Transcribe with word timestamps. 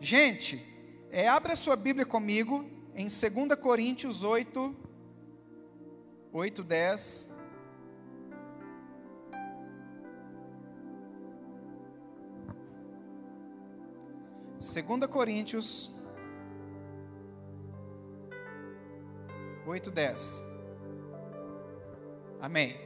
Gente, 0.00 0.64
é, 1.10 1.26
abre 1.26 1.52
a 1.52 1.56
sua 1.56 1.74
Bíblia 1.74 2.06
comigo 2.06 2.64
em 2.94 3.06
2 3.06 3.58
Coríntios 3.60 4.22
8, 4.22 4.76
8, 6.32 6.62
10. 6.62 7.34
Segunda 14.60 15.08
Coríntios 15.08 15.92
8, 19.66 19.90
10. 19.90 20.42
Amém. 22.40 22.76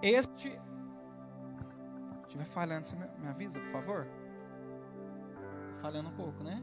Este. 0.00 0.50
Se 0.50 2.26
estiver 2.26 2.44
falhando, 2.44 2.86
você 2.86 2.94
me 2.94 3.26
avisa, 3.26 3.58
por 3.58 3.72
favor? 3.72 4.19
Falhando 5.80 6.10
um 6.10 6.12
pouco, 6.12 6.44
né? 6.44 6.62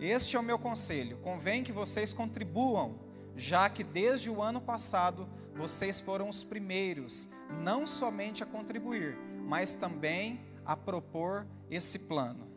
Este 0.00 0.36
é 0.36 0.40
o 0.40 0.42
meu 0.42 0.58
conselho. 0.58 1.18
Convém 1.18 1.62
que 1.62 1.72
vocês 1.72 2.12
contribuam, 2.12 2.98
já 3.36 3.68
que 3.68 3.84
desde 3.84 4.30
o 4.30 4.42
ano 4.42 4.60
passado 4.60 5.28
vocês 5.54 6.00
foram 6.00 6.28
os 6.28 6.42
primeiros, 6.42 7.28
não 7.62 7.86
somente 7.86 8.42
a 8.42 8.46
contribuir, 8.46 9.16
mas 9.46 9.74
também 9.74 10.40
a 10.64 10.76
propor 10.76 11.46
esse 11.70 11.98
plano. 11.98 12.48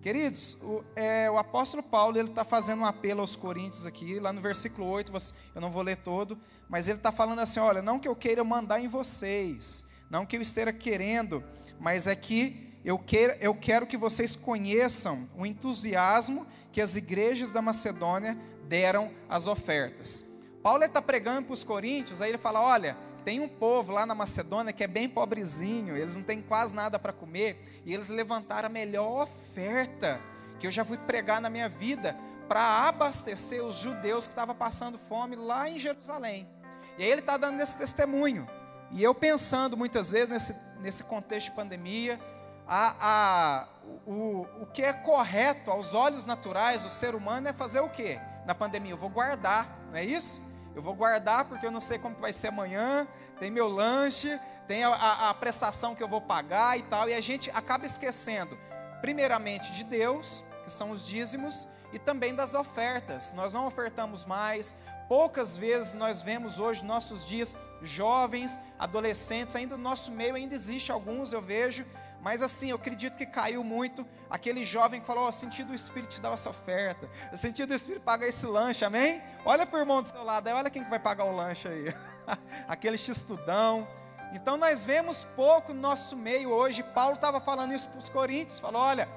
Queridos, 0.00 0.56
o, 0.62 0.84
é, 0.94 1.30
o 1.30 1.36
apóstolo 1.36 1.82
Paulo 1.82 2.16
ele 2.16 2.28
está 2.28 2.44
fazendo 2.44 2.82
um 2.82 2.84
apelo 2.84 3.20
aos 3.20 3.34
coríntios 3.34 3.84
aqui, 3.84 4.20
lá 4.20 4.32
no 4.32 4.40
versículo 4.40 4.86
8, 4.86 5.10
você, 5.10 5.34
eu 5.54 5.60
não 5.60 5.70
vou 5.70 5.82
ler 5.82 5.96
todo, 5.96 6.38
mas 6.68 6.88
ele 6.88 6.98
está 6.98 7.10
falando 7.10 7.40
assim: 7.40 7.58
olha, 7.60 7.82
não 7.82 7.98
que 7.98 8.06
eu 8.06 8.14
queira 8.14 8.44
mandar 8.44 8.80
em 8.80 8.88
vocês, 8.88 9.86
não 10.08 10.24
que 10.24 10.36
eu 10.36 10.42
esteja 10.42 10.72
querendo, 10.72 11.42
mas 11.80 12.06
é 12.06 12.14
que 12.14 12.65
eu 12.86 12.96
quero, 12.96 13.36
eu 13.40 13.52
quero 13.52 13.84
que 13.84 13.96
vocês 13.96 14.36
conheçam 14.36 15.28
o 15.36 15.44
entusiasmo 15.44 16.46
que 16.70 16.80
as 16.80 16.94
igrejas 16.94 17.50
da 17.50 17.60
Macedônia 17.60 18.38
deram 18.68 19.10
às 19.28 19.48
ofertas. 19.48 20.30
Paulo 20.62 20.84
está 20.84 21.02
pregando 21.02 21.46
para 21.46 21.52
os 21.52 21.64
coríntios, 21.64 22.22
aí 22.22 22.30
ele 22.30 22.38
fala: 22.38 22.62
olha, 22.62 22.96
tem 23.24 23.40
um 23.40 23.48
povo 23.48 23.92
lá 23.92 24.06
na 24.06 24.14
Macedônia 24.14 24.72
que 24.72 24.84
é 24.84 24.86
bem 24.86 25.08
pobrezinho, 25.08 25.96
eles 25.96 26.14
não 26.14 26.22
têm 26.22 26.40
quase 26.40 26.76
nada 26.76 26.96
para 26.96 27.12
comer, 27.12 27.82
e 27.84 27.92
eles 27.92 28.08
levantaram 28.08 28.66
a 28.66 28.70
melhor 28.70 29.24
oferta 29.24 30.20
que 30.60 30.66
eu 30.68 30.70
já 30.70 30.84
fui 30.84 30.96
pregar 30.96 31.40
na 31.40 31.50
minha 31.50 31.68
vida 31.68 32.16
para 32.46 32.86
abastecer 32.86 33.64
os 33.64 33.78
judeus 33.78 34.26
que 34.26 34.32
estavam 34.32 34.54
passando 34.54 34.96
fome 34.96 35.34
lá 35.34 35.68
em 35.68 35.76
Jerusalém. 35.76 36.48
E 36.96 37.02
aí 37.02 37.10
ele 37.10 37.20
está 37.20 37.36
dando 37.36 37.60
esse 37.60 37.76
testemunho. 37.76 38.46
E 38.92 39.02
eu 39.02 39.12
pensando 39.12 39.76
muitas 39.76 40.12
vezes 40.12 40.30
nesse, 40.30 40.56
nesse 40.80 41.02
contexto 41.02 41.50
de 41.50 41.56
pandemia, 41.56 42.20
a, 42.66 42.96
a, 43.00 43.68
o, 44.06 44.46
o 44.60 44.66
que 44.66 44.82
é 44.82 44.92
correto 44.92 45.70
aos 45.70 45.94
olhos 45.94 46.26
naturais 46.26 46.82
do 46.82 46.90
ser 46.90 47.14
humano 47.14 47.48
é 47.48 47.52
fazer 47.52 47.80
o 47.80 47.88
quê? 47.88 48.18
Na 48.44 48.54
pandemia, 48.54 48.92
eu 48.92 48.96
vou 48.96 49.08
guardar, 49.08 49.78
não 49.88 49.96
é 49.96 50.04
isso? 50.04 50.44
Eu 50.74 50.82
vou 50.82 50.94
guardar 50.94 51.44
porque 51.44 51.66
eu 51.66 51.70
não 51.70 51.80
sei 51.80 51.98
como 51.98 52.16
vai 52.16 52.32
ser 52.32 52.48
amanhã, 52.48 53.06
tem 53.38 53.50
meu 53.50 53.68
lanche, 53.68 54.38
tem 54.66 54.84
a, 54.84 54.88
a, 54.88 55.30
a 55.30 55.34
prestação 55.34 55.94
que 55.94 56.02
eu 56.02 56.08
vou 56.08 56.20
pagar 56.20 56.78
e 56.78 56.82
tal, 56.82 57.08
e 57.08 57.14
a 57.14 57.20
gente 57.20 57.50
acaba 57.52 57.86
esquecendo, 57.86 58.58
primeiramente, 59.00 59.72
de 59.72 59.84
Deus, 59.84 60.44
que 60.64 60.72
são 60.72 60.90
os 60.90 61.06
dízimos, 61.06 61.66
e 61.92 61.98
também 61.98 62.34
das 62.34 62.54
ofertas. 62.54 63.32
Nós 63.32 63.52
não 63.52 63.66
ofertamos 63.66 64.24
mais, 64.24 64.76
poucas 65.08 65.56
vezes 65.56 65.94
nós 65.94 66.20
vemos 66.20 66.58
hoje, 66.58 66.84
nossos 66.84 67.24
dias, 67.24 67.56
jovens, 67.80 68.58
adolescentes, 68.78 69.54
ainda 69.54 69.76
no 69.76 69.82
nosso 69.82 70.10
meio 70.10 70.34
ainda 70.34 70.54
existe 70.54 70.90
alguns, 70.90 71.32
eu 71.32 71.40
vejo, 71.40 71.86
mas 72.26 72.42
assim, 72.42 72.70
eu 72.70 72.76
acredito 72.76 73.16
que 73.16 73.24
caiu 73.24 73.62
muito 73.62 74.04
aquele 74.28 74.64
jovem 74.64 75.00
que 75.00 75.06
falou: 75.06 75.28
oh, 75.28 75.30
senti 75.30 75.62
do 75.62 75.72
Espírito 75.72 76.16
te 76.16 76.20
dar 76.20 76.32
essa 76.32 76.50
oferta, 76.50 77.08
eu 77.30 77.38
senti 77.38 77.64
do 77.64 77.72
Espírito 77.72 78.02
pagar 78.02 78.26
esse 78.26 78.44
lanche, 78.44 78.84
amém? 78.84 79.22
Olha 79.44 79.64
para 79.64 79.76
o 79.76 79.80
irmão 79.80 80.02
do 80.02 80.08
seu 80.08 80.24
lado, 80.24 80.48
aí 80.48 80.52
olha 80.52 80.68
quem 80.68 80.82
que 80.82 80.90
vai 80.90 80.98
pagar 80.98 81.22
o 81.22 81.30
lanche 81.30 81.68
aí. 81.68 81.94
aquele 82.66 82.98
xistudão. 82.98 83.86
Então 84.32 84.56
nós 84.56 84.84
vemos 84.84 85.22
pouco 85.36 85.72
no 85.72 85.80
nosso 85.80 86.16
meio 86.16 86.50
hoje. 86.50 86.82
Paulo 86.82 87.14
estava 87.14 87.40
falando 87.40 87.72
isso 87.72 87.86
para 87.90 87.98
os 88.00 88.08
coríntios, 88.08 88.58
falou: 88.58 88.82
olha. 88.82 89.08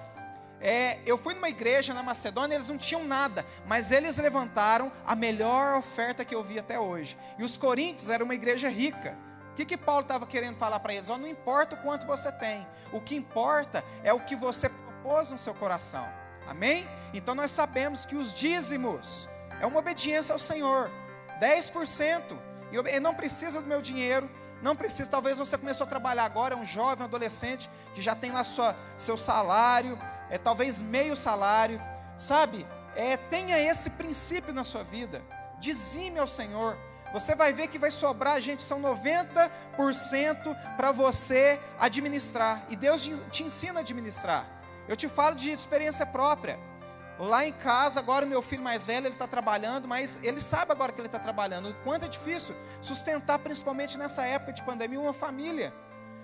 É, 0.62 1.00
eu 1.06 1.18
fui 1.18 1.34
numa 1.34 1.48
igreja 1.48 1.94
na 1.94 2.04
Macedônia, 2.04 2.56
eles 2.56 2.68
não 2.68 2.78
tinham 2.78 3.06
nada, 3.06 3.46
mas 3.66 3.94
eles 3.94 4.18
levantaram 4.18 4.92
a 5.08 5.16
melhor 5.16 5.78
oferta 5.78 6.26
que 6.26 6.36
eu 6.36 6.44
vi 6.44 6.60
até 6.60 6.78
hoje. 6.78 7.18
E 7.38 7.46
os 7.46 7.56
coríntios 7.56 8.10
era 8.10 8.22
uma 8.22 8.36
igreja 8.36 8.68
rica 8.68 9.18
que, 9.60 9.66
que 9.66 9.78
Paulo 9.78 10.02
estava 10.02 10.26
querendo 10.26 10.56
falar 10.58 10.80
para 10.80 10.94
eles? 10.94 11.10
Oh, 11.10 11.18
não 11.18 11.28
importa 11.28 11.76
o 11.76 11.80
quanto 11.80 12.06
você 12.06 12.32
tem, 12.32 12.66
o 12.94 13.02
que 13.02 13.16
importa 13.16 13.84
é 14.04 14.14
o 14.14 14.20
que 14.22 14.36
você 14.36 14.70
propôs 14.70 15.32
no 15.32 15.38
seu 15.38 15.54
coração. 15.54 16.08
Amém? 16.48 16.88
Então 17.14 17.36
nós 17.36 17.52
sabemos 17.52 18.06
que 18.06 18.16
os 18.16 18.34
dízimos 18.34 19.28
é 19.60 19.66
uma 19.66 19.80
obediência 19.80 20.32
ao 20.32 20.40
Senhor. 20.40 20.90
10%. 21.42 22.38
E 22.72 23.00
não 23.00 23.14
precisa 23.14 23.62
do 23.62 23.68
meu 23.68 23.82
dinheiro, 23.82 24.30
não 24.62 24.76
precisa, 24.76 25.10
talvez 25.10 25.38
você 25.38 25.58
começou 25.58 25.86
a 25.86 25.90
trabalhar 25.90 26.24
agora, 26.24 26.54
é 26.54 26.58
um 26.58 26.66
jovem, 26.66 27.04
um 27.04 27.08
adolescente, 27.08 27.70
que 27.96 28.02
já 28.02 28.16
tem 28.16 28.32
lá 28.32 28.44
sua, 28.44 28.76
seu 28.98 29.18
salário, 29.18 29.98
é 30.30 30.38
talvez 30.38 30.82
meio 30.82 31.16
salário, 31.16 31.82
sabe? 32.18 32.68
É, 32.96 33.18
tenha 33.18 33.58
esse 33.58 33.90
princípio 33.90 34.54
na 34.54 34.64
sua 34.64 34.84
vida. 34.84 35.22
Dizime 35.60 36.20
ao 36.20 36.28
Senhor, 36.28 36.78
você 37.12 37.34
vai 37.34 37.52
ver 37.52 37.68
que 37.68 37.80
vai 37.80 37.92
sobrar, 37.92 38.40
gente, 38.40 38.62
são 38.62 38.82
90% 38.82 40.56
para 40.78 40.92
você 40.92 41.60
administrar. 41.80 42.64
E 42.70 42.76
Deus 42.76 43.10
te 43.32 43.44
ensina 43.44 43.80
a 43.80 43.82
administrar. 43.82 44.46
Eu 44.88 44.96
te 44.96 45.08
falo 45.08 45.36
de 45.36 45.52
experiência 45.52 46.06
própria. 46.06 46.60
Lá 47.18 47.46
em 47.46 47.52
casa, 47.52 48.00
agora 48.00 48.26
o 48.26 48.30
meu 48.30 48.42
filho 48.42 48.64
mais 48.64 48.86
velho, 48.86 49.08
ele 49.08 49.16
está 49.16 49.28
trabalhando, 49.28 49.88
mas 49.88 50.20
ele 50.24 50.40
sabe 50.40 50.72
agora 50.72 50.92
que 50.92 51.02
ele 51.02 51.08
está 51.08 51.20
trabalhando. 51.20 51.70
O 51.70 51.74
quanto 51.84 52.06
é 52.06 52.08
difícil 52.08 52.56
sustentar, 52.82 53.40
principalmente 53.40 53.98
nessa 53.98 54.24
época 54.26 54.54
de 54.54 54.62
pandemia, 54.64 55.00
uma 55.00 55.14
família. 55.14 55.74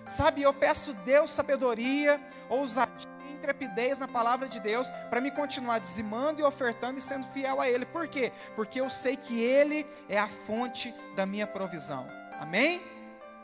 Sabe, 0.08 0.44
eu 0.44 0.54
peço 0.54 0.94
Deus 0.94 1.32
sabedoria, 1.32 2.22
ousadia 2.48 3.15
intrepidez 3.46 4.00
na 4.00 4.08
palavra 4.08 4.48
de 4.48 4.60
Deus 4.60 4.90
para 5.10 5.22
me 5.22 5.30
continuar 5.30 5.80
dizimando 5.80 6.42
e 6.42 6.44
ofertando 6.44 6.98
e 6.98 7.02
sendo 7.02 7.28
fiel 7.28 7.62
a 7.62 7.70
Ele. 7.70 7.86
Por 7.86 8.08
quê? 8.08 8.32
Porque 8.56 8.82
eu 8.82 8.90
sei 8.90 9.16
que 9.16 9.40
Ele 9.40 9.86
é 10.10 10.18
a 10.18 10.28
fonte 10.28 10.94
da 11.16 11.26
minha 11.26 11.46
provisão. 11.46 12.08
Amém? 12.40 12.82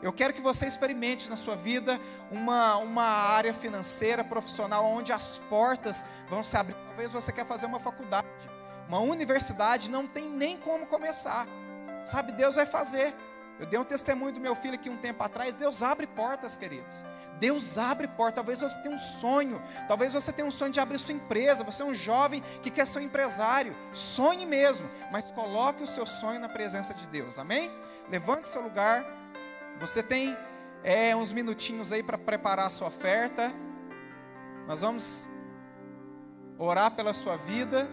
Eu 0.02 0.12
quero 0.12 0.34
que 0.34 0.40
você 0.40 0.66
experimente 0.66 1.30
na 1.30 1.36
sua 1.36 1.54
vida 1.54 2.00
uma, 2.30 2.76
uma 2.78 3.04
área 3.04 3.54
financeira, 3.54 4.24
profissional, 4.24 4.84
onde 4.84 5.12
as 5.12 5.38
portas 5.48 6.04
vão 6.28 6.42
se 6.42 6.56
abrir. 6.56 6.74
Talvez 6.88 7.12
você 7.12 7.30
quer 7.30 7.46
fazer 7.46 7.66
uma 7.66 7.78
faculdade, 7.78 8.26
uma 8.88 8.98
universidade, 8.98 9.88
não 9.88 10.08
tem 10.08 10.28
nem 10.28 10.56
como 10.56 10.86
começar. 10.86 11.46
Sabe, 12.04 12.32
Deus 12.32 12.56
vai 12.56 12.66
fazer. 12.66 13.14
Eu 13.62 13.66
dei 13.68 13.78
um 13.78 13.84
testemunho 13.84 14.32
do 14.32 14.40
meu 14.40 14.56
filho 14.56 14.74
aqui 14.74 14.90
um 14.90 14.96
tempo 14.96 15.22
atrás. 15.22 15.54
Deus 15.54 15.84
abre 15.84 16.04
portas, 16.04 16.56
queridos. 16.56 17.04
Deus 17.38 17.78
abre 17.78 18.08
portas. 18.08 18.34
Talvez 18.34 18.60
você 18.60 18.76
tenha 18.80 18.92
um 18.92 18.98
sonho. 18.98 19.62
Talvez 19.86 20.12
você 20.12 20.32
tenha 20.32 20.48
um 20.48 20.50
sonho 20.50 20.72
de 20.72 20.80
abrir 20.80 20.98
sua 20.98 21.14
empresa. 21.14 21.62
Você 21.62 21.80
é 21.84 21.86
um 21.86 21.94
jovem 21.94 22.42
que 22.60 22.72
quer 22.72 22.84
ser 22.88 22.98
um 22.98 23.02
empresário. 23.02 23.76
Sonhe 23.92 24.44
mesmo. 24.44 24.90
Mas 25.12 25.30
coloque 25.30 25.80
o 25.80 25.86
seu 25.86 26.04
sonho 26.04 26.40
na 26.40 26.48
presença 26.48 26.92
de 26.92 27.06
Deus. 27.06 27.38
Amém? 27.38 27.70
Levante 28.10 28.48
seu 28.48 28.60
lugar. 28.60 29.06
Você 29.78 30.02
tem 30.02 30.36
é, 30.82 31.14
uns 31.14 31.30
minutinhos 31.30 31.92
aí 31.92 32.02
para 32.02 32.18
preparar 32.18 32.66
a 32.66 32.70
sua 32.70 32.88
oferta. 32.88 33.52
Nós 34.66 34.80
vamos 34.80 35.28
orar 36.58 36.90
pela 36.90 37.14
sua 37.14 37.36
vida. 37.36 37.88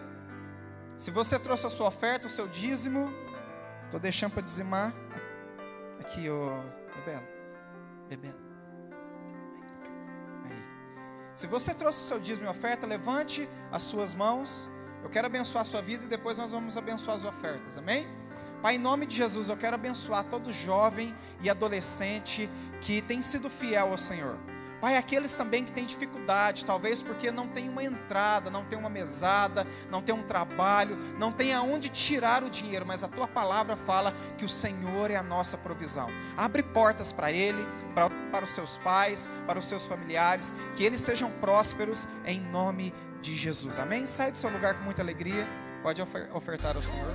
Se 0.96 1.12
você 1.12 1.38
trouxe 1.38 1.64
a 1.64 1.70
sua 1.70 1.86
oferta, 1.86 2.26
o 2.26 2.30
seu 2.30 2.48
dízimo, 2.48 3.08
estou 3.84 4.00
deixando 4.00 4.32
para 4.32 4.42
dizimar. 4.42 4.92
Aqui, 6.00 6.28
ô. 6.28 6.46
Bebelo. 6.96 7.26
Bebelo. 8.08 8.38
Aí. 10.44 10.64
Se 11.36 11.46
você 11.46 11.72
trouxe 11.74 12.02
o 12.02 12.08
seu 12.08 12.18
dízimo 12.18 12.46
e 12.46 12.50
oferta, 12.50 12.86
levante 12.86 13.48
as 13.70 13.82
suas 13.82 14.14
mãos. 14.14 14.68
Eu 15.02 15.08
quero 15.08 15.26
abençoar 15.26 15.62
a 15.62 15.64
sua 15.64 15.80
vida 15.80 16.04
e 16.04 16.08
depois 16.08 16.38
nós 16.38 16.52
vamos 16.52 16.76
abençoar 16.76 17.16
as 17.16 17.24
ofertas. 17.24 17.78
Amém? 17.78 18.06
Pai, 18.60 18.74
em 18.74 18.78
nome 18.78 19.06
de 19.06 19.16
Jesus, 19.16 19.48
eu 19.48 19.56
quero 19.56 19.74
abençoar 19.74 20.24
todo 20.24 20.52
jovem 20.52 21.14
e 21.42 21.48
adolescente 21.48 22.50
que 22.80 23.00
tem 23.00 23.22
sido 23.22 23.48
fiel 23.48 23.92
ao 23.92 23.98
Senhor. 23.98 24.36
Pai, 24.80 24.96
aqueles 24.96 25.36
também 25.36 25.64
que 25.64 25.72
têm 25.72 25.84
dificuldade, 25.84 26.64
talvez 26.64 27.02
porque 27.02 27.30
não 27.30 27.46
tem 27.46 27.68
uma 27.68 27.84
entrada, 27.84 28.50
não 28.50 28.64
tem 28.64 28.78
uma 28.78 28.88
mesada, 28.88 29.66
não 29.90 30.00
tem 30.00 30.14
um 30.14 30.22
trabalho, 30.22 30.96
não 31.18 31.30
tem 31.30 31.52
aonde 31.52 31.88
tirar 31.88 32.42
o 32.42 32.48
dinheiro, 32.48 32.86
mas 32.86 33.04
a 33.04 33.08
tua 33.08 33.28
palavra 33.28 33.76
fala 33.76 34.14
que 34.38 34.44
o 34.44 34.48
Senhor 34.48 35.10
é 35.10 35.16
a 35.16 35.22
nossa 35.22 35.58
provisão. 35.58 36.08
Abre 36.36 36.62
portas 36.62 37.12
para 37.12 37.30
ele, 37.30 37.64
para, 37.94 38.08
para 38.30 38.44
os 38.44 38.50
seus 38.52 38.78
pais, 38.78 39.28
para 39.46 39.58
os 39.58 39.66
seus 39.66 39.86
familiares, 39.86 40.54
que 40.76 40.82
eles 40.82 41.00
sejam 41.02 41.30
prósperos 41.32 42.08
em 42.24 42.40
nome 42.40 42.94
de 43.20 43.36
Jesus. 43.36 43.78
Amém? 43.78 44.06
Sai 44.06 44.32
do 44.32 44.38
seu 44.38 44.50
lugar 44.50 44.74
com 44.74 44.84
muita 44.84 45.02
alegria. 45.02 45.46
Pode 45.82 46.00
ofertar 46.32 46.76
ao 46.76 46.82
Senhor. 46.82 47.14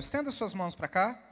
Deus. 0.00 0.08
Tenda 0.08 0.30
suas 0.30 0.54
mãos 0.54 0.74
para 0.74 0.88
cá. 0.88 1.22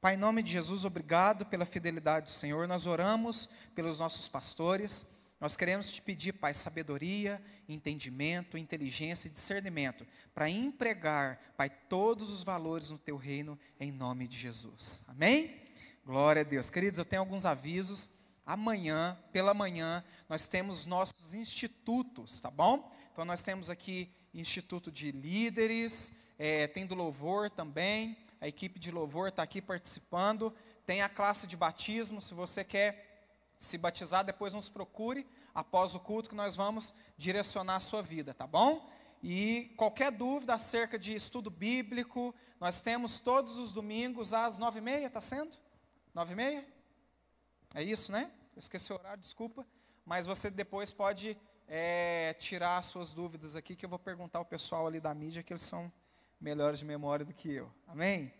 Pai, 0.00 0.14
em 0.14 0.16
nome 0.16 0.42
de 0.42 0.50
Jesus, 0.50 0.86
obrigado 0.86 1.44
pela 1.44 1.66
fidelidade 1.66 2.26
do 2.26 2.32
Senhor. 2.32 2.66
Nós 2.66 2.86
oramos 2.86 3.50
pelos 3.74 4.00
nossos 4.00 4.26
pastores. 4.26 5.06
Nós 5.38 5.54
queremos 5.54 5.92
te 5.92 6.00
pedir, 6.00 6.32
Pai, 6.32 6.54
sabedoria, 6.54 7.42
entendimento, 7.68 8.56
inteligência 8.56 9.28
e 9.28 9.30
discernimento 9.30 10.06
para 10.34 10.48
empregar, 10.48 11.52
Pai, 11.58 11.68
todos 11.68 12.30
os 12.30 12.42
valores 12.42 12.88
no 12.88 12.96
teu 12.96 13.18
reino 13.18 13.58
em 13.78 13.92
nome 13.92 14.26
de 14.26 14.38
Jesus. 14.38 15.04
Amém? 15.06 15.60
Glória 16.02 16.40
a 16.40 16.44
Deus. 16.44 16.70
Queridos, 16.70 16.98
eu 16.98 17.04
tenho 17.04 17.20
alguns 17.20 17.44
avisos. 17.44 18.08
Amanhã, 18.46 19.18
pela 19.30 19.52
manhã, 19.52 20.02
nós 20.26 20.46
temos 20.46 20.86
nossos 20.86 21.34
institutos, 21.34 22.40
tá 22.40 22.50
bom? 22.50 22.90
Então, 23.12 23.26
nós 23.26 23.42
temos 23.42 23.68
aqui 23.68 24.10
Instituto 24.32 24.90
de 24.90 25.12
Líderes, 25.12 26.16
é, 26.42 26.66
tem 26.66 26.86
do 26.86 26.94
Louvor 26.94 27.50
também, 27.50 28.16
a 28.40 28.48
equipe 28.48 28.80
de 28.80 28.90
Louvor 28.90 29.28
está 29.28 29.42
aqui 29.42 29.60
participando, 29.60 30.50
tem 30.86 31.02
a 31.02 31.08
classe 31.08 31.46
de 31.46 31.54
batismo, 31.54 32.18
se 32.18 32.32
você 32.32 32.64
quer 32.64 33.28
se 33.58 33.76
batizar, 33.76 34.24
depois 34.24 34.54
nos 34.54 34.66
procure 34.66 35.26
após 35.54 35.94
o 35.94 36.00
culto 36.00 36.30
que 36.30 36.34
nós 36.34 36.56
vamos 36.56 36.94
direcionar 37.18 37.76
a 37.76 37.80
sua 37.80 38.00
vida, 38.00 38.32
tá 38.32 38.46
bom? 38.46 38.90
E 39.22 39.74
qualquer 39.76 40.10
dúvida 40.10 40.54
acerca 40.54 40.98
de 40.98 41.14
estudo 41.14 41.50
bíblico, 41.50 42.34
nós 42.58 42.80
temos 42.80 43.20
todos 43.20 43.58
os 43.58 43.70
domingos 43.70 44.32
às 44.32 44.58
nove 44.58 44.78
e 44.78 44.82
meia, 44.82 45.08
está 45.08 45.20
sendo? 45.20 45.54
Nove 46.14 46.32
e 46.32 46.36
meia? 46.36 46.66
É 47.74 47.82
isso, 47.82 48.10
né? 48.10 48.30
Eu 48.56 48.60
esqueci 48.60 48.90
o 48.90 48.96
horário, 48.96 49.20
desculpa. 49.20 49.66
Mas 50.06 50.24
você 50.24 50.48
depois 50.48 50.90
pode 50.90 51.36
é, 51.68 52.34
tirar 52.38 52.78
as 52.78 52.86
suas 52.86 53.12
dúvidas 53.12 53.54
aqui, 53.56 53.76
que 53.76 53.84
eu 53.84 53.90
vou 53.90 53.98
perguntar 53.98 54.38
ao 54.38 54.44
pessoal 54.46 54.86
ali 54.86 55.00
da 55.00 55.12
mídia, 55.12 55.42
que 55.42 55.52
eles 55.52 55.60
são 55.60 55.92
melhores 56.40 56.78
de 56.78 56.84
memória 56.84 57.24
do 57.24 57.34
que 57.34 57.52
eu. 57.52 57.70
Amém? 57.86 58.32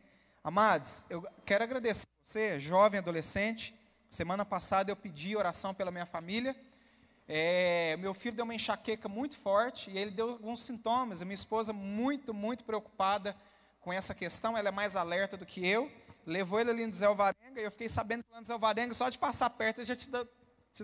Amados, 0.42 1.04
eu 1.10 1.26
quero 1.44 1.64
agradecer 1.64 2.06
a 2.06 2.26
você, 2.26 2.58
jovem 2.58 2.98
adolescente. 2.98 3.74
Semana 4.08 4.44
passada 4.44 4.90
eu 4.90 4.96
pedi 4.96 5.36
oração 5.36 5.74
pela 5.74 5.90
minha 5.90 6.06
família. 6.06 6.56
É, 7.28 7.96
meu 7.98 8.14
filho 8.14 8.36
deu 8.36 8.44
uma 8.44 8.54
enxaqueca 8.54 9.08
muito 9.08 9.36
forte 9.36 9.90
e 9.90 9.98
ele 9.98 10.10
deu 10.10 10.30
alguns 10.30 10.62
sintomas. 10.62 11.22
Minha 11.22 11.34
esposa, 11.34 11.72
muito, 11.72 12.32
muito 12.32 12.64
preocupada 12.64 13.36
com 13.80 13.92
essa 13.92 14.14
questão, 14.14 14.56
ela 14.56 14.68
é 14.68 14.72
mais 14.72 14.96
alerta 14.96 15.36
do 15.36 15.46
que 15.46 15.66
eu 15.66 15.90
levou 16.26 16.60
ele 16.60 16.70
ali 16.70 16.86
no 16.86 16.92
Zé 16.92 17.06
Alvarenga, 17.06 17.60
e 17.60 17.64
eu 17.64 17.70
fiquei 17.70 17.88
sabendo 17.88 18.22
que 18.22 18.32
lá 18.32 18.40
no 18.40 18.46
Zé 18.46 18.52
Alvarenga, 18.52 18.94
só 18.94 19.08
de 19.08 19.18
passar 19.18 19.50
perto, 19.50 19.82
já 19.82 19.96
te 19.96 20.08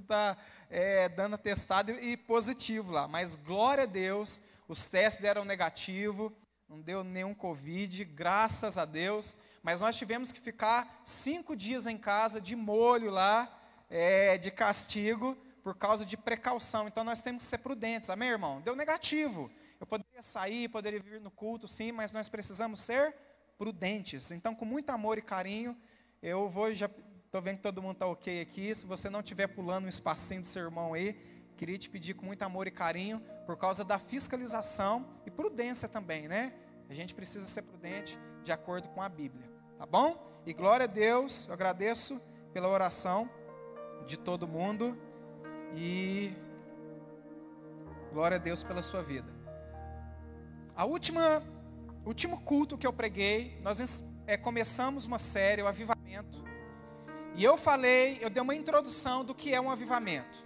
dá 0.00 0.36
é, 0.68 1.08
dando 1.08 1.34
atestado 1.34 1.92
e 1.92 2.16
positivo 2.16 2.90
lá. 2.90 3.06
Mas 3.06 3.36
glória 3.36 3.84
a 3.84 3.86
Deus, 3.86 4.40
os 4.68 4.88
testes 4.88 5.24
eram 5.24 5.44
negativos, 5.44 6.32
não 6.68 6.80
deu 6.80 7.04
nenhum 7.04 7.34
Covid, 7.34 8.04
graças 8.04 8.76
a 8.76 8.84
Deus. 8.84 9.36
Mas 9.62 9.80
nós 9.80 9.96
tivemos 9.96 10.32
que 10.32 10.40
ficar 10.40 11.02
cinco 11.04 11.56
dias 11.56 11.86
em 11.86 11.96
casa, 11.96 12.40
de 12.40 12.54
molho 12.54 13.10
lá, 13.10 13.60
é, 13.88 14.36
de 14.38 14.50
castigo, 14.50 15.36
por 15.62 15.74
causa 15.74 16.04
de 16.04 16.16
precaução. 16.16 16.86
Então 16.86 17.04
nós 17.04 17.22
temos 17.22 17.44
que 17.44 17.50
ser 17.50 17.58
prudentes, 17.58 18.10
amém, 18.10 18.28
irmão? 18.28 18.60
Deu 18.60 18.76
negativo. 18.76 19.50
Eu 19.80 19.86
poderia 19.86 20.22
sair, 20.22 20.68
poderia 20.68 21.00
vir 21.00 21.20
no 21.20 21.30
culto, 21.30 21.68
sim, 21.68 21.92
mas 21.92 22.12
nós 22.12 22.28
precisamos 22.28 22.80
ser 22.80 23.14
prudentes. 23.58 24.30
Então, 24.30 24.54
com 24.54 24.64
muito 24.64 24.90
amor 24.90 25.18
e 25.18 25.22
carinho, 25.22 25.76
eu 26.22 26.48
vou 26.48 26.72
já 26.72 26.88
estou 27.26 27.42
vendo 27.42 27.56
que 27.56 27.62
todo 27.62 27.82
mundo 27.82 27.94
está 27.94 28.06
ok 28.06 28.40
aqui. 28.40 28.74
Se 28.74 28.86
você 28.86 29.10
não 29.10 29.20
estiver 29.20 29.46
pulando 29.48 29.84
um 29.84 29.88
espacinho 29.88 30.42
do 30.42 30.48
seu 30.48 30.62
irmão 30.62 30.94
aí, 30.94 31.14
queria 31.56 31.78
te 31.78 31.88
pedir 31.88 32.14
com 32.14 32.26
muito 32.26 32.42
amor 32.42 32.66
e 32.66 32.70
carinho, 32.70 33.20
por 33.46 33.56
causa 33.56 33.84
da 33.84 33.98
fiscalização 33.98 35.06
e 35.24 35.30
prudência 35.30 35.88
também, 35.88 36.28
né? 36.28 36.52
A 36.88 36.94
gente 36.94 37.14
precisa 37.14 37.46
ser 37.46 37.62
prudente 37.62 38.18
de 38.44 38.52
acordo 38.52 38.88
com 38.88 39.02
a 39.02 39.08
Bíblia, 39.08 39.50
tá 39.78 39.86
bom? 39.86 40.40
E 40.44 40.52
glória 40.52 40.84
a 40.84 40.86
Deus, 40.86 41.46
eu 41.48 41.54
agradeço 41.54 42.20
pela 42.52 42.68
oração 42.68 43.28
de 44.06 44.16
todo 44.16 44.46
mundo 44.46 44.96
e 45.74 46.32
glória 48.12 48.36
a 48.36 48.40
Deus 48.40 48.62
pela 48.62 48.82
sua 48.82 49.02
vida. 49.02 49.34
A 50.76 50.84
última 50.84 51.42
último 52.04 52.40
culto 52.40 52.78
que 52.78 52.86
eu 52.86 52.92
preguei, 52.92 53.58
nós 53.62 54.04
é, 54.28 54.36
começamos 54.36 55.06
uma 55.06 55.18
série, 55.18 55.60
o 55.60 55.66
avivamento. 55.66 56.44
E 57.34 57.42
eu 57.42 57.56
falei, 57.56 58.18
eu 58.20 58.30
dei 58.30 58.40
uma 58.40 58.54
introdução 58.54 59.24
do 59.24 59.34
que 59.34 59.52
é 59.52 59.60
um 59.60 59.70
avivamento. 59.70 60.45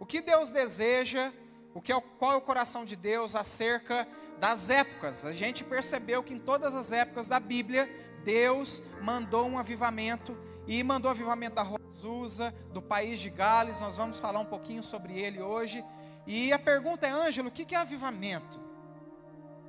O 0.00 0.06
que 0.06 0.20
Deus 0.22 0.50
deseja, 0.50 1.30
o 1.74 1.80
que 1.80 1.92
é, 1.92 2.00
qual 2.18 2.32
é 2.32 2.36
o 2.36 2.40
coração 2.40 2.84
de 2.84 2.96
Deus 2.96 3.36
acerca 3.36 4.08
das 4.38 4.70
épocas. 4.70 5.26
A 5.26 5.32
gente 5.32 5.62
percebeu 5.62 6.22
que 6.22 6.32
em 6.32 6.38
todas 6.38 6.74
as 6.74 6.90
épocas 6.90 7.28
da 7.28 7.38
Bíblia, 7.38 7.88
Deus 8.24 8.82
mandou 9.02 9.46
um 9.46 9.58
avivamento 9.58 10.36
e 10.66 10.82
mandou 10.82 11.10
o 11.10 11.12
avivamento 11.12 11.56
da 11.56 11.62
Rosusa, 11.62 12.54
do 12.72 12.80
país 12.80 13.20
de 13.20 13.28
Gales. 13.28 13.80
Nós 13.80 13.96
vamos 13.96 14.18
falar 14.18 14.40
um 14.40 14.46
pouquinho 14.46 14.82
sobre 14.82 15.20
ele 15.20 15.40
hoje. 15.42 15.84
E 16.26 16.50
a 16.50 16.58
pergunta 16.58 17.06
é, 17.06 17.10
Ângelo, 17.10 17.48
o 17.48 17.52
que 17.52 17.74
é 17.74 17.78
avivamento? 17.78 18.58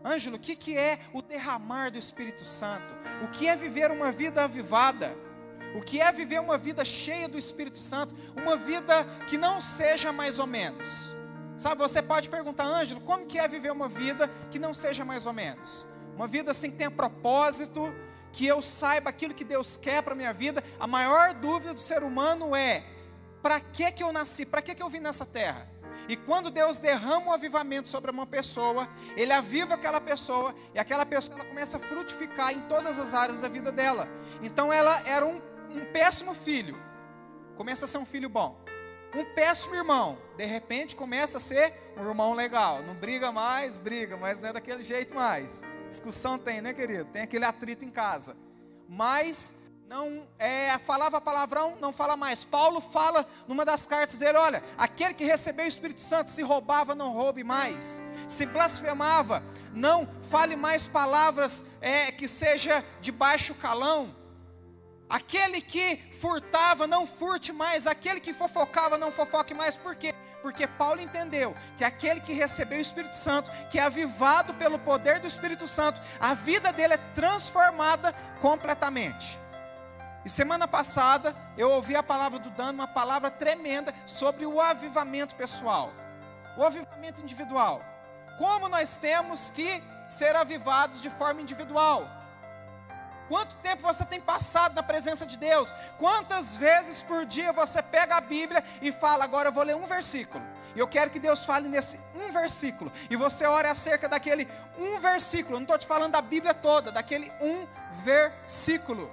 Ângelo, 0.03 0.37
o 0.37 0.39
que, 0.39 0.77
é 0.77 0.99
o 1.13 1.21
derramar 1.21 1.91
do 1.91 1.97
Espírito 1.97 2.45
Santo? 2.45 2.95
O 3.23 3.27
que 3.27 3.47
é 3.47 3.55
viver 3.55 3.91
uma 3.91 4.11
vida 4.11 4.45
avivada? 4.45 5.15
O 5.75 5.81
que 5.81 6.01
é 6.01 6.11
viver 6.11 6.39
uma 6.39 6.57
vida 6.57 6.83
cheia 6.83 7.27
do 7.27 7.37
Espírito 7.37 7.77
Santo? 7.77 8.15
Uma 8.35 8.57
vida 8.57 9.05
que 9.27 9.37
não 9.37 9.61
seja 9.61 10.11
mais 10.11 10.39
ou 10.39 10.47
menos. 10.47 11.13
Sabe, 11.57 11.81
você 11.81 12.01
pode 12.01 12.27
perguntar, 12.27 12.65
Ângelo, 12.65 13.01
como 13.01 13.25
que 13.25 13.37
é 13.37 13.47
viver 13.47 13.71
uma 13.71 13.87
vida 13.87 14.27
que 14.49 14.57
não 14.57 14.73
seja 14.73 15.05
mais 15.05 15.25
ou 15.25 15.33
menos? 15.33 15.85
Uma 16.15 16.27
vida 16.27 16.51
assim 16.51 16.71
que 16.71 16.77
tenha 16.77 16.91
propósito, 16.91 17.93
que 18.31 18.45
eu 18.45 18.61
saiba 18.61 19.09
aquilo 19.09 19.33
que 19.33 19.43
Deus 19.43 19.77
quer 19.77 20.01
para 20.01 20.13
a 20.13 20.15
minha 20.15 20.33
vida. 20.33 20.63
A 20.79 20.87
maior 20.87 21.33
dúvida 21.33 21.73
do 21.73 21.79
ser 21.79 22.03
humano 22.03 22.55
é: 22.55 22.83
para 23.41 23.59
que, 23.59 23.91
que 23.91 24.03
eu 24.03 24.11
nasci? 24.11 24.45
Para 24.45 24.61
que, 24.61 24.75
que 24.75 24.83
eu 24.83 24.89
vim 24.89 24.99
nessa 24.99 25.25
terra? 25.25 25.69
E 26.07 26.15
quando 26.15 26.49
Deus 26.49 26.79
derrama 26.79 27.27
um 27.27 27.31
avivamento 27.31 27.87
sobre 27.87 28.11
uma 28.11 28.25
pessoa, 28.25 28.87
Ele 29.15 29.31
aviva 29.31 29.75
aquela 29.75 30.01
pessoa 30.01 30.53
e 30.73 30.79
aquela 30.79 31.05
pessoa 31.05 31.37
ela 31.37 31.45
começa 31.47 31.77
a 31.77 31.79
frutificar 31.79 32.51
em 32.51 32.61
todas 32.61 32.97
as 32.97 33.13
áreas 33.13 33.39
da 33.39 33.47
vida 33.47 33.71
dela. 33.71 34.07
Então 34.41 34.73
ela 34.73 35.01
era 35.05 35.25
um, 35.25 35.39
um 35.75 35.91
péssimo 35.91 36.33
filho, 36.33 36.77
começa 37.55 37.85
a 37.85 37.87
ser 37.87 37.97
um 37.97 38.05
filho 38.05 38.29
bom. 38.29 38.59
Um 39.13 39.25
péssimo 39.25 39.75
irmão, 39.75 40.17
de 40.37 40.45
repente 40.45 40.95
começa 40.95 41.37
a 41.37 41.41
ser 41.41 41.73
um 41.97 42.07
irmão 42.07 42.33
legal. 42.33 42.81
Não 42.81 42.95
briga 42.95 43.31
mais, 43.31 43.75
briga, 43.75 44.15
mas 44.15 44.39
não 44.39 44.49
é 44.49 44.53
daquele 44.53 44.83
jeito 44.83 45.13
mais. 45.13 45.61
Discussão 45.89 46.37
tem, 46.37 46.61
né, 46.61 46.73
querido? 46.73 47.05
Tem 47.05 47.23
aquele 47.23 47.43
atrito 47.43 47.83
em 47.83 47.91
casa. 47.91 48.37
Mas 48.87 49.53
não 49.91 50.25
é, 50.39 50.77
falava 50.77 51.19
palavrão, 51.19 51.75
não 51.81 51.91
fala 51.91 52.15
mais. 52.15 52.45
Paulo 52.45 52.79
fala 52.79 53.27
numa 53.45 53.65
das 53.65 53.85
cartas 53.85 54.17
dele: 54.17 54.37
olha, 54.37 54.63
aquele 54.77 55.13
que 55.13 55.25
recebeu 55.25 55.65
o 55.65 55.67
Espírito 55.67 56.01
Santo, 56.01 56.31
se 56.31 56.41
roubava, 56.41 56.95
não 56.95 57.11
roube 57.11 57.43
mais. 57.43 58.01
Se 58.25 58.45
blasfemava, 58.45 59.43
não 59.73 60.07
fale 60.29 60.55
mais 60.55 60.87
palavras 60.87 61.65
é, 61.81 62.09
que 62.09 62.29
seja 62.29 62.85
de 63.01 63.11
baixo 63.11 63.53
calão. 63.55 64.15
Aquele 65.11 65.59
que 65.59 65.97
furtava, 66.21 66.87
não 66.87 67.05
furte 67.05 67.51
mais. 67.51 67.85
Aquele 67.85 68.21
que 68.21 68.33
fofocava, 68.33 68.97
não 68.97 69.11
fofoque 69.11 69.53
mais. 69.53 69.75
Por 69.75 69.93
quê? 69.93 70.15
Porque 70.41 70.65
Paulo 70.65 71.01
entendeu 71.01 71.53
que 71.75 71.83
aquele 71.83 72.21
que 72.21 72.31
recebeu 72.31 72.77
o 72.77 72.81
Espírito 72.81 73.17
Santo, 73.17 73.51
que 73.69 73.77
é 73.77 73.83
avivado 73.83 74.53
pelo 74.53 74.79
poder 74.79 75.19
do 75.19 75.27
Espírito 75.27 75.67
Santo, 75.67 76.01
a 76.17 76.33
vida 76.33 76.71
dele 76.71 76.93
é 76.93 76.97
transformada 77.13 78.13
completamente. 78.39 79.37
E 80.23 80.29
semana 80.29 80.65
passada 80.65 81.35
eu 81.57 81.69
ouvi 81.69 81.93
a 81.93 82.01
palavra 82.01 82.39
do 82.39 82.49
Dano, 82.49 82.71
uma 82.71 82.87
palavra 82.87 83.29
tremenda 83.29 83.93
sobre 84.05 84.45
o 84.45 84.61
avivamento 84.61 85.35
pessoal, 85.35 85.91
o 86.55 86.63
avivamento 86.63 87.19
individual. 87.19 87.83
Como 88.37 88.69
nós 88.69 88.97
temos 88.97 89.49
que 89.49 89.83
ser 90.07 90.37
avivados 90.37 91.01
de 91.01 91.09
forma 91.09 91.41
individual. 91.41 92.20
Quanto 93.31 93.55
tempo 93.63 93.83
você 93.83 94.03
tem 94.03 94.19
passado 94.19 94.75
na 94.75 94.83
presença 94.83 95.25
de 95.25 95.37
Deus? 95.37 95.73
Quantas 95.97 96.53
vezes 96.57 97.01
por 97.01 97.25
dia 97.25 97.53
você 97.53 97.81
pega 97.81 98.17
a 98.17 98.19
Bíblia 98.19 98.61
e 98.81 98.91
fala, 98.91 99.23
agora 99.23 99.47
eu 99.47 99.53
vou 99.53 99.63
ler 99.63 99.73
um 99.73 99.85
versículo. 99.85 100.43
E 100.75 100.79
eu 100.79 100.85
quero 100.85 101.09
que 101.09 101.17
Deus 101.17 101.45
fale 101.45 101.69
nesse 101.69 101.97
um 102.13 102.29
versículo. 102.33 102.91
E 103.09 103.15
você 103.15 103.45
ora 103.45 103.71
acerca 103.71 104.09
daquele 104.09 104.49
um 104.77 104.99
versículo. 104.99 105.55
Eu 105.55 105.59
não 105.61 105.63
estou 105.63 105.77
te 105.77 105.87
falando 105.87 106.11
da 106.11 106.21
Bíblia 106.21 106.53
toda, 106.53 106.91
daquele 106.91 107.31
um 107.39 107.65
versículo. 108.03 109.09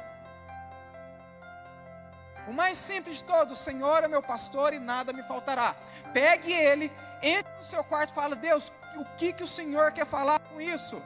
O 2.48 2.52
mais 2.52 2.76
simples 2.76 3.18
de 3.18 3.22
todos, 3.22 3.60
o 3.60 3.62
Senhor 3.62 4.02
é 4.02 4.08
meu 4.08 4.20
pastor 4.20 4.74
e 4.74 4.80
nada 4.80 5.12
me 5.12 5.22
faltará. 5.22 5.76
Pegue 6.12 6.52
ele, 6.52 6.92
entre 7.22 7.52
no 7.56 7.62
seu 7.62 7.84
quarto 7.84 8.10
e 8.10 8.14
fala: 8.14 8.34
Deus, 8.34 8.72
o 8.96 9.04
que, 9.16 9.32
que 9.32 9.44
o 9.44 9.48
Senhor 9.48 9.92
quer 9.92 10.06
falar 10.06 10.40
com 10.40 10.60
isso? 10.60 11.00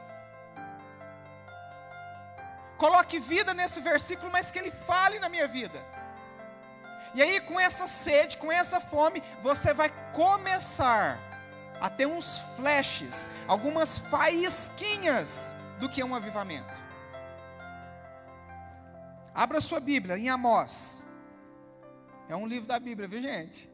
Coloque 2.77 3.19
vida 3.19 3.53
nesse 3.53 3.79
versículo, 3.79 4.31
mas 4.31 4.51
que 4.51 4.59
ele 4.59 4.71
fale 4.71 5.19
na 5.19 5.29
minha 5.29 5.47
vida. 5.47 5.83
E 7.15 7.21
aí, 7.21 7.39
com 7.41 7.59
essa 7.59 7.87
sede, 7.87 8.37
com 8.37 8.51
essa 8.51 8.81
fome, 8.81 9.21
você 9.41 9.73
vai 9.73 9.89
começar 10.11 11.19
a 11.79 11.89
ter 11.89 12.05
uns 12.05 12.41
flashes, 12.55 13.29
algumas 13.47 13.99
faísquinhas 13.99 15.55
do 15.79 15.89
que 15.89 16.01
é 16.01 16.05
um 16.05 16.15
avivamento. 16.15 16.73
Abra 19.33 19.59
sua 19.61 19.79
Bíblia 19.79 20.17
em 20.17 20.29
Amós. 20.29 21.07
É 22.29 22.35
um 22.35 22.47
livro 22.47 22.67
da 22.67 22.79
Bíblia, 22.79 23.07
viu 23.07 23.21
gente? 23.21 23.69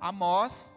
Amós, 0.00 0.72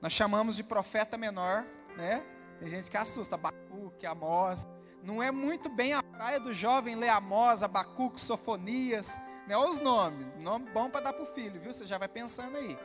nós 0.00 0.12
chamamos 0.12 0.56
de 0.56 0.64
profeta 0.64 1.16
menor, 1.16 1.64
né? 1.96 2.24
Tem 2.58 2.68
gente 2.68 2.90
que 2.90 2.96
assusta, 2.96 3.34
Abacuque, 3.34 4.06
Amós. 4.06 4.66
Não 5.04 5.22
é 5.22 5.30
muito 5.30 5.68
bem 5.68 5.92
a 5.92 6.02
praia 6.02 6.40
do 6.40 6.50
jovem 6.50 6.96
ler 6.96 7.10
Amós, 7.10 7.62
Abacuque, 7.62 8.18
Sofonias. 8.18 9.14
Né? 9.46 9.54
Olha 9.54 9.68
os 9.68 9.80
nomes. 9.82 10.26
Nome 10.38 10.70
bom 10.70 10.88
para 10.88 11.02
dar 11.02 11.12
para 11.12 11.22
o 11.22 11.26
filho, 11.26 11.60
viu? 11.60 11.74
Você 11.74 11.86
já 11.86 11.98
vai 11.98 12.08
pensando 12.08 12.56
aí. 12.56 12.78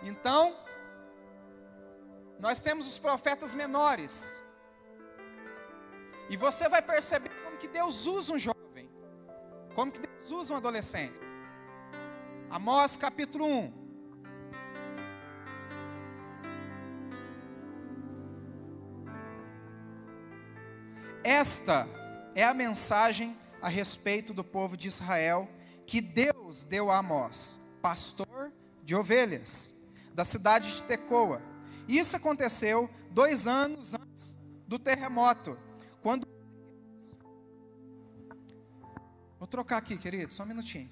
Então, 0.00 0.56
nós 2.38 2.60
temos 2.60 2.86
os 2.86 3.00
profetas 3.00 3.52
menores. 3.52 4.40
E 6.28 6.36
você 6.36 6.68
vai 6.68 6.80
perceber 6.80 7.32
como 7.42 7.58
que 7.58 7.66
Deus 7.66 8.06
usa 8.06 8.32
um 8.32 8.38
jovem. 8.38 8.88
Como 9.74 9.90
que 9.90 9.98
Deus 9.98 10.30
usa 10.30 10.54
um 10.54 10.56
adolescente. 10.56 11.18
Amós 12.48 12.96
capítulo 12.96 13.44
1. 13.44 13.79
Esta 21.22 21.86
é 22.34 22.42
a 22.42 22.54
mensagem 22.54 23.36
a 23.60 23.68
respeito 23.68 24.32
do 24.32 24.42
povo 24.42 24.76
de 24.76 24.88
Israel 24.88 25.48
que 25.86 26.00
Deus 26.00 26.64
deu 26.64 26.90
a 26.90 26.98
Amós, 26.98 27.60
pastor 27.82 28.52
de 28.82 28.94
ovelhas, 28.94 29.74
da 30.14 30.24
cidade 30.24 30.72
de 30.72 30.82
Tecoa. 30.84 31.42
Isso 31.86 32.16
aconteceu 32.16 32.88
dois 33.10 33.46
anos 33.46 33.94
antes 33.94 34.38
do 34.66 34.78
terremoto, 34.78 35.58
quando. 36.00 36.26
Vou 39.38 39.46
trocar 39.46 39.78
aqui, 39.78 39.98
querido, 39.98 40.32
só 40.32 40.44
um 40.44 40.46
minutinho. 40.46 40.90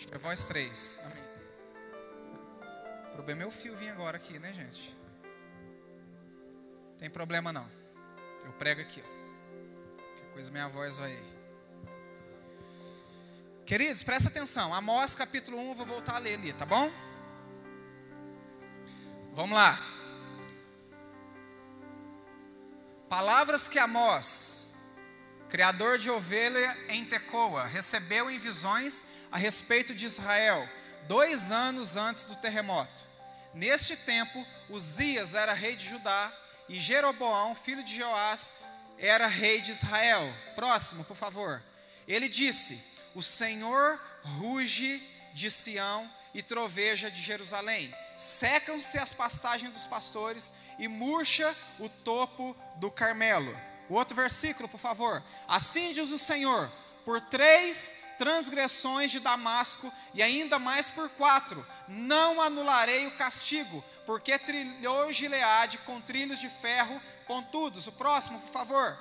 Acho 0.00 0.08
que 0.08 0.14
é 0.14 0.18
voz 0.18 0.44
3. 0.46 0.98
Amém. 1.04 1.24
O 3.08 3.12
problema 3.12 3.42
é 3.42 3.46
o 3.46 3.50
fio 3.50 3.76
vir 3.76 3.90
agora 3.90 4.16
aqui, 4.16 4.38
né, 4.38 4.50
gente? 4.54 4.96
Tem 6.98 7.10
problema 7.10 7.52
não. 7.52 7.70
Eu 8.46 8.52
prego 8.54 8.80
aqui, 8.80 9.04
ó. 9.06 10.16
Que 10.16 10.22
coisa 10.32 10.50
minha 10.50 10.68
voz 10.68 10.96
vai. 10.96 11.22
Queridos, 13.66 14.02
presta 14.02 14.30
atenção. 14.30 14.72
Amós 14.72 15.14
capítulo 15.14 15.58
1, 15.58 15.74
vou 15.74 15.84
voltar 15.84 16.16
a 16.16 16.18
ler 16.18 16.38
ali, 16.38 16.54
tá 16.54 16.64
bom? 16.64 16.90
Vamos 19.34 19.54
lá. 19.54 19.78
Palavras 23.06 23.68
que 23.68 23.78
Amós, 23.78 24.66
criador 25.50 25.98
de 25.98 26.10
ovelha 26.10 26.74
em 26.88 27.04
Tecoa, 27.04 27.66
recebeu 27.66 28.30
em 28.30 28.38
visões 28.38 29.04
a 29.30 29.38
respeito 29.38 29.94
de 29.94 30.06
Israel, 30.06 30.68
dois 31.06 31.50
anos 31.50 31.96
antes 31.96 32.24
do 32.24 32.36
terremoto. 32.36 33.04
Neste 33.54 33.96
tempo, 33.96 34.46
Uzias 34.68 35.34
era 35.34 35.52
rei 35.52 35.76
de 35.76 35.88
Judá 35.88 36.32
e 36.68 36.78
Jeroboão, 36.78 37.54
filho 37.54 37.82
de 37.82 37.96
Joás, 37.96 38.52
era 38.98 39.26
rei 39.26 39.60
de 39.60 39.72
Israel. 39.72 40.32
Próximo, 40.54 41.04
por 41.04 41.16
favor. 41.16 41.62
Ele 42.06 42.28
disse: 42.28 42.80
O 43.14 43.22
Senhor 43.22 44.00
ruge 44.22 45.02
de 45.32 45.50
Sião 45.50 46.10
e 46.34 46.42
troveja 46.42 47.10
de 47.10 47.20
Jerusalém. 47.20 47.94
Secam-se 48.16 48.98
as 48.98 49.12
passagens 49.12 49.72
dos 49.72 49.86
pastores 49.86 50.52
e 50.78 50.86
murcha 50.86 51.56
o 51.78 51.88
topo 51.88 52.56
do 52.76 52.90
Carmelo. 52.90 53.56
O 53.88 53.94
outro 53.94 54.14
versículo, 54.14 54.68
por 54.68 54.78
favor. 54.78 55.22
Assim 55.48 55.92
diz 55.92 56.10
o 56.10 56.18
Senhor: 56.18 56.70
por 57.04 57.20
três 57.20 57.96
transgressões 58.20 59.10
de 59.10 59.18
Damasco 59.18 59.90
e 60.12 60.22
ainda 60.22 60.58
mais 60.58 60.90
por 60.90 61.08
quatro. 61.08 61.66
Não 61.88 62.38
anularei 62.38 63.06
o 63.06 63.16
castigo, 63.16 63.82
porque 64.04 64.38
trilhou 64.38 65.10
Gileade 65.10 65.78
com 65.78 66.02
trilhos 66.02 66.38
de 66.38 66.50
ferro 66.50 67.00
pontudos. 67.26 67.86
O 67.86 67.92
próximo, 67.92 68.38
por 68.40 68.52
favor. 68.52 68.98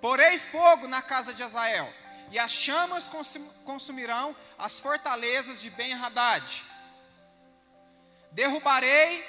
Porei 0.00 0.38
fogo 0.38 0.88
na 0.88 1.00
casa 1.00 1.32
de 1.32 1.40
Azael, 1.40 1.88
e 2.32 2.36
as 2.36 2.50
chamas 2.50 3.08
consumirão 3.64 4.34
as 4.58 4.80
fortalezas 4.80 5.60
de 5.60 5.70
Ben-Hadad. 5.70 6.64
Derrubarei 8.32 9.24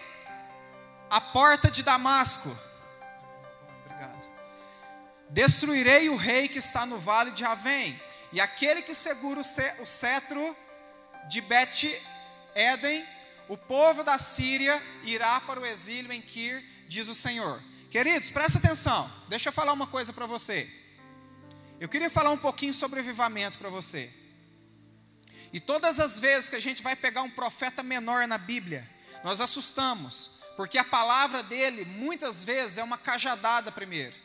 a 1.07 1.21
porta 1.21 1.69
de 1.69 1.83
Damasco. 1.83 2.49
Obrigado. 3.85 4.27
Destruirei 5.29 6.09
o 6.09 6.15
rei 6.15 6.47
que 6.47 6.57
está 6.57 6.83
no 6.83 6.97
vale 6.97 7.29
de 7.29 7.45
Avém 7.45 8.06
e 8.31 8.41
aquele 8.41 8.81
que 8.81 8.93
segura 8.93 9.41
o 9.41 9.85
cetro 9.85 10.55
de 11.29 11.41
Bet-Eden, 11.41 13.05
o 13.47 13.57
povo 13.57 14.03
da 14.03 14.17
Síria 14.17 14.81
irá 15.03 15.39
para 15.39 15.59
o 15.59 15.65
exílio 15.65 16.11
em 16.11 16.21
Kir, 16.21 16.63
diz 16.87 17.07
o 17.07 17.15
Senhor. 17.15 17.61
Queridos, 17.89 18.29
presta 18.29 18.57
atenção. 18.57 19.09
Deixa 19.29 19.49
eu 19.49 19.53
falar 19.53 19.71
uma 19.71 19.87
coisa 19.87 20.11
para 20.11 20.25
você. 20.25 20.69
Eu 21.79 21.87
queria 21.87 22.09
falar 22.09 22.31
um 22.31 22.37
pouquinho 22.37 22.73
sobre 22.73 22.99
avivamento 22.99 23.57
para 23.57 23.69
você. 23.69 24.11
E 25.53 25.59
todas 25.59 25.99
as 25.99 26.19
vezes 26.19 26.49
que 26.49 26.55
a 26.55 26.61
gente 26.61 26.83
vai 26.83 26.95
pegar 26.95 27.21
um 27.21 27.29
profeta 27.29 27.81
menor 27.81 28.27
na 28.27 28.37
Bíblia, 28.37 28.87
nós 29.23 29.39
assustamos, 29.39 30.31
porque 30.57 30.77
a 30.77 30.83
palavra 30.83 31.41
dele 31.41 31.85
muitas 31.85 32.43
vezes 32.43 32.77
é 32.77 32.83
uma 32.83 32.97
cajadada 32.97 33.71
primeiro. 33.71 34.15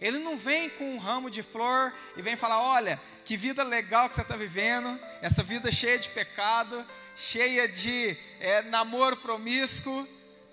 Ele 0.00 0.18
não 0.18 0.38
vem 0.38 0.70
com 0.70 0.94
um 0.94 0.98
ramo 0.98 1.28
de 1.28 1.42
flor 1.42 1.92
e 2.16 2.22
vem 2.22 2.36
falar: 2.36 2.62
olha, 2.62 3.00
que 3.24 3.36
vida 3.36 3.62
legal 3.62 4.08
que 4.08 4.14
você 4.14 4.22
está 4.22 4.36
vivendo, 4.36 4.98
essa 5.20 5.42
vida 5.42 5.70
cheia 5.70 5.98
de 5.98 6.08
pecado, 6.08 6.84
cheia 7.14 7.68
de 7.68 8.16
é, 8.40 8.62
namoro 8.62 9.16
promíscuo. 9.16 10.08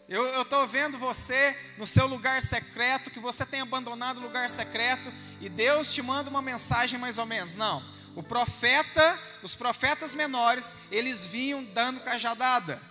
Eu 0.10 0.42
estou 0.42 0.66
vendo 0.66 0.98
você 0.98 1.58
no 1.78 1.86
seu 1.86 2.08
lugar 2.08 2.42
secreto, 2.42 3.12
que 3.12 3.20
você 3.20 3.46
tem 3.46 3.60
abandonado 3.60 4.20
o 4.20 4.22
lugar 4.22 4.50
secreto, 4.50 5.12
e 5.42 5.50
Deus 5.50 5.94
te 5.94 6.02
manda 6.02 6.30
uma 6.30 6.42
mensagem 6.42 6.98
mais 6.98 7.18
ou 7.18 7.26
menos. 7.26 7.58
Não, 7.58 7.84
o 8.16 8.24
profeta, 8.24 9.20
os 9.44 9.54
profetas 9.54 10.16
menores, 10.16 10.74
eles 10.90 11.26
vinham 11.26 11.64
dando 11.64 12.00
cajadada. 12.00 12.82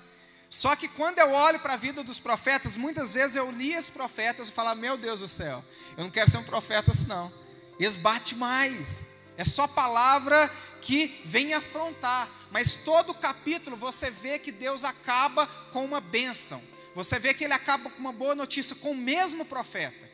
Só 0.49 0.77
que 0.77 0.89
quando 0.89 1.19
eu 1.19 1.33
olho 1.33 1.59
para 1.59 1.75
a 1.75 1.77
vida 1.77 2.03
dos 2.03 2.21
profetas, 2.21 2.77
muitas 2.77 3.13
vezes 3.13 3.37
eu 3.37 3.51
li 3.51 3.77
os 3.77 3.91
profetas 3.91 4.49
e 4.49 4.53
falo, 4.53 4.75
meu 4.77 4.97
Deus 4.97 5.21
do 5.21 5.29
céu, 5.29 5.65
eu 5.97 6.05
não 6.05 6.11
quero 6.11 6.31
ser 6.31 6.39
um 6.39 6.45
profeta 6.45 6.93
assim 6.93 7.07
não. 7.07 7.33
Eles 7.79 7.97
batem 7.97 8.39
mais. 8.39 9.07
É 9.37 9.45
só 9.45 9.67
palavra 9.67 10.51
que 10.81 11.21
vem 11.25 11.53
afrontar. 11.53 12.31
Mas 12.51 12.77
todo 12.77 13.13
capítulo 13.13 13.77
você 13.77 14.11
vê 14.11 14.39
que 14.39 14.53
Deus 14.53 14.85
acaba 14.85 15.47
com 15.73 15.85
uma 15.85 16.01
bênção. 16.01 16.63
Você 16.95 17.19
vê 17.19 17.35
que 17.35 17.45
ele 17.45 17.53
acaba 17.53 17.91
com 17.91 17.99
uma 17.99 18.13
boa 18.13 18.35
notícia 18.35 18.75
com 18.75 18.93
o 18.93 18.97
mesmo 18.97 19.45
profeta. 19.45 20.07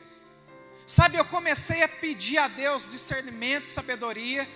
Sabe, 0.87 1.17
eu 1.17 1.25
comecei 1.25 1.83
a 1.83 1.89
pedir 1.89 2.39
a 2.39 2.49
Deus 2.49 2.89
discernimento, 2.89 3.67
sabedoria 3.67 4.49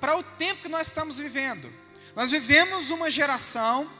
para 0.00 0.16
o 0.16 0.22
tempo 0.22 0.62
que 0.62 0.68
nós 0.68 0.86
estamos 0.86 1.18
vivendo. 1.18 1.70
Nós 2.16 2.30
vivemos 2.30 2.90
uma 2.90 3.10
geração 3.10 3.90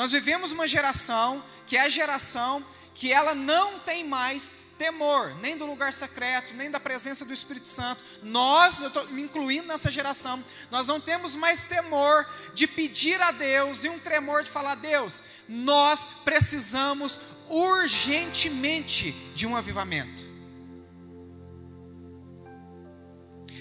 nós 0.00 0.12
vivemos 0.12 0.50
uma 0.50 0.66
geração 0.66 1.44
que 1.66 1.76
é 1.76 1.82
a 1.82 1.88
geração 1.90 2.64
que 2.94 3.12
ela 3.12 3.34
não 3.34 3.80
tem 3.80 4.02
mais 4.02 4.56
temor, 4.78 5.34
nem 5.42 5.58
do 5.58 5.66
lugar 5.66 5.92
secreto, 5.92 6.54
nem 6.54 6.70
da 6.70 6.80
presença 6.80 7.22
do 7.22 7.34
Espírito 7.34 7.68
Santo. 7.68 8.02
Nós, 8.22 8.80
eu 8.80 8.88
estou 8.88 9.06
me 9.08 9.20
incluindo 9.20 9.68
nessa 9.68 9.90
geração, 9.90 10.42
nós 10.70 10.88
não 10.88 11.02
temos 11.02 11.36
mais 11.36 11.64
temor 11.66 12.26
de 12.54 12.66
pedir 12.66 13.20
a 13.20 13.30
Deus 13.30 13.84
e 13.84 13.90
um 13.90 13.98
tremor 13.98 14.42
de 14.42 14.50
falar: 14.50 14.76
Deus, 14.76 15.22
nós 15.46 16.08
precisamos 16.24 17.20
urgentemente 17.46 19.12
de 19.34 19.46
um 19.46 19.54
avivamento. 19.54 20.24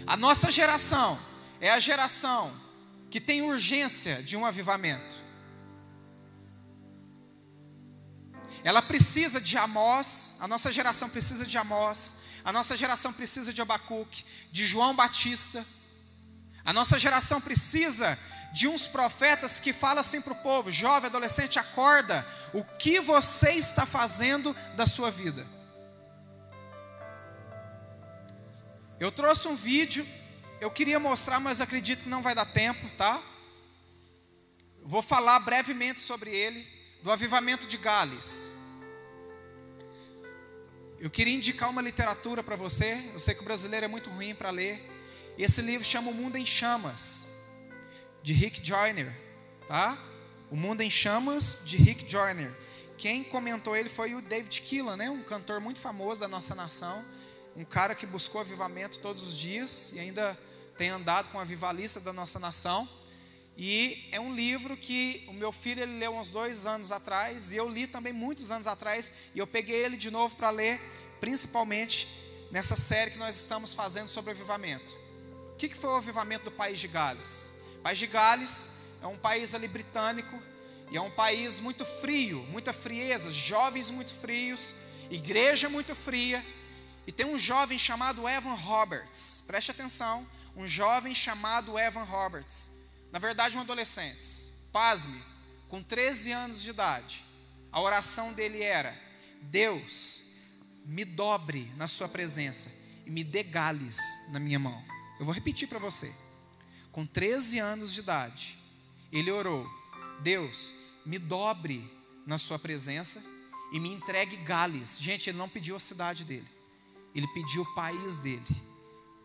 A 0.08 0.15
nossa 0.15 0.50
geração 0.50 1.19
é 1.60 1.69
a 1.69 1.81
geração 1.81 2.53
que 3.10 3.19
tem 3.19 3.41
urgência 3.41 4.24
de 4.24 4.38
um 4.38 4.46
avivamento. 4.46 5.27
Ela 8.63 8.81
precisa 8.81 9.39
de 9.39 9.57
Amós, 9.57 10.33
a 10.39 10.47
nossa 10.47 10.71
geração 10.71 11.09
precisa 11.09 11.45
de 11.45 11.57
Amós, 11.57 12.15
a 12.43 12.51
nossa 12.51 12.75
geração 12.75 13.13
precisa 13.13 13.53
de 13.53 13.61
Abacuque, 13.61 14.25
de 14.51 14.65
João 14.65 14.95
Batista. 14.95 15.65
A 16.63 16.73
nossa 16.73 16.99
geração 16.99 17.39
precisa 17.39 18.17
de 18.51 18.67
uns 18.67 18.87
profetas 18.87 19.59
que 19.59 19.71
falam 19.71 20.01
assim 20.01 20.21
para 20.21 20.33
o 20.33 20.41
povo: 20.41 20.71
jovem, 20.71 21.07
adolescente, 21.07 21.59
acorda, 21.59 22.25
o 22.53 22.63
que 22.63 22.99
você 22.99 23.53
está 23.53 23.85
fazendo 23.85 24.55
da 24.75 24.85
sua 24.85 25.09
vida? 25.09 25.47
Eu 28.99 29.11
trouxe 29.11 29.47
um 29.47 29.55
vídeo, 29.55 30.05
eu 30.59 30.69
queria 30.69 30.99
mostrar, 30.99 31.39
mas 31.39 31.61
acredito 31.61 32.03
que 32.03 32.09
não 32.09 32.21
vai 32.21 32.35
dar 32.35 32.45
tempo, 32.45 32.89
tá? 32.97 33.21
Vou 34.83 35.01
falar 35.01 35.39
brevemente 35.39 36.01
sobre 36.01 36.35
ele, 36.35 36.67
do 37.01 37.11
avivamento 37.11 37.67
de 37.67 37.77
Gales. 37.77 38.51
Eu 40.99 41.09
queria 41.09 41.33
indicar 41.33 41.69
uma 41.69 41.81
literatura 41.81 42.43
para 42.43 42.55
você, 42.55 43.09
eu 43.13 43.19
sei 43.19 43.33
que 43.33 43.41
o 43.41 43.45
brasileiro 43.45 43.85
é 43.85 43.89
muito 43.89 44.09
ruim 44.09 44.35
para 44.35 44.49
ler. 44.49 44.81
Esse 45.37 45.61
livro 45.61 45.85
chama 45.85 46.11
O 46.11 46.13
Mundo 46.13 46.35
em 46.35 46.45
Chamas, 46.45 47.29
de 48.21 48.33
Rick 48.33 48.65
Joyner, 48.65 49.15
tá? 49.67 49.97
O 50.51 50.55
Mundo 50.55 50.81
em 50.81 50.89
Chamas, 50.89 51.59
de 51.63 51.77
Rick 51.77 52.09
Joyner. 52.09 52.51
Quem 52.97 53.23
comentou 53.23 53.75
ele 53.75 53.87
foi 53.87 54.13
o 54.13 54.21
David 54.21 54.61
Keelan, 54.61 54.97
né? 54.97 55.09
um 55.09 55.23
cantor 55.23 55.61
muito 55.61 55.79
famoso 55.79 56.19
da 56.19 56.27
nossa 56.27 56.53
nação 56.53 57.05
um 57.55 57.65
cara 57.65 57.93
que 57.93 58.05
buscou 58.05 58.39
avivamento 58.39 58.99
todos 58.99 59.21
os 59.21 59.37
dias 59.37 59.91
e 59.93 59.99
ainda 59.99 60.39
tem 60.77 60.89
andado 60.89 61.29
com 61.29 61.39
a 61.39 61.41
avivalista 61.41 61.99
da 61.99 62.13
nossa 62.13 62.39
nação. 62.39 62.87
E 63.61 64.07
é 64.13 64.17
um 64.21 64.33
livro 64.33 64.77
que 64.77 65.25
o 65.27 65.33
meu 65.33 65.51
filho 65.51 65.83
ele 65.83 65.99
leu 65.99 66.15
uns 66.15 66.31
dois 66.31 66.65
anos 66.65 66.93
atrás, 66.93 67.51
e 67.51 67.57
eu 67.57 67.67
li 67.67 67.87
também 67.87 68.13
muitos 68.13 68.51
anos 68.51 68.65
atrás, 68.65 69.11
e 69.35 69.39
eu 69.39 69.45
peguei 69.45 69.83
ele 69.83 69.97
de 69.97 70.09
novo 70.09 70.33
para 70.33 70.49
ler, 70.49 70.79
principalmente 71.19 72.07
nessa 72.51 72.77
série 72.77 73.11
que 73.11 73.17
nós 73.17 73.35
estamos 73.35 73.73
fazendo 73.73 74.07
sobre 74.07 74.31
avivamento. 74.31 74.97
O 75.51 75.57
que, 75.57 75.67
que 75.67 75.75
foi 75.75 75.89
o 75.89 75.97
avivamento 75.97 76.45
do 76.45 76.51
país 76.53 76.79
de 76.79 76.87
Gales? 76.87 77.51
O 77.79 77.81
país 77.81 77.99
de 77.99 78.07
Gales 78.07 78.69
é 79.01 79.07
um 79.07 79.17
país 79.17 79.53
ali 79.53 79.67
britânico, 79.67 80.41
e 80.89 80.95
é 80.95 81.01
um 81.01 81.11
país 81.11 81.59
muito 81.59 81.83
frio, 81.83 82.39
muita 82.49 82.71
frieza, 82.71 83.29
jovens 83.29 83.89
muito 83.89 84.15
frios, 84.15 84.73
igreja 85.11 85.67
muito 85.67 85.93
fria, 85.93 86.45
e 87.05 87.11
tem 87.11 87.25
um 87.25 87.37
jovem 87.37 87.77
chamado 87.77 88.25
Evan 88.25 88.53
Roberts, 88.53 89.43
preste 89.45 89.69
atenção, 89.69 90.25
um 90.55 90.65
jovem 90.65 91.13
chamado 91.13 91.77
Evan 91.77 92.05
Roberts, 92.05 92.78
na 93.11 93.19
verdade 93.19 93.57
um 93.57 93.61
adolescente, 93.61 94.53
pasme, 94.71 95.23
com 95.67 95.81
13 95.81 96.31
anos 96.31 96.61
de 96.61 96.69
idade, 96.69 97.25
a 97.71 97.81
oração 97.81 98.33
dele 98.33 98.61
era: 98.61 98.99
Deus, 99.41 100.23
me 100.85 101.05
dobre 101.05 101.71
na 101.75 101.87
sua 101.87 102.07
presença 102.07 102.71
e 103.05 103.11
me 103.11 103.23
dê 103.23 103.43
gales 103.43 103.97
na 104.29 104.39
minha 104.39 104.59
mão. 104.59 104.83
Eu 105.19 105.25
vou 105.25 105.33
repetir 105.33 105.67
para 105.67 105.79
você. 105.79 106.13
Com 106.91 107.05
13 107.05 107.59
anos 107.59 107.93
de 107.93 107.99
idade, 107.99 108.57
ele 109.11 109.31
orou: 109.31 109.69
Deus, 110.21 110.73
me 111.05 111.19
dobre 111.19 111.91
na 112.25 112.37
sua 112.37 112.57
presença 112.57 113.23
e 113.71 113.79
me 113.79 113.89
entregue 113.89 114.37
gales. 114.37 114.97
Gente, 114.99 115.29
ele 115.29 115.37
não 115.37 115.49
pediu 115.49 115.75
a 115.75 115.79
cidade 115.79 116.23
dele 116.23 116.59
ele 117.13 117.27
pediu 117.27 117.63
o 117.63 117.75
país 117.75 118.19
dele: 118.19 118.63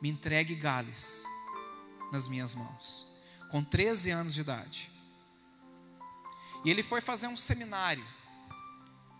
me 0.00 0.08
entregue 0.08 0.54
Gales 0.54 1.24
nas 2.12 2.28
minhas 2.28 2.54
mãos, 2.54 3.06
com 3.54 3.62
13 3.62 4.10
anos 4.10 4.34
de 4.34 4.40
idade. 4.40 4.90
E 6.64 6.70
ele 6.72 6.82
foi 6.82 7.00
fazer 7.00 7.28
um 7.28 7.36
seminário. 7.36 8.04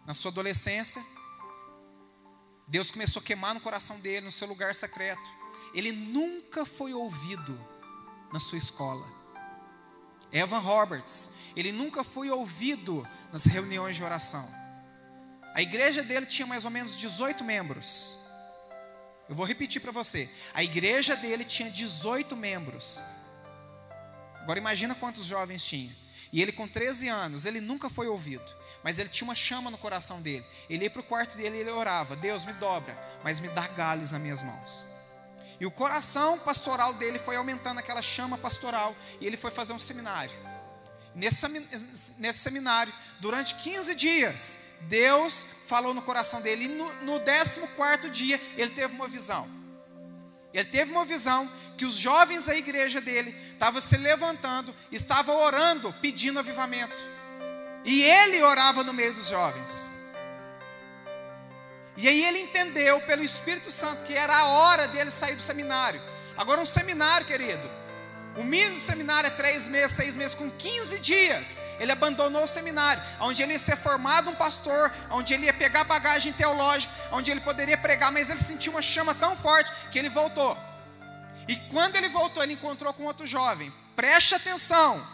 Na 0.04 0.12
sua 0.12 0.32
adolescência, 0.32 1.00
Deus 2.66 2.90
começou 2.90 3.22
a 3.22 3.24
queimar 3.24 3.54
no 3.54 3.60
coração 3.60 4.00
dele, 4.00 4.26
no 4.26 4.32
seu 4.32 4.48
lugar 4.48 4.74
secreto. 4.74 5.30
Ele 5.72 5.92
nunca 5.92 6.66
foi 6.66 6.92
ouvido 6.92 7.56
na 8.32 8.40
sua 8.40 8.58
escola. 8.58 9.06
Evan 10.32 10.58
Roberts, 10.58 11.30
ele 11.54 11.70
nunca 11.70 12.02
foi 12.02 12.28
ouvido 12.28 13.08
nas 13.30 13.44
reuniões 13.44 13.94
de 13.94 14.02
oração. 14.02 14.52
A 15.54 15.62
igreja 15.62 16.02
dele 16.02 16.26
tinha 16.26 16.44
mais 16.44 16.64
ou 16.64 16.72
menos 16.72 16.98
18 16.98 17.44
membros. 17.44 18.18
Eu 19.28 19.36
vou 19.36 19.46
repetir 19.46 19.80
para 19.80 19.92
você. 19.92 20.28
A 20.52 20.64
igreja 20.64 21.14
dele 21.14 21.44
tinha 21.44 21.70
18 21.70 22.34
membros. 22.34 23.00
Agora 24.44 24.59
imagina 24.59 24.94
quantos 24.94 25.24
jovens 25.24 25.64
tinha. 25.64 25.90
E 26.30 26.42
ele 26.42 26.52
com 26.52 26.68
13 26.68 27.09
anos, 27.09 27.46
ele 27.46 27.62
nunca 27.62 27.88
foi 27.88 28.09
ouvido, 28.09 28.44
mas 28.83 28.98
ele 28.98 29.09
tinha 29.09 29.26
uma 29.26 29.35
chama 29.35 29.70
no 29.70 29.78
coração 29.78 30.20
dele. 30.20 30.44
Ele 30.68 30.85
ia 30.85 30.90
para 30.90 31.00
o 31.00 31.04
quarto 31.04 31.35
dele 31.35 31.57
e 31.57 31.61
ele 31.61 31.70
orava: 31.70 32.14
Deus 32.14 32.44
me 32.44 32.52
dobra, 32.52 32.94
mas 33.24 33.40
me 33.40 33.48
dá 33.48 33.66
galhos 33.66 34.12
nas 34.12 34.20
minhas 34.20 34.42
mãos. 34.42 34.85
E 35.59 35.64
o 35.64 35.70
coração 35.70 36.38
pastoral 36.38 36.92
dele 36.92 37.18
foi 37.18 37.37
aumentando 37.37 37.78
aquela 37.78 38.02
chama 38.02 38.37
pastoral, 38.37 38.94
e 39.18 39.26
ele 39.26 39.38
foi 39.38 39.50
fazer 39.50 39.72
um 39.72 39.78
seminário. 39.78 40.35
Nesse, 41.14 41.46
nesse 42.18 42.40
seminário, 42.40 42.92
durante 43.20 43.54
15 43.54 43.94
dias, 43.94 44.59
Deus 44.83 45.46
falou 45.66 45.94
no 45.94 46.02
coração 46.02 46.42
dele. 46.42 46.64
E 46.64 46.68
no, 46.68 46.92
no 47.02 47.20
14 47.20 48.11
dia, 48.11 48.38
ele 48.59 48.72
teve 48.72 48.94
uma 48.94 49.09
visão. 49.09 49.48
Ele 50.54 50.64
teve 50.64 50.92
uma 50.92 51.04
visão 51.04 51.50
que 51.76 51.84
os 51.84 51.94
jovens 51.94 52.46
da 52.46 52.56
igreja 52.56 53.00
dele 53.00 53.36
estavam 53.52 53.80
se 53.80 53.96
levantando, 53.96 54.72
estavam 54.92 55.36
orando, 55.36 55.92
pedindo 56.00 56.38
avivamento. 56.38 56.94
E 57.84 58.02
ele 58.02 58.40
orava 58.40 58.84
no 58.84 58.92
meio 58.92 59.12
dos 59.12 59.26
jovens. 59.26 59.90
E 61.96 62.08
aí 62.08 62.24
ele 62.24 62.38
entendeu 62.40 63.00
pelo 63.00 63.22
Espírito 63.22 63.72
Santo 63.72 64.04
que 64.04 64.14
era 64.14 64.36
a 64.36 64.46
hora 64.46 64.86
dele 64.86 65.10
sair 65.10 65.34
do 65.34 65.42
seminário. 65.42 66.00
Agora, 66.36 66.60
um 66.60 66.66
seminário, 66.66 67.26
querido, 67.26 67.68
o 68.36 68.42
mínimo 68.42 68.78
seminário 68.78 69.28
é 69.28 69.30
três 69.30 69.68
meses, 69.68 69.96
seis 69.96 70.16
meses, 70.16 70.34
com 70.34 70.50
15 70.50 70.98
dias. 70.98 71.62
Ele 71.78 71.92
abandonou 71.92 72.44
o 72.44 72.48
seminário, 72.48 73.02
onde 73.20 73.42
ele 73.42 73.52
ia 73.52 73.58
ser 73.58 73.76
formado 73.76 74.28
um 74.28 74.34
pastor, 74.34 74.92
onde 75.10 75.32
ele 75.32 75.46
ia 75.46 75.54
pegar 75.54 75.84
bagagem 75.84 76.32
teológica, 76.32 76.92
onde 77.12 77.30
ele 77.30 77.40
poderia 77.40 77.78
pregar, 77.78 78.10
mas 78.10 78.28
ele 78.30 78.40
sentiu 78.40 78.72
uma 78.72 78.82
chama 78.82 79.14
tão 79.14 79.36
forte 79.36 79.70
que 79.92 79.98
ele 79.98 80.08
voltou. 80.08 80.58
E 81.46 81.56
quando 81.70 81.94
ele 81.94 82.08
voltou, 82.08 82.42
ele 82.42 82.54
encontrou 82.54 82.92
com 82.92 83.04
outro 83.04 83.26
jovem. 83.26 83.72
Preste 83.94 84.34
atenção. 84.34 85.06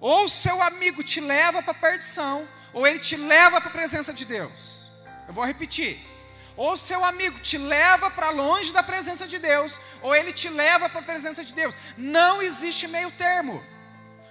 Ou 0.00 0.28
seu 0.28 0.62
amigo 0.62 1.02
te 1.02 1.20
leva 1.20 1.62
para 1.62 1.72
a 1.72 1.74
perdição, 1.74 2.48
ou 2.72 2.86
ele 2.86 2.98
te 2.98 3.16
leva 3.16 3.60
para 3.60 3.68
a 3.68 3.72
presença 3.72 4.14
de 4.14 4.24
Deus. 4.24 4.90
Eu 5.28 5.34
vou 5.34 5.44
repetir 5.44 6.13
ou 6.56 6.76
seu 6.76 7.04
amigo 7.04 7.40
te 7.40 7.58
leva 7.58 8.10
para 8.10 8.30
longe 8.30 8.72
da 8.72 8.82
presença 8.82 9.26
de 9.26 9.38
Deus, 9.38 9.80
ou 10.00 10.14
ele 10.14 10.32
te 10.32 10.48
leva 10.48 10.88
para 10.88 11.00
a 11.00 11.04
presença 11.04 11.44
de 11.44 11.52
Deus. 11.52 11.76
Não 11.96 12.40
existe 12.40 12.86
meio 12.86 13.10
termo. 13.12 13.64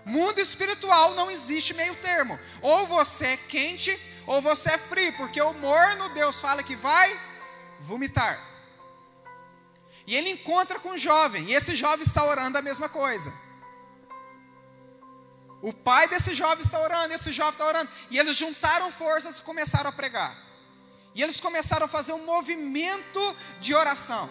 Mundo 0.06 0.40
espiritual 0.40 1.14
não 1.14 1.32
existe 1.32 1.74
meio 1.74 1.96
termo. 1.96 2.40
Ou 2.62 2.86
você 2.88 3.28
é 3.28 3.38
quente, 3.38 3.98
ou 4.26 4.42
você 4.42 4.72
é 4.72 4.78
frio, 4.78 5.16
porque 5.18 5.42
o 5.42 5.54
morno 5.54 6.10
Deus 6.10 6.40
fala 6.40 6.64
que 6.64 6.76
vai 6.76 7.20
vomitar. 7.80 8.40
E 10.06 10.16
ele 10.16 10.30
encontra 10.30 10.80
com 10.80 10.90
um 10.90 10.98
jovem, 10.98 11.46
e 11.46 11.54
esse 11.54 11.76
jovem 11.76 12.06
está 12.06 12.24
orando 12.26 12.58
a 12.58 12.62
mesma 12.62 12.90
coisa. 12.90 13.34
O 15.62 15.72
pai 15.72 16.10
desse 16.10 16.34
jovem 16.34 16.64
está 16.64 16.80
orando, 16.80 17.14
esse 17.14 17.32
jovem 17.32 17.54
está 17.54 17.66
orando, 17.66 17.90
e 18.12 18.20
eles 18.20 18.36
juntaram 18.36 18.92
forças 18.92 19.38
e 19.38 19.42
começaram 19.42 19.90
a 19.90 19.94
pregar. 19.94 20.53
E 21.16 21.22
eles 21.22 21.40
começaram 21.40 21.86
a 21.86 21.90
fazer 21.90 22.14
um 22.14 22.26
movimento 22.26 23.36
de 23.60 23.74
oração. 23.74 24.30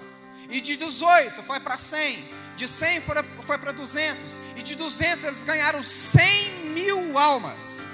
E 0.51 0.61
de 0.61 0.77
18 0.77 1.43
foi 1.43 1.61
para 1.61 1.79
100, 1.79 2.29
de 2.57 2.67
100 2.67 3.03
foi 3.43 3.59
para 3.59 3.73
200, 3.73 4.41
e 4.57 4.63
de 4.63 4.75
200 4.75 5.25
eles 5.25 5.45
ganharam 5.45 5.83
100 5.83 6.67
mil 6.67 7.19
almas. 7.19 7.87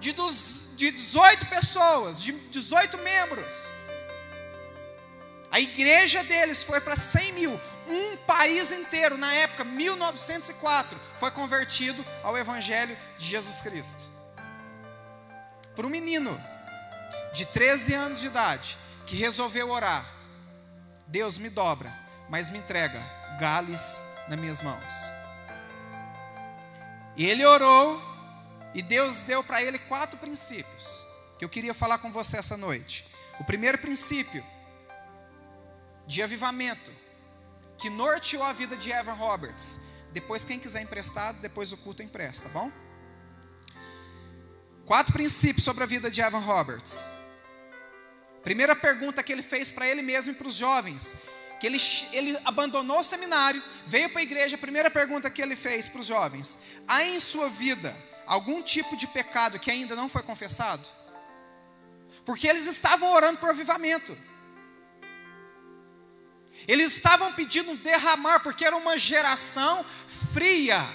De, 0.00 0.12
dos, 0.12 0.66
de 0.76 0.90
18 0.90 1.46
pessoas, 1.46 2.20
de 2.20 2.32
18 2.32 2.98
membros. 2.98 3.54
A 5.50 5.60
igreja 5.60 6.24
deles 6.24 6.64
foi 6.64 6.80
para 6.80 6.96
100 6.96 7.32
mil. 7.32 7.60
Um 7.86 8.16
país 8.16 8.72
inteiro, 8.72 9.16
na 9.16 9.32
época, 9.32 9.62
1904, 9.62 10.98
foi 11.20 11.30
convertido 11.30 12.04
ao 12.22 12.36
Evangelho 12.36 12.98
de 13.18 13.26
Jesus 13.26 13.60
Cristo. 13.60 14.02
Para 15.76 15.86
um 15.86 15.90
menino 15.90 16.40
de 17.32 17.44
13 17.46 17.94
anos 17.94 18.20
de 18.20 18.26
idade 18.26 18.78
que 19.06 19.16
resolveu 19.16 19.70
orar: 19.70 20.06
Deus 21.06 21.38
me 21.38 21.48
dobra, 21.48 21.92
mas 22.28 22.50
me 22.50 22.58
entrega 22.58 23.00
gales 23.38 24.00
nas 24.28 24.40
minhas 24.40 24.62
mãos. 24.62 24.94
E 27.16 27.24
ele 27.26 27.44
orou 27.44 28.02
e 28.74 28.82
Deus 28.82 29.22
deu 29.22 29.42
para 29.42 29.62
ele 29.62 29.78
quatro 29.78 30.18
princípios 30.18 31.04
que 31.38 31.44
eu 31.44 31.48
queria 31.48 31.74
falar 31.74 31.98
com 31.98 32.10
você 32.10 32.36
essa 32.36 32.56
noite. 32.56 33.06
O 33.38 33.44
primeiro 33.44 33.78
princípio 33.78 34.44
de 36.06 36.22
avivamento 36.22 36.92
que 37.78 37.90
norteou 37.90 38.42
a 38.42 38.52
vida 38.52 38.76
de 38.76 38.90
Evan 38.90 39.14
Roberts. 39.14 39.80
Depois, 40.12 40.44
quem 40.44 40.60
quiser 40.60 40.82
emprestado, 40.82 41.40
depois 41.40 41.72
o 41.72 41.76
culto 41.76 42.02
empresta, 42.02 42.48
tá 42.48 42.60
bom? 42.60 42.70
Quatro 44.86 45.12
princípios 45.12 45.64
sobre 45.64 45.82
a 45.82 45.86
vida 45.86 46.10
de 46.10 46.20
Evan 46.20 46.40
Roberts. 46.40 47.08
Primeira 48.42 48.76
pergunta 48.76 49.22
que 49.22 49.32
ele 49.32 49.42
fez 49.42 49.70
para 49.70 49.88
ele 49.88 50.02
mesmo 50.02 50.32
e 50.32 50.34
para 50.34 50.46
os 50.46 50.54
jovens, 50.54 51.14
que 51.58 51.66
ele, 51.66 51.78
ele 52.12 52.38
abandonou 52.44 53.00
o 53.00 53.04
seminário, 53.04 53.62
veio 53.86 54.10
para 54.10 54.20
a 54.20 54.22
igreja, 54.22 54.58
primeira 54.58 54.90
pergunta 54.90 55.30
que 55.30 55.40
ele 55.40 55.56
fez 55.56 55.88
para 55.88 56.00
os 56.00 56.06
jovens: 56.06 56.58
há 56.86 57.02
em 57.02 57.18
sua 57.18 57.48
vida 57.48 57.96
algum 58.26 58.62
tipo 58.62 58.94
de 58.96 59.06
pecado 59.06 59.58
que 59.58 59.70
ainda 59.70 59.96
não 59.96 60.08
foi 60.08 60.22
confessado? 60.22 60.86
Porque 62.26 62.46
eles 62.46 62.66
estavam 62.66 63.10
orando 63.10 63.38
por 63.38 63.48
avivamento. 63.48 64.16
Eles 66.68 66.92
estavam 66.92 67.32
pedindo 67.32 67.74
derramar, 67.76 68.40
porque 68.40 68.64
era 68.64 68.76
uma 68.76 68.96
geração 68.96 69.84
fria, 70.32 70.86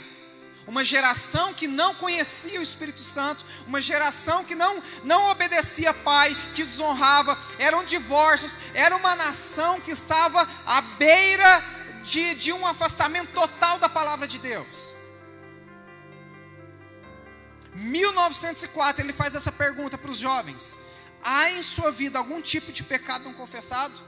uma 0.69 0.85
geração 0.85 1.51
que 1.51 1.65
não 1.65 1.95
conhecia 1.95 2.59
o 2.59 2.63
Espírito 2.63 2.99
Santo, 2.99 3.43
uma 3.65 3.81
geração 3.81 4.45
que 4.45 4.53
não, 4.53 4.83
não 5.03 5.31
obedecia 5.31 5.91
pai, 5.91 6.37
que 6.53 6.63
desonrava, 6.63 7.35
eram 7.57 7.83
divórcios, 7.83 8.55
era 8.75 8.95
uma 8.95 9.15
nação 9.15 9.81
que 9.81 9.89
estava 9.89 10.47
à 10.67 10.79
beira 10.79 11.63
de, 12.03 12.35
de 12.35 12.53
um 12.53 12.67
afastamento 12.67 13.31
total 13.33 13.79
da 13.79 13.89
palavra 13.89 14.27
de 14.27 14.37
Deus. 14.37 14.93
1904 17.73 19.03
ele 19.03 19.11
faz 19.11 19.33
essa 19.33 19.51
pergunta 19.51 19.97
para 19.97 20.11
os 20.11 20.19
jovens: 20.19 20.77
há 21.23 21.49
em 21.49 21.63
sua 21.63 21.89
vida 21.89 22.19
algum 22.19 22.43
tipo 22.43 22.71
de 22.71 22.83
pecado 22.83 23.23
não 23.23 23.33
confessado? 23.33 23.99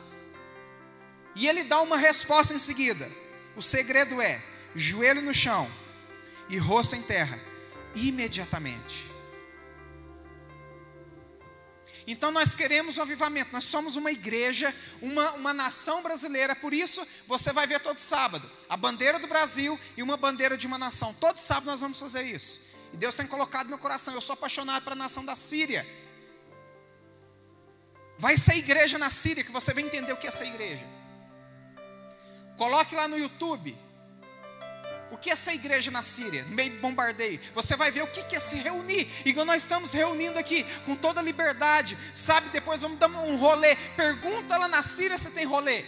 E 1.35 1.47
ele 1.47 1.63
dá 1.63 1.81
uma 1.81 1.97
resposta 1.97 2.53
em 2.53 2.59
seguida. 2.59 3.11
O 3.55 3.63
segredo 3.63 4.21
é: 4.21 4.43
joelho 4.75 5.23
no 5.23 5.33
chão 5.33 5.80
e 6.51 6.57
rosto 6.57 6.95
em 6.95 7.01
terra, 7.01 7.39
imediatamente. 7.95 9.09
Então 12.05 12.29
nós 12.29 12.53
queremos 12.53 12.97
um 12.97 13.01
avivamento, 13.01 13.53
nós 13.53 13.63
somos 13.63 13.95
uma 13.95 14.11
igreja, 14.11 14.75
uma, 15.01 15.31
uma 15.33 15.53
nação 15.53 16.03
brasileira, 16.03 16.55
por 16.55 16.73
isso 16.73 17.07
você 17.25 17.53
vai 17.53 17.65
ver 17.65 17.79
todo 17.79 17.99
sábado 17.99 18.51
a 18.67 18.75
bandeira 18.75 19.17
do 19.17 19.27
Brasil 19.27 19.79
e 19.95 20.03
uma 20.03 20.17
bandeira 20.17 20.57
de 20.57 20.67
uma 20.67 20.77
nação. 20.77 21.13
Todo 21.13 21.37
sábado 21.37 21.67
nós 21.67 21.79
vamos 21.79 21.99
fazer 21.99 22.23
isso. 22.23 22.59
E 22.91 22.97
Deus 22.97 23.15
tem 23.15 23.25
colocado 23.25 23.65
no 23.65 23.69
meu 23.69 23.79
coração, 23.79 24.13
eu 24.13 24.21
sou 24.21 24.33
apaixonado 24.33 24.83
pela 24.83 24.95
nação 24.95 25.23
da 25.23 25.35
Síria. 25.35 25.87
Vai 28.17 28.37
ser 28.37 28.55
igreja 28.55 28.97
na 28.97 29.09
Síria, 29.09 29.43
que 29.43 29.51
você 29.51 29.73
vai 29.73 29.83
entender 29.83 30.11
o 30.11 30.17
que 30.17 30.27
é 30.27 30.31
ser 30.31 30.47
igreja. 30.47 30.85
Coloque 32.57 32.93
lá 32.93 33.07
no 33.07 33.17
YouTube. 33.17 33.77
O 35.11 35.17
que 35.17 35.29
é 35.29 35.33
essa 35.33 35.53
igreja 35.53 35.91
na 35.91 36.01
Síria, 36.01 36.45
meio 36.45 36.71
de 36.71 36.77
bombardeio? 36.77 37.37
Você 37.53 37.75
vai 37.75 37.91
ver 37.91 38.01
o 38.01 38.07
que 38.07 38.33
é 38.33 38.39
se 38.39 38.55
reunir. 38.55 39.11
Igual 39.25 39.45
nós 39.45 39.61
estamos 39.61 39.91
reunindo 39.91 40.39
aqui, 40.39 40.63
com 40.85 40.95
toda 40.95 41.21
liberdade. 41.21 41.97
Sabe, 42.13 42.49
depois 42.49 42.81
vamos 42.81 42.97
dar 42.97 43.09
um 43.09 43.35
rolê. 43.35 43.75
Pergunta 43.97 44.57
lá 44.57 44.69
na 44.69 44.81
Síria 44.81 45.17
se 45.17 45.29
tem 45.29 45.45
rolê. 45.45 45.83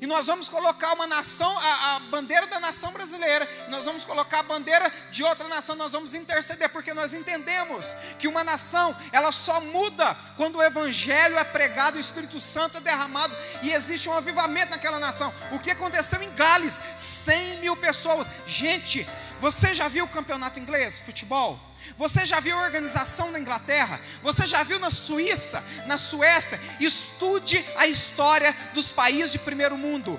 E 0.00 0.06
nós 0.06 0.26
vamos 0.26 0.48
colocar 0.48 0.92
uma 0.92 1.06
nação, 1.06 1.58
a, 1.58 1.96
a, 1.96 2.00
bandeira 2.00 2.46
da 2.46 2.58
nação 2.60 2.92
brasileira, 2.92 3.48
nós 3.68 3.84
vamos 3.84 4.04
colocar 4.04 4.40
a 4.40 4.42
bandeira 4.42 4.92
de 5.10 5.22
outra 5.22 5.48
nação, 5.48 5.76
nós 5.76 5.92
vamos 5.92 6.14
interceder, 6.14 6.68
porque 6.68 6.92
nós 6.92 7.14
entendemos 7.14 7.94
que 8.18 8.28
uma 8.28 8.44
nação, 8.44 8.96
ela 9.12 9.32
só 9.32 9.60
muda 9.60 10.16
quando 10.36 10.56
o 10.56 10.62
Evangelho 10.62 11.38
é 11.38 11.44
pregado, 11.44 11.96
o 11.96 12.00
Espírito 12.00 12.40
Santo 12.40 12.78
é 12.78 12.80
derramado 12.80 13.36
e 13.62 13.72
existe 13.72 14.08
um 14.08 14.12
avivamento 14.12 14.70
naquela 14.70 14.98
nação. 14.98 15.32
O 15.52 15.58
que 15.58 15.70
aconteceu 15.70 16.22
em 16.22 16.34
Gales? 16.34 16.80
100 16.96 17.58
mil 17.58 17.76
pessoas. 17.76 18.26
Gente, 18.46 19.06
você 19.44 19.74
já 19.74 19.88
viu 19.88 20.06
o 20.06 20.08
campeonato 20.08 20.58
inglês, 20.58 20.98
futebol? 20.98 21.60
Você 21.98 22.24
já 22.24 22.40
viu 22.40 22.56
a 22.58 22.62
organização 22.62 23.30
na 23.30 23.38
Inglaterra? 23.38 24.00
Você 24.22 24.46
já 24.46 24.62
viu 24.62 24.78
na 24.78 24.90
Suíça, 24.90 25.62
na 25.84 25.98
Suécia? 25.98 26.58
Estude 26.80 27.62
a 27.76 27.86
história 27.86 28.56
dos 28.72 28.90
países 28.90 29.32
de 29.32 29.38
primeiro 29.38 29.76
mundo. 29.76 30.18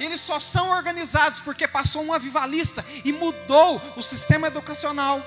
Eles 0.00 0.22
só 0.22 0.40
são 0.40 0.70
organizados 0.70 1.40
porque 1.40 1.68
passou 1.68 2.02
um 2.02 2.14
avivalista 2.14 2.82
e 3.04 3.12
mudou 3.12 3.76
o 3.94 4.00
sistema 4.00 4.46
educacional, 4.46 5.20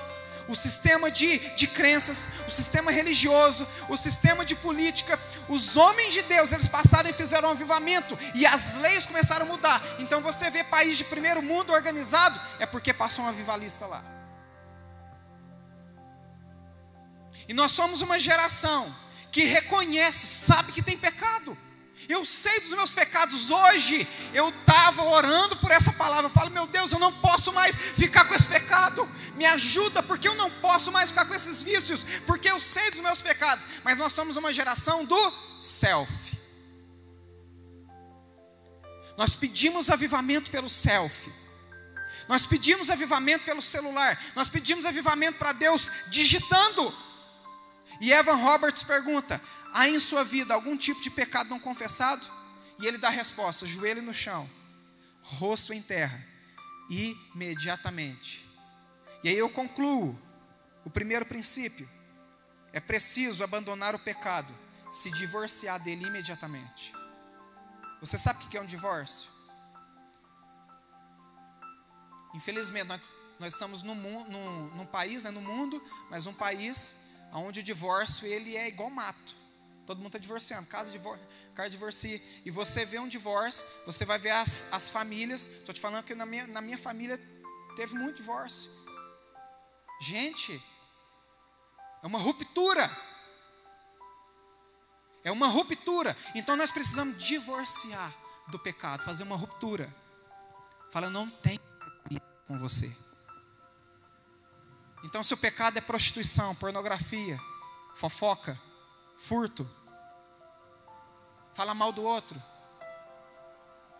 o 0.48 0.54
sistema 0.54 1.10
de, 1.10 1.38
de 1.56 1.66
crenças, 1.66 2.28
o 2.46 2.50
sistema 2.50 2.90
religioso, 2.90 3.66
o 3.88 3.96
sistema 3.96 4.44
de 4.44 4.54
política. 4.54 5.18
Os 5.48 5.76
homens 5.76 6.12
de 6.12 6.22
Deus, 6.22 6.52
eles 6.52 6.68
passaram 6.68 7.10
e 7.10 7.12
fizeram 7.12 7.48
um 7.48 7.52
avivamento, 7.52 8.18
e 8.34 8.46
as 8.46 8.74
leis 8.74 9.04
começaram 9.04 9.46
a 9.46 9.48
mudar. 9.48 9.82
Então 9.98 10.20
você 10.20 10.50
vê 10.50 10.62
país 10.62 10.96
de 10.96 11.04
primeiro 11.04 11.42
mundo 11.42 11.72
organizado, 11.72 12.40
é 12.58 12.66
porque 12.66 12.92
passou 12.92 13.24
um 13.24 13.28
avivalista 13.28 13.86
lá. 13.86 14.04
E 17.48 17.54
nós 17.54 17.72
somos 17.72 18.02
uma 18.02 18.18
geração 18.18 18.94
que 19.30 19.44
reconhece, 19.44 20.26
sabe 20.26 20.72
que 20.72 20.82
tem 20.82 20.96
pecado. 20.96 21.56
Eu 22.08 22.24
sei 22.24 22.60
dos 22.60 22.70
meus 22.70 22.92
pecados. 22.92 23.50
Hoje 23.50 24.06
eu 24.32 24.48
estava 24.50 25.02
orando 25.02 25.56
por 25.56 25.70
essa 25.70 25.92
palavra. 25.92 26.26
Eu 26.26 26.30
falo, 26.30 26.50
meu 26.50 26.66
Deus, 26.66 26.92
eu 26.92 26.98
não 26.98 27.12
posso 27.12 27.52
mais 27.52 27.76
ficar 27.76 28.24
com 28.26 28.34
esse 28.34 28.48
pecado. 28.48 29.08
Me 29.34 29.44
ajuda, 29.44 30.02
porque 30.02 30.28
eu 30.28 30.34
não 30.34 30.50
posso 30.50 30.92
mais 30.92 31.10
ficar 31.10 31.24
com 31.24 31.34
esses 31.34 31.62
vícios. 31.62 32.04
Porque 32.26 32.50
eu 32.50 32.60
sei 32.60 32.90
dos 32.90 33.00
meus 33.00 33.20
pecados. 33.20 33.66
Mas 33.82 33.98
nós 33.98 34.12
somos 34.12 34.36
uma 34.36 34.52
geração 34.52 35.04
do 35.04 35.32
self. 35.60 36.12
Nós 39.16 39.34
pedimos 39.34 39.90
avivamento 39.90 40.50
pelo 40.50 40.68
self. 40.68 41.32
Nós 42.28 42.46
pedimos 42.46 42.90
avivamento 42.90 43.44
pelo 43.44 43.62
celular. 43.62 44.20
Nós 44.34 44.48
pedimos 44.48 44.84
avivamento 44.84 45.38
para 45.38 45.52
Deus 45.52 45.90
digitando. 46.08 46.94
E 48.00 48.12
Evan 48.12 48.36
Roberts 48.36 48.82
pergunta: 48.82 49.40
há 49.76 49.86
em 49.86 50.00
sua 50.00 50.24
vida 50.24 50.54
algum 50.54 50.74
tipo 50.74 51.02
de 51.02 51.10
pecado 51.10 51.50
não 51.50 51.60
confessado? 51.60 52.26
E 52.78 52.86
ele 52.86 52.96
dá 52.96 53.08
a 53.08 53.10
resposta: 53.10 53.66
joelho 53.66 54.00
no 54.00 54.14
chão, 54.14 54.48
rosto 55.20 55.74
em 55.74 55.82
terra, 55.82 56.24
imediatamente. 56.88 58.48
E 59.22 59.28
aí 59.28 59.36
eu 59.36 59.50
concluo: 59.50 60.18
o 60.82 60.88
primeiro 60.88 61.26
princípio 61.26 61.86
é 62.72 62.80
preciso 62.80 63.44
abandonar 63.44 63.94
o 63.94 63.98
pecado, 63.98 64.54
se 64.90 65.10
divorciar 65.10 65.78
dele 65.78 66.06
imediatamente. 66.06 66.92
Você 68.00 68.16
sabe 68.16 68.42
o 68.44 68.48
que 68.48 68.56
é 68.56 68.60
um 68.60 68.66
divórcio? 68.66 69.30
Infelizmente, 72.34 72.86
nós, 72.86 73.12
nós 73.38 73.52
estamos 73.52 73.82
num, 73.82 73.94
num, 73.94 74.66
num 74.74 74.86
país, 74.86 75.24
né, 75.24 75.30
no 75.30 75.40
mundo, 75.40 75.82
mas 76.10 76.26
um 76.26 76.34
país 76.34 76.96
onde 77.32 77.60
o 77.60 77.62
divórcio 77.62 78.26
ele 78.26 78.56
é 78.56 78.68
igual 78.68 78.90
mato. 78.90 79.45
Todo 79.86 79.98
mundo 79.98 80.08
está 80.08 80.18
divorciando, 80.18 80.66
casa, 80.66 80.90
divor, 80.90 81.18
casa 81.54 81.70
divorcia. 81.70 82.20
E 82.44 82.50
você 82.50 82.84
vê 82.84 82.98
um 82.98 83.08
divórcio, 83.08 83.64
você 83.86 84.04
vai 84.04 84.18
ver 84.18 84.30
as, 84.30 84.66
as 84.72 84.90
famílias. 84.90 85.46
Estou 85.46 85.74
te 85.74 85.80
falando 85.80 86.04
que 86.04 86.14
na 86.14 86.26
minha, 86.26 86.46
na 86.46 86.60
minha 86.60 86.76
família 86.76 87.18
teve 87.76 87.94
muito 87.94 88.16
divórcio. 88.16 88.70
Gente, 90.00 90.62
é 92.02 92.06
uma 92.06 92.18
ruptura. 92.18 92.90
É 95.22 95.30
uma 95.30 95.46
ruptura. 95.48 96.16
Então 96.34 96.56
nós 96.56 96.70
precisamos 96.70 97.22
divorciar 97.22 98.12
do 98.48 98.58
pecado, 98.58 99.04
fazer 99.04 99.22
uma 99.22 99.36
ruptura. 99.36 99.94
Fala, 100.90 101.08
não 101.08 101.30
tem 101.30 101.60
com 102.46 102.58
você. 102.58 102.94
Então, 105.04 105.22
se 105.22 105.34
o 105.34 105.36
pecado 105.36 105.76
é 105.76 105.80
prostituição, 105.80 106.54
pornografia, 106.54 107.38
fofoca, 107.94 108.60
furto, 109.16 109.68
fala 111.54 111.74
mal 111.74 111.92
do 111.92 112.02
outro. 112.02 112.40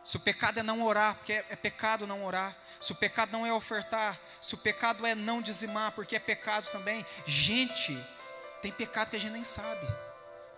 Se 0.05 0.17
o 0.17 0.21
pecado 0.21 0.61
é 0.61 0.63
não 0.63 0.85
orar, 0.85 1.17
porque 1.17 1.33
é, 1.33 1.47
é 1.51 1.57
pecado 1.57 2.07
não 2.07 2.25
orar. 2.25 2.57
Se 2.81 2.93
o 2.93 2.95
pecado 2.95 3.33
não 3.33 3.45
é 3.45 3.53
ofertar, 3.53 4.21
se 4.41 4.55
o 4.55 4.59
pecado 4.59 5.05
é 5.05 5.15
não 5.15 5.43
dizimar, 5.43 5.93
porque 5.93 6.15
é 6.15 6.21
pecado 6.21 6.71
também. 6.71 7.05
Gente, 7.27 7.97
tem 8.63 8.71
pecado 8.71 9.11
que 9.11 9.17
a 9.17 9.21
gente 9.21 9.33
nem 9.33 9.45
sabe 9.45 9.87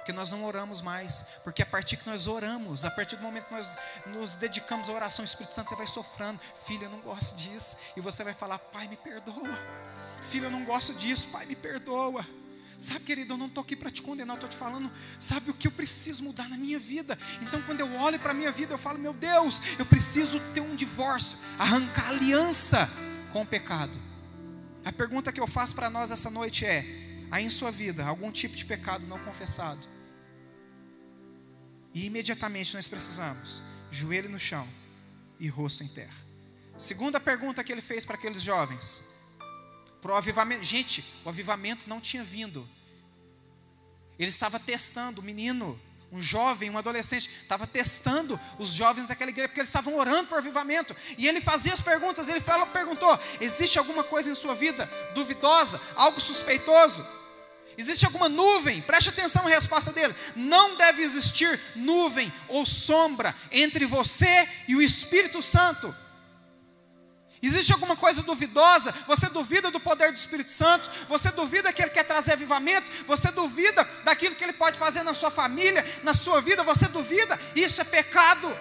porque 0.09 0.17
nós 0.17 0.31
não 0.31 0.43
oramos 0.43 0.81
mais, 0.81 1.23
porque 1.45 1.61
a 1.61 1.67
partir 1.67 1.99
que 1.99 2.09
nós 2.09 2.27
oramos, 2.27 2.83
a 2.83 2.91
partir 2.91 3.17
do 3.17 3.23
momento 3.23 3.45
que 3.45 3.53
nós 3.53 3.77
nos 4.07 4.37
dedicamos 4.37 4.89
à 4.89 4.93
oração, 4.95 5.23
o 5.23 5.27
Espírito 5.27 5.55
Santo 5.55 5.77
vai 5.77 5.87
sofrendo, 5.87 6.41
filha, 6.65 6.87
eu 6.87 6.91
não 6.91 7.01
gosto 7.01 7.37
disso, 7.37 7.77
e 7.95 8.01
você 8.01 8.25
vai 8.25 8.33
falar, 8.33 8.59
pai, 8.59 8.89
me 8.89 8.97
perdoa, 8.97 9.59
filha, 10.23 10.47
eu 10.47 10.51
não 10.51 10.65
gosto 10.65 10.95
disso, 10.95 11.29
pai, 11.29 11.45
me 11.45 11.55
perdoa. 11.55 12.25
Sabe, 12.79 13.01
querido, 13.01 13.35
eu 13.35 13.39
não 13.39 13.49
estou 13.49 13.63
aqui 13.63 13.75
para 13.75 13.91
te 13.91 14.01
condenar, 14.01 14.37
estou 14.37 14.49
te 14.49 14.57
falando, 14.57 14.89
sabe 15.19 15.51
o 15.51 15.55
que 15.55 15.67
eu 15.67 15.73
preciso 15.73 16.23
mudar 16.23 16.49
na 16.49 16.57
minha 16.57 16.79
vida. 16.79 17.19
Então, 17.43 17.61
quando 17.63 17.81
eu 17.81 17.93
olho 17.97 18.21
para 18.21 18.31
a 18.31 18.35
minha 18.35 18.53
vida, 18.53 18.73
eu 18.73 18.79
falo, 18.79 19.01
meu 19.01 19.13
Deus, 19.13 19.61
eu 19.77 19.85
preciso 19.85 20.39
ter 20.55 20.61
um 20.61 20.77
divórcio, 20.77 21.37
arrancar 21.59 22.11
aliança 22.11 22.89
com 23.33 23.43
o 23.43 23.47
pecado. 23.47 23.99
A 24.85 24.93
pergunta 24.93 25.33
que 25.33 25.41
eu 25.41 25.47
faço 25.47 25.75
para 25.75 25.91
nós 25.91 26.13
essa 26.13 26.31
noite 26.31 26.65
é: 26.65 26.85
há 27.33 27.41
em 27.41 27.51
sua 27.51 27.71
vida 27.71 28.07
algum 28.07 28.31
tipo 28.31 28.55
de 28.55 28.65
pecado 28.65 29.07
não 29.07 29.19
confessado? 29.19 29.87
E 31.93 32.07
imediatamente 32.07 32.75
nós 32.75 32.87
precisamos, 32.87 33.61
joelho 33.91 34.29
no 34.29 34.39
chão 34.39 34.69
e 35.41 35.49
rosto 35.49 35.83
em 35.83 35.89
terra. 35.89 36.17
Segunda 36.77 37.19
pergunta 37.19 37.65
que 37.65 37.73
ele 37.73 37.83
fez 37.83 38.07
para 38.07 38.15
aqueles 38.15 38.41
jovens: 38.41 39.03
para 40.01 40.13
o 40.13 40.17
avivamento. 40.17 40.65
Gente, 40.65 41.05
o 41.25 41.29
avivamento 41.29 41.89
não 41.89 42.01
tinha 42.01 42.25
vindo. 42.25 42.69
Ele 44.19 44.31
estava 44.31 44.59
testando, 44.59 45.21
o 45.21 45.25
menino, 45.25 45.81
um 46.11 46.21
jovem, 46.21 46.71
um 46.71 46.79
adolescente, 46.79 47.31
estava 47.43 47.67
testando 47.67 48.41
os 48.59 48.71
jovens 48.71 49.07
daquela 49.07 49.31
igreja, 49.31 49.49
porque 49.49 49.61
eles 49.61 49.69
estavam 49.69 49.97
orando 49.97 50.29
por 50.29 50.39
avivamento. 50.39 50.97
E 51.17 51.29
ele 51.29 51.41
fazia 51.41 51.73
as 51.73 51.83
perguntas, 51.83 52.29
ele 52.29 52.41
falou, 52.41 52.67
perguntou: 52.69 53.19
existe 53.41 53.79
alguma 53.79 54.03
coisa 54.03 54.31
em 54.31 54.35
sua 54.35 54.55
vida 54.55 54.91
duvidosa, 55.15 55.81
algo 55.95 56.21
suspeitoso? 56.21 57.07
Existe 57.77 58.05
alguma 58.05 58.29
nuvem? 58.29 58.83
Preste 58.83 59.11
atenção 59.11 59.45
na 59.45 59.51
resposta 59.51 59.93
dele. 59.93 60.13
Não 60.35 60.77
deve 60.77 61.01
existir 61.01 61.61
nuvem 61.77 62.33
ou 62.49 62.67
sombra 62.67 63.37
entre 63.53 63.87
você 63.87 64.49
e 64.67 64.75
o 64.75 64.83
Espírito 64.83 65.41
Santo. 65.41 65.95
Existe 67.43 67.73
alguma 67.73 67.95
coisa 67.95 68.23
duvidosa? 68.23 68.93
Você 69.07 69.29
duvida 69.29 69.71
do 69.71 69.79
poder 69.79 70.11
do 70.11 70.19
Espírito 70.19 70.51
Santo? 70.51 70.91
Você 71.09 71.31
duvida 71.31 71.73
que 71.73 71.81
ele 71.81 71.91
quer 71.91 72.05
trazer 72.05 72.33
avivamento? 72.33 72.91
Você 73.07 73.31
duvida 73.31 73.85
daquilo 74.05 74.35
que 74.35 74.43
ele 74.43 74.53
pode 74.53 74.79
fazer 74.79 75.03
na 75.03 75.15
sua 75.15 75.31
família, 75.31 75.85
na 76.03 76.15
sua 76.15 76.41
vida? 76.41 76.65
Você 76.65 76.89
duvida? 76.89 77.39
Isso 77.55 77.81
é 77.81 77.85
pecado. 77.85 78.53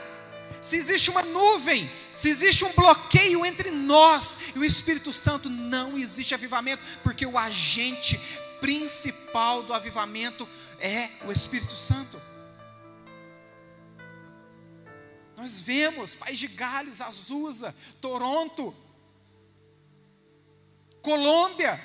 Se 0.61 0.75
existe 0.75 1.09
uma 1.09 1.23
nuvem, 1.23 1.91
se 2.15 2.29
existe 2.29 2.65
um 2.65 2.73
bloqueio 2.73 3.45
entre 3.45 3.71
nós 3.71 4.37
e 4.55 4.59
o 4.59 4.65
Espírito 4.65 5.13
Santo, 5.13 5.49
não 5.49 5.97
existe 5.97 6.33
avivamento, 6.33 6.83
porque 7.03 7.25
o 7.25 7.37
agente 7.37 8.19
principal 8.59 9.63
do 9.63 9.73
avivamento 9.73 10.47
é 10.79 11.09
o 11.25 11.31
Espírito 11.31 11.73
Santo. 11.73 12.19
Nós 15.37 15.59
vemos 15.59 16.15
País 16.15 16.39
de 16.39 16.47
Gales, 16.47 16.99
Azusa, 16.99 17.75
Toronto, 18.01 18.75
Colômbia. 20.99 21.79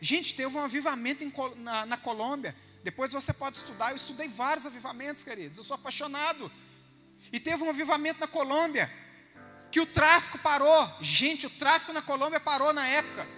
Gente, 0.00 0.34
teve 0.34 0.56
um 0.56 0.60
avivamento 0.60 1.22
em, 1.22 1.30
na, 1.56 1.84
na 1.84 1.96
Colômbia. 1.98 2.56
Depois 2.82 3.12
você 3.12 3.30
pode 3.30 3.58
estudar. 3.58 3.90
Eu 3.90 3.96
estudei 3.96 4.26
vários 4.26 4.64
avivamentos, 4.64 5.22
queridos. 5.22 5.58
Eu 5.58 5.64
sou 5.64 5.74
apaixonado. 5.74 6.50
E 7.30 7.38
teve 7.38 7.62
um 7.62 7.68
avivamento 7.68 8.20
na 8.20 8.26
Colômbia. 8.26 8.90
Que 9.70 9.80
o 9.80 9.86
tráfico 9.86 10.38
parou. 10.38 10.90
Gente, 11.02 11.46
o 11.46 11.50
tráfico 11.50 11.92
na 11.92 12.00
Colômbia 12.00 12.40
parou 12.40 12.72
na 12.72 12.86
época. 12.86 13.28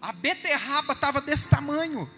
A 0.00 0.10
beterraba 0.10 0.94
estava 0.94 1.20
desse 1.20 1.50
tamanho 1.50 2.10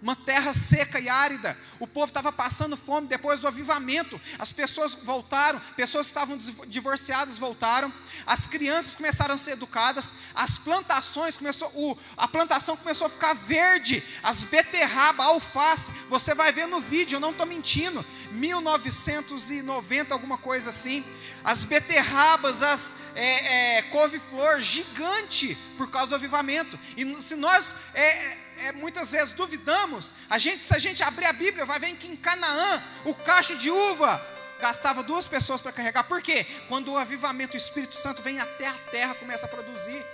uma 0.00 0.14
terra 0.14 0.54
seca 0.54 1.00
e 1.00 1.08
árida. 1.08 1.56
O 1.80 1.86
povo 1.86 2.06
estava 2.06 2.32
passando 2.32 2.76
fome 2.76 3.08
depois 3.08 3.40
do 3.40 3.48
avivamento. 3.48 4.20
As 4.38 4.52
pessoas 4.52 4.94
voltaram, 4.94 5.60
pessoas 5.76 6.06
que 6.06 6.10
estavam 6.10 6.38
divorciadas 6.66 7.38
voltaram. 7.38 7.92
As 8.26 8.46
crianças 8.46 8.94
começaram 8.94 9.34
a 9.34 9.38
ser 9.38 9.52
educadas. 9.52 10.12
As 10.34 10.58
plantações 10.58 11.36
começou, 11.36 11.70
o, 11.74 11.96
a 12.16 12.28
plantação 12.28 12.76
começou 12.76 13.06
a 13.06 13.10
ficar 13.10 13.34
verde. 13.34 14.02
As 14.22 14.44
beterraba, 14.44 15.24
alface. 15.24 15.92
Você 16.08 16.34
vai 16.34 16.52
ver 16.52 16.66
no 16.66 16.80
vídeo, 16.80 17.16
eu 17.16 17.20
não 17.20 17.30
estou 17.30 17.46
mentindo. 17.46 18.04
1990, 18.30 20.14
alguma 20.14 20.38
coisa 20.38 20.70
assim. 20.70 21.04
As 21.42 21.64
beterrabas, 21.64 22.62
as 22.62 22.94
é, 23.14 23.78
é, 23.78 23.82
couve-flor 23.82 24.60
gigante 24.60 25.58
por 25.76 25.90
causa 25.90 26.10
do 26.10 26.14
avivamento. 26.14 26.78
E 26.96 27.22
se 27.22 27.34
nós 27.34 27.74
é, 27.94 28.47
é, 28.58 28.72
muitas 28.72 29.10
vezes 29.10 29.32
duvidamos, 29.34 30.12
a 30.28 30.38
gente, 30.38 30.64
se 30.64 30.74
a 30.74 30.78
gente 30.78 31.02
abrir 31.02 31.26
a 31.26 31.32
Bíblia, 31.32 31.64
vai 31.64 31.78
ver 31.78 31.96
que 31.96 32.08
em 32.08 32.16
Canaã, 32.16 32.82
o 33.04 33.14
cacho 33.14 33.56
de 33.56 33.70
uva 33.70 34.24
gastava 34.58 35.02
duas 35.02 35.28
pessoas 35.28 35.60
para 35.60 35.72
carregar. 35.72 36.04
Por 36.04 36.20
quê? 36.20 36.44
Quando 36.68 36.92
o 36.92 36.96
avivamento, 36.96 37.54
o 37.54 37.56
Espírito 37.56 37.94
Santo 37.96 38.22
vem 38.22 38.40
até 38.40 38.66
a 38.66 38.74
terra, 38.74 39.14
começa 39.14 39.46
a 39.46 39.48
produzir. 39.48 40.04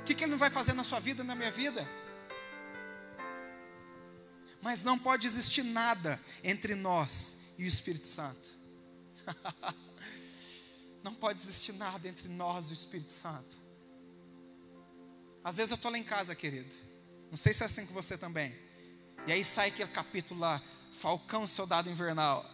O 0.00 0.04
que, 0.04 0.14
que 0.14 0.24
ele 0.24 0.30
não 0.30 0.38
vai 0.38 0.50
fazer 0.50 0.72
na 0.72 0.84
sua 0.84 1.00
vida, 1.00 1.22
na 1.22 1.34
minha 1.34 1.50
vida? 1.50 1.86
Mas 4.62 4.84
não 4.84 4.98
pode 4.98 5.26
existir 5.26 5.62
nada 5.62 6.20
entre 6.44 6.74
nós 6.74 7.36
e 7.58 7.64
o 7.64 7.66
Espírito 7.66 8.06
Santo. 8.06 8.48
não 11.02 11.14
pode 11.14 11.40
existir 11.40 11.72
nada 11.72 12.08
entre 12.08 12.28
nós 12.28 12.68
e 12.68 12.72
o 12.72 12.74
Espírito 12.74 13.12
Santo. 13.12 13.58
Às 15.42 15.56
vezes 15.56 15.70
eu 15.70 15.76
estou 15.76 15.90
lá 15.90 15.98
em 15.98 16.04
casa, 16.04 16.34
querido. 16.34 16.89
Não 17.30 17.36
sei 17.36 17.52
se 17.52 17.62
é 17.62 17.66
assim 17.66 17.86
com 17.86 17.94
você 17.94 18.18
também. 18.18 18.52
E 19.26 19.32
aí 19.32 19.44
sai 19.44 19.68
aquele 19.68 19.90
capítulo 19.90 20.40
lá, 20.40 20.60
Falcão 20.92 21.46
Soldado 21.46 21.88
Invernal. 21.88 22.44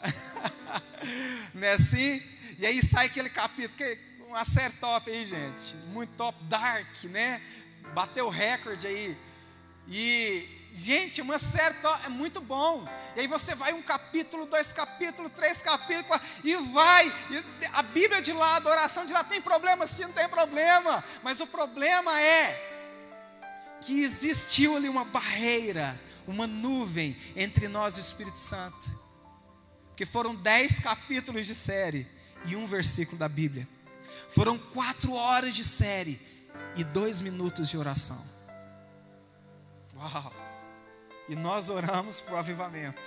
Não 1.55 1.67
é 1.67 1.73
assim? 1.73 2.23
E 2.59 2.67
aí 2.67 2.85
sai 2.85 3.07
aquele 3.07 3.31
capítulo, 3.31 3.77
que 3.77 3.99
uma 4.29 4.45
série 4.45 4.75
top 4.75 5.11
aí, 5.11 5.25
gente. 5.25 5.75
Muito 5.87 6.11
top, 6.17 6.39
Dark, 6.45 7.05
né? 7.05 7.41
Bateu 7.95 8.27
o 8.27 8.31
recorde 8.31 8.87
aí. 8.87 9.17
E, 9.89 10.47
gente, 10.75 11.23
uma 11.23 11.39
série 11.39 11.77
top, 11.77 12.05
é 12.05 12.09
muito 12.11 12.39
bom. 12.39 12.87
E 13.15 13.21
aí 13.21 13.27
você 13.27 13.55
vai 13.55 13.73
um 13.73 13.83
capítulo, 13.83 14.45
dois 14.45 14.75
capítulos, 14.75 15.33
três 15.33 15.63
capítulos, 15.63 16.21
e 16.45 16.55
vai. 16.57 17.09
E 17.31 17.67
a 17.73 17.83
Bíblia 17.83 18.21
de 18.21 18.33
lá, 18.35 18.59
a 18.59 18.69
oração 18.69 19.07
de 19.07 19.15
lá, 19.15 19.25
tem 19.25 19.41
problema? 19.41 19.87
Sim, 19.87 20.03
não 20.03 20.13
tem 20.13 20.29
problema. 20.29 21.03
Mas 21.23 21.41
o 21.41 21.47
problema 21.47 22.21
é 22.21 22.76
que 23.83 24.03
existiu 24.03 24.77
ali 24.77 24.89
uma 24.89 25.05
barreira, 25.05 26.01
uma 26.27 26.47
nuvem 26.47 27.17
entre 27.35 27.69
nós 27.69 27.97
e 27.97 28.01
o 28.01 28.03
Espírito 28.03 28.39
Santo. 28.39 28.91
Porque 29.89 30.05
foram 30.05 30.35
dez 30.35 30.79
capítulos 30.79 31.47
de 31.47 31.55
série 31.55 32.07
e 32.45 32.55
um 32.57 32.67
versículo 32.67 33.19
da 33.19 33.29
Bíblia. 33.29 33.69
Foram 34.29 34.59
quatro 34.59 35.13
horas 35.13 35.55
de 35.55 35.65
série 35.65 36.21
e 36.77 36.85
dois 36.85 37.21
minutos 37.21 37.69
de 37.69 37.79
oração. 37.79 38.23
Uau! 39.95 40.33
E 41.29 41.35
nós 41.35 41.69
oramos 41.69 42.21
por 42.21 42.37
avivamento. 42.37 43.01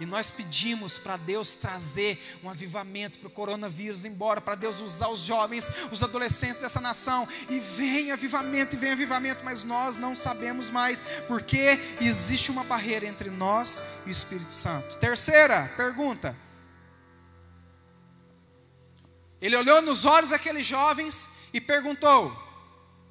E 0.00 0.06
nós 0.06 0.30
pedimos 0.30 0.98
para 0.98 1.16
Deus 1.16 1.54
trazer 1.54 2.38
um 2.42 2.48
avivamento 2.48 3.18
para 3.18 3.28
o 3.28 3.30
coronavírus 3.30 4.04
embora, 4.04 4.40
para 4.40 4.54
Deus 4.54 4.80
usar 4.80 5.08
os 5.08 5.20
jovens, 5.20 5.68
os 5.90 6.02
adolescentes 6.02 6.60
dessa 6.60 6.80
nação. 6.80 7.28
E 7.48 7.58
vem 7.58 8.12
avivamento, 8.12 8.76
e 8.76 8.78
vem 8.78 8.92
avivamento, 8.92 9.44
mas 9.44 9.64
nós 9.64 9.96
não 9.96 10.14
sabemos 10.14 10.70
mais, 10.70 11.02
porque 11.26 11.80
existe 12.00 12.50
uma 12.50 12.64
barreira 12.64 13.06
entre 13.06 13.30
nós 13.30 13.82
e 14.06 14.08
o 14.08 14.12
Espírito 14.12 14.52
Santo. 14.52 14.96
Terceira 14.98 15.72
pergunta. 15.76 16.36
Ele 19.40 19.56
olhou 19.56 19.80
nos 19.80 20.04
olhos 20.04 20.30
daqueles 20.30 20.66
jovens 20.66 21.28
e 21.52 21.60
perguntou: 21.60 22.36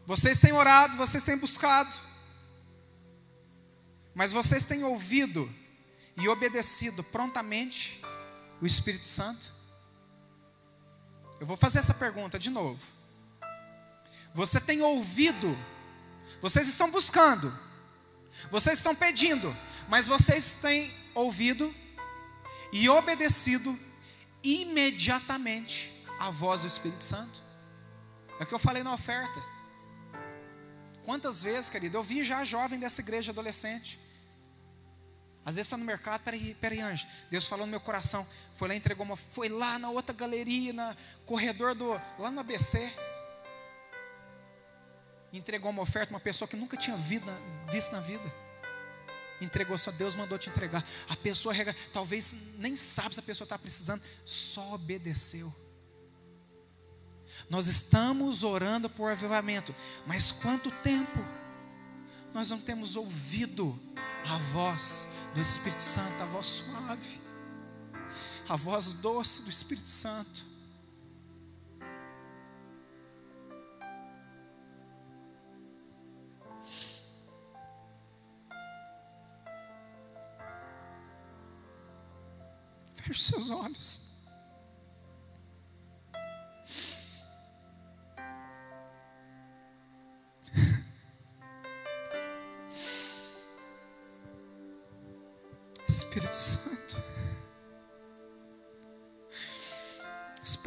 Vocês 0.06 0.40
têm 0.40 0.52
orado, 0.52 0.98
vocês 0.98 1.24
têm 1.24 1.38
buscado, 1.38 1.98
mas 4.14 4.32
vocês 4.32 4.66
têm 4.66 4.84
ouvido 4.84 5.50
e 6.18 6.28
obedecido 6.28 7.04
prontamente 7.04 8.02
o 8.60 8.66
Espírito 8.66 9.08
Santo? 9.08 9.54
Eu 11.40 11.46
vou 11.46 11.56
fazer 11.56 11.80
essa 11.80 11.94
pergunta 11.94 12.40
de 12.40 12.50
novo. 12.50 12.82
Você 14.34 14.60
tem 14.60 14.82
ouvido, 14.82 15.58
vocês 16.42 16.68
estão 16.68 16.90
buscando, 16.90 17.58
vocês 18.50 18.80
estão 18.80 18.96
pedindo, 18.96 19.56
mas 19.88 20.08
vocês 20.08 20.56
têm 20.56 20.94
ouvido 21.14 21.74
e 22.72 22.90
obedecido 22.90 23.80
imediatamente 24.44 25.94
a 26.20 26.30
voz 26.30 26.62
do 26.62 26.68
Espírito 26.68 27.04
Santo? 27.04 27.42
É 28.40 28.44
o 28.44 28.46
que 28.46 28.54
eu 28.54 28.60
falei 28.60 28.84
na 28.84 28.94
oferta. 28.94 29.42
Quantas 31.04 31.42
vezes, 31.42 31.70
querido, 31.70 31.98
eu 31.98 32.04
vi 32.04 32.24
já 32.24 32.44
jovem 32.44 32.80
dessa 32.80 33.02
igreja 33.02 33.32
adolescente 33.32 34.00
às 35.48 35.56
vezes 35.56 35.68
está 35.68 35.78
no 35.78 35.86
mercado, 35.86 36.24
peraí, 36.24 36.54
peraí, 36.56 36.82
anjo. 36.82 37.08
Deus 37.32 37.48
falou 37.48 37.66
no 37.66 37.72
meu 37.72 37.80
coração. 37.80 38.28
Foi 38.56 38.68
lá, 38.68 38.76
entregou 38.76 39.06
uma. 39.06 39.16
Foi 39.16 39.48
lá 39.48 39.80
na 39.80 39.90
outra 39.90 40.14
galeria, 40.14 40.74
na 40.74 40.94
corredor 41.26 41.74
do. 41.74 41.94
Lá 42.20 42.30
no 42.30 42.42
ABC. 42.42 42.92
Entregou 45.32 45.72
uma 45.72 45.84
oferta, 45.84 46.12
uma 46.12 46.20
pessoa 46.20 46.50
que 46.50 46.58
nunca 46.58 46.76
tinha 46.76 46.98
visto 46.98 47.92
na 47.94 48.02
vida. 48.02 48.30
Entregou, 49.40 49.78
só 49.78 49.90
Deus 49.90 50.16
mandou 50.16 50.38
te 50.38 50.50
entregar. 50.50 50.86
A 51.08 51.16
pessoa, 51.16 51.56
talvez 51.94 52.36
nem 52.58 52.76
sabe 52.76 53.14
se 53.14 53.22
a 53.22 53.24
pessoa 53.24 53.46
está 53.46 53.58
precisando, 53.58 54.04
só 54.26 54.74
obedeceu. 54.74 55.56
Nós 57.50 57.68
estamos 57.68 58.44
orando 58.44 58.90
por 58.90 59.10
avivamento, 59.10 59.74
mas 60.06 60.30
quanto 60.30 60.70
tempo 60.82 61.24
nós 62.34 62.50
não 62.50 62.60
temos 62.60 62.98
ouvido 62.98 63.80
a 64.26 64.38
voz 64.38 65.08
do 65.34 65.42
Espírito 65.42 65.82
Santo, 65.82 66.24
a 66.24 66.26
voz 66.26 66.46
suave, 66.46 67.22
a 68.50 68.56
voz 68.56 68.94
doce 68.94 69.42
do 69.44 69.50
Espírito 69.50 69.90
Santo. 69.90 70.46
Feche 82.96 83.24
seus 83.24 83.50
olhos. 83.50 84.17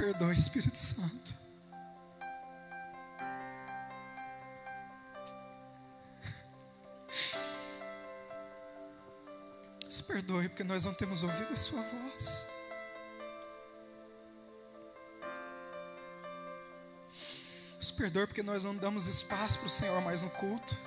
Perdoe, 0.01 0.35
Espírito 0.35 0.79
Santo. 0.79 1.35
Nos 9.85 10.01
perdoe, 10.01 10.49
porque 10.49 10.65
nós 10.65 10.85
não 10.85 10.95
temos 10.95 11.23
ouvido 11.23 11.53
a 11.53 11.57
Sua 11.57 11.83
voz. 11.83 12.47
Nos 17.77 17.91
perdoe, 17.91 18.27
porque 18.27 18.43
nós 18.43 18.65
não 18.65 18.75
damos 18.75 19.07
espaço 19.07 19.59
para 19.59 19.67
o 19.67 19.71
Senhor 19.71 20.01
mais 20.01 20.23
no 20.23 20.31
culto. 20.31 20.79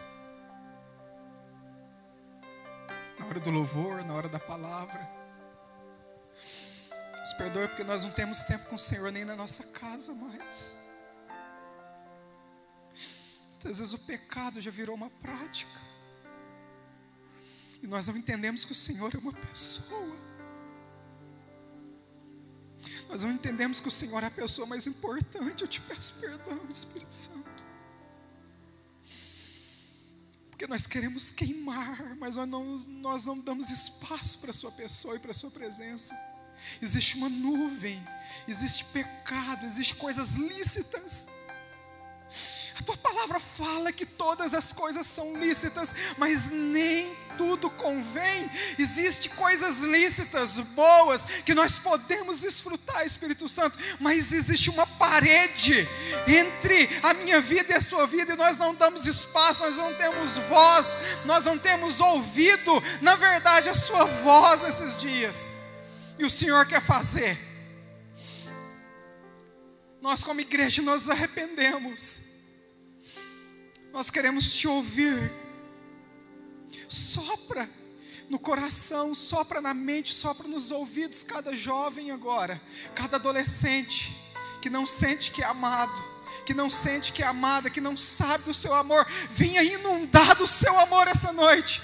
Na 3.20 3.28
hora 3.28 3.40
do 3.40 3.52
louvor, 3.52 4.04
na 4.04 4.14
hora 4.16 4.28
da 4.28 4.40
palavra. 4.40 5.23
Nos 7.34 7.38
perdoe, 7.38 7.68
porque 7.68 7.84
nós 7.84 8.04
não 8.04 8.12
temos 8.12 8.44
tempo 8.44 8.66
com 8.70 8.76
o 8.76 8.80
Senhor 8.80 9.12
nem 9.12 9.26
na 9.26 9.36
nossa 9.36 9.64
casa 9.64 10.14
mais. 10.14 10.76
Muitas 13.50 13.80
vezes 13.80 13.94
o 13.94 14.00
pecado 14.00 14.62
já 14.62 14.70
virou 14.70 14.96
uma 14.96 15.10
prática. 15.10 15.82
E 17.82 17.88
nós 17.88 18.08
não 18.08 18.16
entendemos 18.16 18.64
que 18.64 18.72
o 18.72 18.76
Senhor 18.76 19.14
é 19.16 19.18
uma 19.18 19.34
pessoa. 19.34 20.16
Nós 23.10 23.24
não 23.24 23.32
entendemos 23.32 23.80
que 23.80 23.88
o 23.88 23.92
Senhor 23.92 24.24
é 24.24 24.28
a 24.28 24.32
pessoa 24.32 24.68
mais 24.68 24.86
importante. 24.86 25.64
Eu 25.64 25.68
te 25.68 25.82
peço 25.82 26.14
perdão, 26.16 26.60
Espírito 26.70 27.14
Santo. 27.14 27.64
Porque 30.50 30.68
nós 30.68 30.86
queremos 30.86 31.32
queimar, 31.32 32.16
mas 32.16 32.36
nós 32.36 32.48
não, 32.48 32.78
nós 33.02 33.26
não 33.26 33.40
damos 33.40 33.70
espaço 33.72 34.40
para 34.40 34.52
a 34.52 34.54
Sua 34.54 34.72
pessoa 34.72 35.16
e 35.16 35.20
para 35.20 35.32
a 35.32 35.34
Sua 35.34 35.50
presença. 35.50 36.16
Existe 36.82 37.16
uma 37.16 37.30
nuvem, 37.30 38.06
existe 38.48 38.86
pecado, 38.86 39.66
existe 39.66 39.96
coisas 39.96 40.32
lícitas 40.32 41.28
a 42.76 42.82
tua 42.82 42.98
palavra 42.98 43.40
fala 43.40 43.92
que 43.92 44.06
todas 44.06 44.54
as 44.54 44.74
coisas 44.74 45.06
são 45.06 45.38
lícitas, 45.38 45.94
mas 46.18 46.50
nem 46.50 47.16
tudo 47.38 47.70
convém. 47.70 48.50
Existem 48.80 49.32
coisas 49.34 49.78
lícitas, 49.78 50.60
boas, 50.60 51.24
que 51.46 51.54
nós 51.54 51.78
podemos 51.78 52.40
desfrutar, 52.40 53.06
Espírito 53.06 53.48
Santo, 53.48 53.78
mas 54.00 54.34
existe 54.34 54.72
uma 54.72 54.88
parede 54.88 55.88
entre 56.28 56.90
a 57.04 57.14
minha 57.14 57.40
vida 57.40 57.74
e 57.74 57.76
a 57.76 57.82
sua 57.82 58.08
vida, 58.08 58.34
e 58.34 58.38
nós 58.38 58.58
não 58.58 58.74
damos 58.74 59.06
espaço, 59.06 59.64
nós 59.64 59.76
não 59.76 59.94
temos 59.94 60.38
voz, 60.50 61.00
nós 61.26 61.46
não 61.46 61.58
temos 61.60 62.00
ouvido, 62.00 62.82
na 63.02 63.16
verdade, 63.16 63.70
a 63.70 63.76
sua 63.76 64.06
voz 64.06 64.64
nesses 64.64 65.00
dias. 65.00 65.50
E 66.18 66.26
o 66.26 66.30
Senhor 66.30 66.66
quer 66.66 66.82
fazer. 66.82 67.38
Nós, 70.02 70.24
como 70.24 70.42
igreja, 70.42 70.82
nos 70.82 71.10
arrependemos 71.10 72.34
nós 73.94 74.10
queremos 74.10 74.52
te 74.52 74.68
ouvir. 74.68 75.32
Sopra 76.90 77.70
no 78.28 78.40
coração, 78.40 79.14
sopra 79.14 79.62
na 79.62 79.72
mente, 79.72 80.12
sopra 80.16 80.48
nos 80.48 80.72
ouvidos 80.72 81.22
cada 81.22 81.56
jovem 81.56 82.10
agora, 82.10 82.60
cada 82.96 83.18
adolescente 83.18 84.12
que 84.60 84.70
não 84.70 84.88
sente 84.88 85.30
que 85.30 85.44
é 85.44 85.46
amado, 85.46 86.04
que 86.44 86.56
não 86.56 86.72
sente 86.72 87.14
que 87.14 87.22
é 87.22 87.28
amada, 87.28 87.70
que 87.70 87.80
não 87.80 87.96
sabe 87.96 88.46
do 88.46 88.54
seu 88.54 88.74
amor, 88.74 89.06
vinha 89.30 89.62
inundar 89.62 90.36
do 90.36 90.48
seu 90.48 90.80
amor 90.80 91.08
essa 91.08 91.32
noite. 91.32 91.80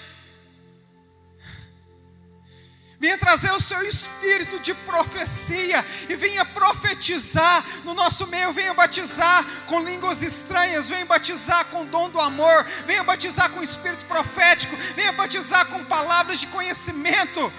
Venha 3.00 3.18
trazer 3.18 3.52
o 3.52 3.62
seu 3.62 3.82
espírito 3.84 4.60
de 4.60 4.74
profecia 4.74 5.86
e 6.10 6.16
venha 6.16 6.44
profetizar 6.44 7.66
no 7.86 7.94
nosso 7.94 8.28
meio. 8.28 8.52
Venha 8.52 8.74
batizar 8.74 9.46
com 9.68 9.80
línguas 9.80 10.22
estranhas, 10.22 10.90
venha 10.90 11.06
batizar 11.06 11.66
com 11.68 11.86
dom 11.86 12.10
do 12.10 12.20
amor, 12.20 12.66
venha 12.86 13.02
batizar 13.02 13.52
com 13.52 13.64
espírito 13.64 14.06
profético, 14.06 14.76
venha 14.96 15.14
batizar 15.14 15.68
com 15.68 15.86
palavras 15.86 16.42
de 16.42 16.48
conhecimento. 16.48 17.52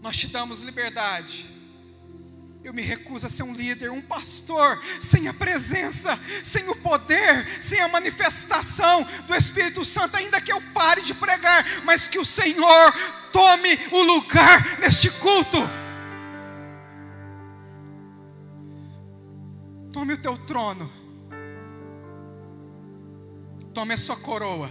Nós 0.00 0.16
te 0.16 0.28
damos 0.28 0.62
liberdade 0.62 1.55
eu 2.66 2.74
me 2.74 2.82
recuso 2.82 3.24
a 3.24 3.30
ser 3.30 3.44
um 3.44 3.52
líder, 3.52 3.92
um 3.92 4.02
pastor, 4.02 4.82
sem 5.00 5.28
a 5.28 5.32
presença, 5.32 6.18
sem 6.42 6.68
o 6.68 6.74
poder, 6.74 7.62
sem 7.62 7.80
a 7.80 7.86
manifestação 7.86 9.04
do 9.28 9.34
Espírito 9.36 9.84
Santo, 9.84 10.16
ainda 10.16 10.40
que 10.40 10.50
eu 10.50 10.60
pare 10.72 11.00
de 11.00 11.14
pregar, 11.14 11.64
mas 11.84 12.08
que 12.08 12.18
o 12.18 12.24
Senhor 12.24 12.92
tome 13.30 13.68
o 13.92 14.02
lugar 14.02 14.80
neste 14.80 15.08
culto. 15.10 15.58
Tome 19.92 20.14
o 20.14 20.18
teu 20.20 20.36
trono, 20.36 20.92
tome 23.72 23.94
a 23.94 23.96
sua 23.96 24.16
coroa. 24.16 24.68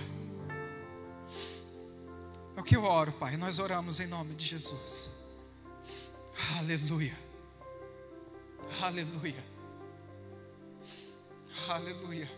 É 2.58 2.60
o 2.60 2.64
que 2.64 2.76
eu 2.76 2.84
oro, 2.84 3.14
Pai. 3.14 3.38
Nós 3.38 3.58
oramos 3.58 4.02
em 4.02 4.08
nome 4.08 4.36
de 4.36 4.46
Jesus. 4.46 5.10
Aleluia. 6.58 7.25
Aleluia. 8.82 9.44
Aleluia. 11.70 12.30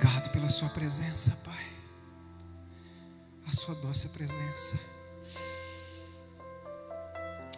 Obrigado 0.00 0.30
pela 0.30 0.48
Sua 0.48 0.70
presença, 0.70 1.30
Pai. 1.44 1.72
A 3.46 3.52
Sua 3.52 3.74
doce 3.74 4.08
presença. 4.08 4.80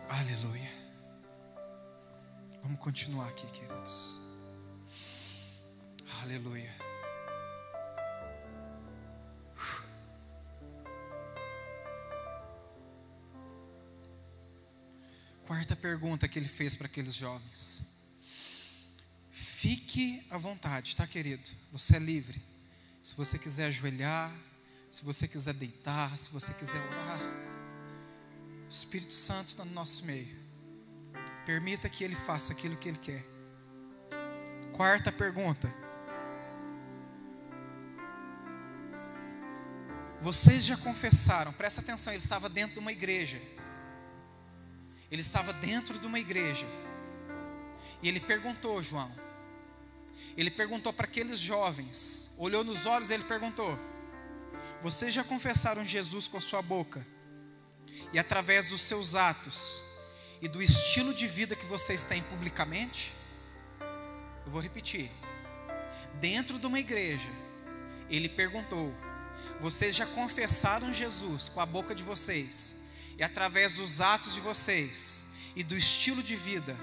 Aleluia. 0.08 0.68
Vamos 2.60 2.80
continuar 2.80 3.28
aqui, 3.28 3.46
queridos. 3.46 4.16
Aleluia. 6.20 6.74
Quarta 15.46 15.76
pergunta 15.76 16.26
que 16.26 16.40
ele 16.40 16.48
fez 16.48 16.74
para 16.74 16.88
aqueles 16.88 17.14
jovens. 17.14 17.91
Fique 19.62 20.26
à 20.28 20.36
vontade, 20.36 20.96
tá, 20.96 21.06
querido? 21.06 21.48
Você 21.70 21.94
é 21.94 21.98
livre. 22.00 22.42
Se 23.00 23.14
você 23.14 23.38
quiser 23.38 23.66
ajoelhar, 23.66 24.34
se 24.90 25.04
você 25.04 25.28
quiser 25.28 25.54
deitar, 25.54 26.18
se 26.18 26.28
você 26.30 26.52
quiser 26.52 26.84
orar. 26.84 27.20
O 28.66 28.68
Espírito 28.68 29.14
Santo 29.14 29.50
está 29.50 29.64
no 29.64 29.70
nosso 29.70 30.04
meio. 30.04 30.36
Permita 31.46 31.88
que 31.88 32.02
ele 32.02 32.16
faça 32.16 32.52
aquilo 32.52 32.76
que 32.76 32.88
ele 32.88 32.98
quer. 32.98 33.24
Quarta 34.72 35.12
pergunta. 35.12 35.72
Vocês 40.20 40.64
já 40.64 40.76
confessaram, 40.76 41.52
presta 41.52 41.80
atenção, 41.80 42.12
ele 42.12 42.20
estava 42.20 42.48
dentro 42.48 42.74
de 42.74 42.80
uma 42.80 42.90
igreja. 42.90 43.40
Ele 45.08 45.20
estava 45.20 45.52
dentro 45.52 46.00
de 46.00 46.06
uma 46.08 46.18
igreja. 46.18 46.66
E 48.02 48.08
ele 48.08 48.18
perguntou, 48.18 48.82
João. 48.82 49.30
Ele 50.36 50.50
perguntou 50.50 50.92
para 50.92 51.06
aqueles 51.06 51.38
jovens, 51.38 52.30
olhou 52.38 52.64
nos 52.64 52.86
olhos 52.86 53.10
e 53.10 53.14
ele 53.14 53.24
perguntou: 53.24 53.78
Vocês 54.80 55.12
já 55.12 55.22
confessaram 55.22 55.84
Jesus 55.84 56.26
com 56.26 56.38
a 56.38 56.40
sua 56.40 56.62
boca? 56.62 57.06
E 58.12 58.18
através 58.18 58.68
dos 58.68 58.80
seus 58.80 59.14
atos 59.14 59.82
e 60.40 60.48
do 60.48 60.62
estilo 60.62 61.14
de 61.14 61.26
vida 61.26 61.54
que 61.54 61.66
vocês 61.66 62.04
têm 62.04 62.22
publicamente? 62.22 63.12
Eu 64.44 64.50
vou 64.50 64.60
repetir. 64.60 65.10
Dentro 66.20 66.58
de 66.58 66.66
uma 66.66 66.78
igreja, 66.78 67.28
ele 68.08 68.28
perguntou: 68.28 68.92
vocês 69.60 69.94
já 69.94 70.06
confessaram 70.06 70.92
Jesus 70.92 71.48
com 71.48 71.60
a 71.60 71.66
boca 71.66 71.94
de 71.94 72.02
vocês, 72.02 72.76
e 73.18 73.22
através 73.22 73.74
dos 73.74 74.00
atos 74.00 74.34
de 74.34 74.40
vocês 74.40 75.22
e 75.54 75.62
do 75.62 75.76
estilo 75.76 76.22
de 76.22 76.34
vida, 76.34 76.76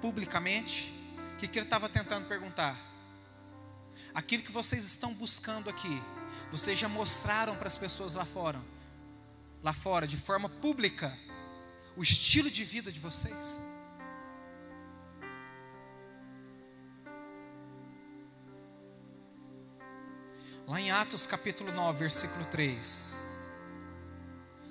publicamente? 0.00 0.92
Que, 1.44 1.48
que 1.48 1.58
ele 1.58 1.66
estava 1.66 1.90
tentando 1.90 2.26
perguntar? 2.26 2.74
Aquilo 4.14 4.42
que 4.42 4.50
vocês 4.50 4.82
estão 4.82 5.12
buscando 5.12 5.68
aqui, 5.68 6.02
vocês 6.50 6.78
já 6.78 6.88
mostraram 6.88 7.54
para 7.54 7.66
as 7.66 7.76
pessoas 7.76 8.14
lá 8.14 8.24
fora, 8.24 8.62
lá 9.62 9.74
fora, 9.74 10.06
de 10.06 10.16
forma 10.16 10.48
pública, 10.48 11.14
o 11.96 12.02
estilo 12.02 12.50
de 12.50 12.64
vida 12.64 12.90
de 12.90 12.98
vocês? 12.98 13.60
Lá 20.66 20.80
em 20.80 20.90
Atos 20.90 21.26
capítulo 21.26 21.70
9, 21.72 21.98
versículo 21.98 22.46
3, 22.46 23.18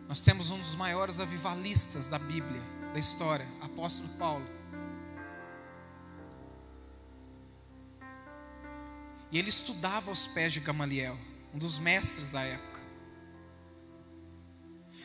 nós 0.07 0.21
temos 0.21 0.49
um 0.49 0.57
dos 0.57 0.74
maiores 0.74 1.19
avivalistas 1.19 2.07
da 2.07 2.17
Bíblia, 2.17 2.63
da 2.91 2.99
história, 2.99 3.47
apóstolo 3.61 4.09
Paulo. 4.17 4.62
E 9.34 9.39
ele 9.39 9.49
estudava 9.49 10.11
aos 10.11 10.27
pés 10.27 10.53
de 10.53 10.59
Gamaliel, 10.59 11.17
um 11.51 11.57
dos 11.57 11.79
mestres 11.79 12.29
da 12.29 12.41
época. 12.41 12.79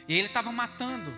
E 0.07 0.15
ele 0.15 0.27
estava 0.29 0.53
matando. 0.53 1.11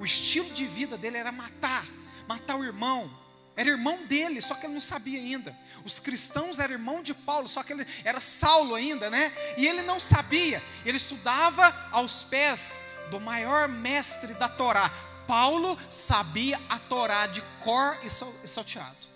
O 0.00 0.04
estilo 0.04 0.50
de 0.50 0.66
vida 0.66 0.98
dele 0.98 1.18
era 1.18 1.30
matar, 1.30 1.86
matar 2.26 2.56
o 2.56 2.64
irmão, 2.64 3.16
era 3.54 3.68
irmão 3.68 4.04
dele, 4.06 4.42
só 4.42 4.56
que 4.56 4.66
ele 4.66 4.74
não 4.74 4.80
sabia 4.80 5.20
ainda. 5.20 5.56
Os 5.84 6.00
cristãos 6.00 6.58
eram 6.58 6.74
irmão 6.74 7.00
de 7.00 7.14
Paulo, 7.14 7.46
só 7.46 7.62
que 7.62 7.72
ele 7.72 7.86
era 8.02 8.18
Saulo 8.18 8.74
ainda, 8.74 9.08
né? 9.08 9.32
E 9.56 9.64
ele 9.64 9.82
não 9.82 10.00
sabia. 10.00 10.60
Ele 10.84 10.96
estudava 10.96 11.72
aos 11.92 12.24
pés 12.24 12.84
do 13.08 13.20
maior 13.20 13.68
mestre 13.68 14.34
da 14.34 14.48
Torá. 14.48 14.90
Paulo 15.28 15.78
sabia 15.92 16.60
a 16.68 16.76
Torá 16.76 17.28
de 17.28 17.40
cor 17.60 17.96
e 18.02 18.10
salteado. 18.48 19.06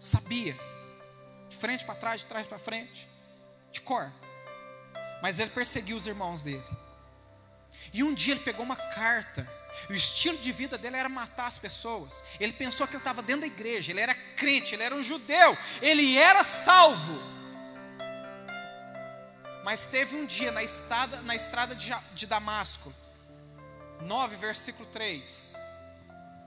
Sabia. 0.00 0.71
De 1.52 1.58
frente 1.58 1.84
para 1.84 1.94
trás, 1.94 2.22
de 2.22 2.26
trás 2.26 2.46
para 2.46 2.58
frente. 2.58 3.06
De 3.70 3.80
cor. 3.82 4.10
Mas 5.20 5.38
ele 5.38 5.50
perseguiu 5.50 5.96
os 5.96 6.06
irmãos 6.06 6.40
dele. 6.40 6.64
E 7.92 8.02
um 8.02 8.14
dia 8.14 8.32
ele 8.32 8.40
pegou 8.40 8.64
uma 8.64 8.76
carta 8.76 9.46
o 9.88 9.92
estilo 9.92 10.38
de 10.38 10.52
vida 10.52 10.78
dele 10.78 10.96
era 10.96 11.08
matar 11.08 11.46
as 11.46 11.58
pessoas. 11.58 12.22
Ele 12.38 12.52
pensou 12.52 12.86
que 12.86 12.94
ele 12.94 13.00
estava 13.00 13.22
dentro 13.22 13.42
da 13.42 13.46
igreja, 13.46 13.90
ele 13.90 14.00
era 14.00 14.14
crente, 14.14 14.74
ele 14.74 14.82
era 14.82 14.94
um 14.94 15.02
judeu, 15.02 15.56
ele 15.80 16.18
era 16.18 16.44
salvo. 16.44 17.20
Mas 19.64 19.86
teve 19.86 20.16
um 20.16 20.26
dia 20.26 20.50
na 20.50 20.62
estrada, 20.62 21.20
na 21.22 21.34
estrada 21.36 21.74
de, 21.74 21.92
de 22.14 22.26
Damasco, 22.26 22.92
9, 24.00 24.36
versículo 24.36 24.86
3. 24.86 25.56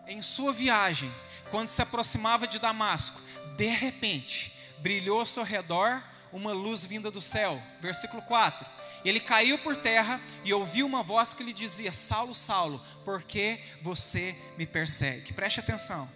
Em 0.07 0.21
sua 0.21 0.53
viagem, 0.53 1.13
quando 1.49 1.67
se 1.67 1.81
aproximava 1.81 2.47
de 2.47 2.59
Damasco, 2.59 3.19
de 3.55 3.67
repente, 3.67 4.54
brilhou 4.79 5.19
ao 5.19 5.25
seu 5.25 5.43
redor 5.43 6.03
uma 6.31 6.51
luz 6.51 6.85
vinda 6.85 7.09
do 7.09 7.21
céu. 7.21 7.61
Versículo 7.81 8.21
4 8.23 8.65
ele 9.05 9.19
caiu 9.19 9.59
por 9.59 9.77
terra 9.77 10.19
e 10.43 10.51
ouviu 10.51 10.85
uma 10.85 11.03
voz 11.03 11.31
que 11.31 11.43
lhe 11.43 11.53
dizia: 11.53 11.93
Saulo, 11.93 12.33
Saulo, 12.33 12.83
por 13.05 13.21
que 13.21 13.59
você 13.81 14.35
me 14.57 14.65
persegue? 14.65 15.31
Preste 15.31 15.59
atenção. 15.59 16.09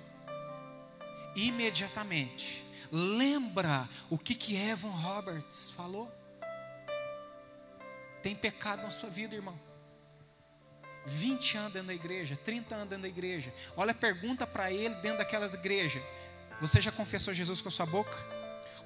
Imediatamente, 1.35 2.65
lembra 2.91 3.87
o 4.09 4.17
que, 4.17 4.33
que 4.33 4.55
Evan 4.55 4.89
Roberts 4.89 5.69
falou? 5.69 6.11
Tem 8.23 8.35
pecado 8.35 8.81
na 8.81 8.89
sua 8.89 9.09
vida, 9.09 9.35
irmão. 9.35 9.57
20 11.05 11.57
anos 11.57 11.73
dentro 11.73 11.87
da 11.87 11.93
igreja, 11.93 12.37
30 12.43 12.75
anos 12.75 12.89
dentro 12.89 13.03
da 13.03 13.07
igreja. 13.07 13.53
Olha, 13.77 13.93
pergunta 13.93 14.45
para 14.47 14.71
ele 14.71 14.95
dentro 14.95 15.19
daquelas 15.19 15.53
igrejas: 15.53 16.01
Você 16.59 16.81
já 16.81 16.91
confessou 16.91 17.35
Jesus 17.35 17.61
com 17.61 17.69
a 17.69 17.71
sua 17.71 17.85
boca? 17.85 18.17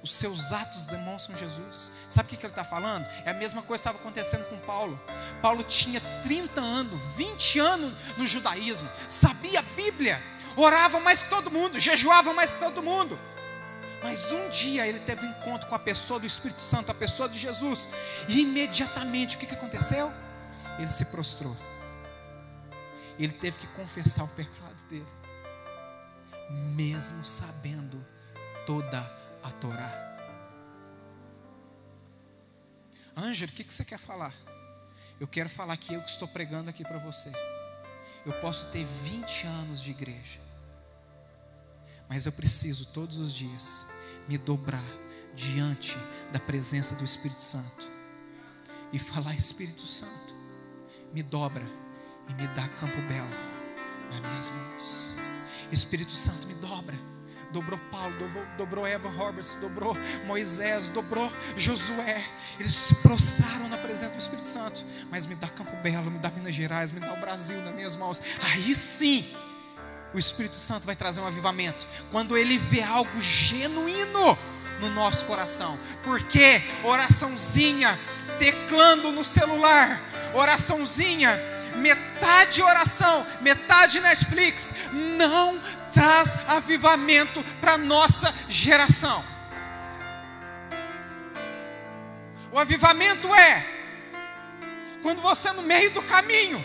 Os 0.04 0.12
seus 0.12 0.52
atos 0.52 0.84
demonstram 0.84 1.34
Jesus. 1.34 1.90
Sabe 2.10 2.26
o 2.26 2.36
que 2.36 2.44
ele 2.44 2.52
está 2.52 2.62
falando? 2.62 3.06
É 3.24 3.30
a 3.30 3.32
mesma 3.32 3.62
coisa 3.62 3.82
que 3.82 3.88
estava 3.88 3.98
acontecendo 3.98 4.44
com 4.50 4.58
Paulo. 4.58 5.00
Paulo 5.40 5.64
tinha 5.64 5.98
30 6.22 6.60
anos, 6.60 7.00
20 7.16 7.58
anos 7.58 7.94
no 8.18 8.26
judaísmo, 8.26 8.86
sabia 9.08 9.60
a 9.60 9.62
Bíblia, 9.62 10.22
orava 10.54 11.00
mais 11.00 11.22
que 11.22 11.30
todo 11.30 11.50
mundo, 11.50 11.80
jejuava 11.80 12.34
mais 12.34 12.52
que 12.52 12.60
todo 12.60 12.82
mundo. 12.82 13.18
Mas 14.02 14.30
um 14.30 14.50
dia 14.50 14.86
ele 14.86 15.00
teve 15.00 15.24
um 15.24 15.30
encontro 15.30 15.66
com 15.66 15.74
a 15.74 15.78
pessoa 15.78 16.20
do 16.20 16.26
Espírito 16.26 16.60
Santo, 16.60 16.92
a 16.92 16.94
pessoa 16.94 17.26
de 17.26 17.38
Jesus, 17.38 17.88
e 18.28 18.42
imediatamente 18.42 19.36
o 19.36 19.38
que, 19.38 19.46
que 19.46 19.54
aconteceu? 19.54 20.12
Ele 20.78 20.90
se 20.90 21.06
prostrou. 21.06 21.56
Ele 23.18 23.32
teve 23.32 23.56
que 23.56 23.66
confessar 23.68 24.24
o 24.24 24.28
pecado 24.28 24.84
dele, 24.90 25.06
mesmo 26.50 27.24
sabendo 27.24 28.04
toda 28.66 28.98
a 29.00 29.23
a 29.44 29.50
Torá. 29.50 29.92
Ângelo, 33.14 33.52
o 33.52 33.54
que 33.54 33.62
você 33.62 33.84
quer 33.84 33.98
falar? 33.98 34.34
Eu 35.20 35.28
quero 35.28 35.48
falar 35.48 35.76
que 35.76 35.94
eu 35.94 36.02
que 36.02 36.10
estou 36.10 36.26
pregando 36.26 36.70
aqui 36.70 36.82
para 36.82 36.98
você. 36.98 37.30
Eu 38.24 38.32
posso 38.40 38.66
ter 38.68 38.84
20 39.02 39.46
anos 39.46 39.82
de 39.82 39.90
igreja, 39.90 40.40
mas 42.08 42.24
eu 42.24 42.32
preciso 42.32 42.86
todos 42.86 43.18
os 43.18 43.32
dias 43.32 43.86
me 44.26 44.38
dobrar 44.38 44.82
diante 45.34 45.96
da 46.32 46.40
presença 46.40 46.94
do 46.94 47.04
Espírito 47.04 47.42
Santo 47.42 47.86
e 48.92 48.98
falar: 48.98 49.34
Espírito 49.34 49.86
Santo, 49.86 50.34
me 51.12 51.22
dobra 51.22 51.66
e 52.28 52.34
me 52.34 52.46
dá 52.48 52.66
campo 52.68 52.96
belo 53.02 53.28
nas 54.10 54.20
minhas 54.20 54.50
mãos. 54.50 55.10
Espírito 55.70 56.12
Santo, 56.12 56.46
me 56.46 56.54
dobra 56.54 57.13
dobrou 57.54 57.78
Paulo, 57.88 58.12
dobrou, 58.18 58.44
dobrou 58.58 58.86
Eva 58.86 59.08
Roberts, 59.08 59.54
dobrou 59.56 59.96
Moisés, 60.26 60.88
dobrou 60.88 61.32
Josué. 61.56 62.24
Eles 62.58 62.74
se 62.74 62.94
prostraram 62.96 63.68
na 63.68 63.78
presença 63.78 64.12
do 64.12 64.18
Espírito 64.18 64.48
Santo. 64.48 64.84
Mas 65.08 65.24
me 65.24 65.36
dá 65.36 65.46
Campo 65.46 65.76
Belo, 65.76 66.10
me 66.10 66.18
dá 66.18 66.30
Minas 66.30 66.52
Gerais, 66.52 66.90
me 66.90 66.98
dá 66.98 67.12
o 67.14 67.20
Brasil 67.20 67.56
nas 67.62 67.72
minhas 67.72 67.94
mãos. 67.94 68.20
Aí 68.42 68.74
sim, 68.74 69.32
o 70.12 70.18
Espírito 70.18 70.56
Santo 70.56 70.84
vai 70.84 70.96
trazer 70.96 71.20
um 71.20 71.26
avivamento. 71.26 71.86
Quando 72.10 72.36
ele 72.36 72.58
vê 72.58 72.82
algo 72.82 73.20
genuíno 73.20 74.36
no 74.80 74.90
nosso 74.90 75.24
coração. 75.24 75.78
Porque 76.02 76.60
oraçãozinha, 76.82 78.00
teclando 78.40 79.12
no 79.12 79.22
celular, 79.22 80.00
oraçãozinha, 80.34 81.38
metade 81.76 82.60
oração, 82.60 83.24
metade 83.40 84.00
Netflix, 84.00 84.72
não 84.92 85.60
traz 85.94 86.36
avivamento 86.48 87.42
para 87.60 87.74
a 87.74 87.78
nossa 87.78 88.34
geração. 88.48 89.24
O 92.52 92.58
avivamento 92.58 93.32
é 93.34 93.64
quando 95.02 95.22
você 95.22 95.52
no 95.52 95.62
meio 95.62 95.90
do 95.92 96.02
caminho, 96.02 96.64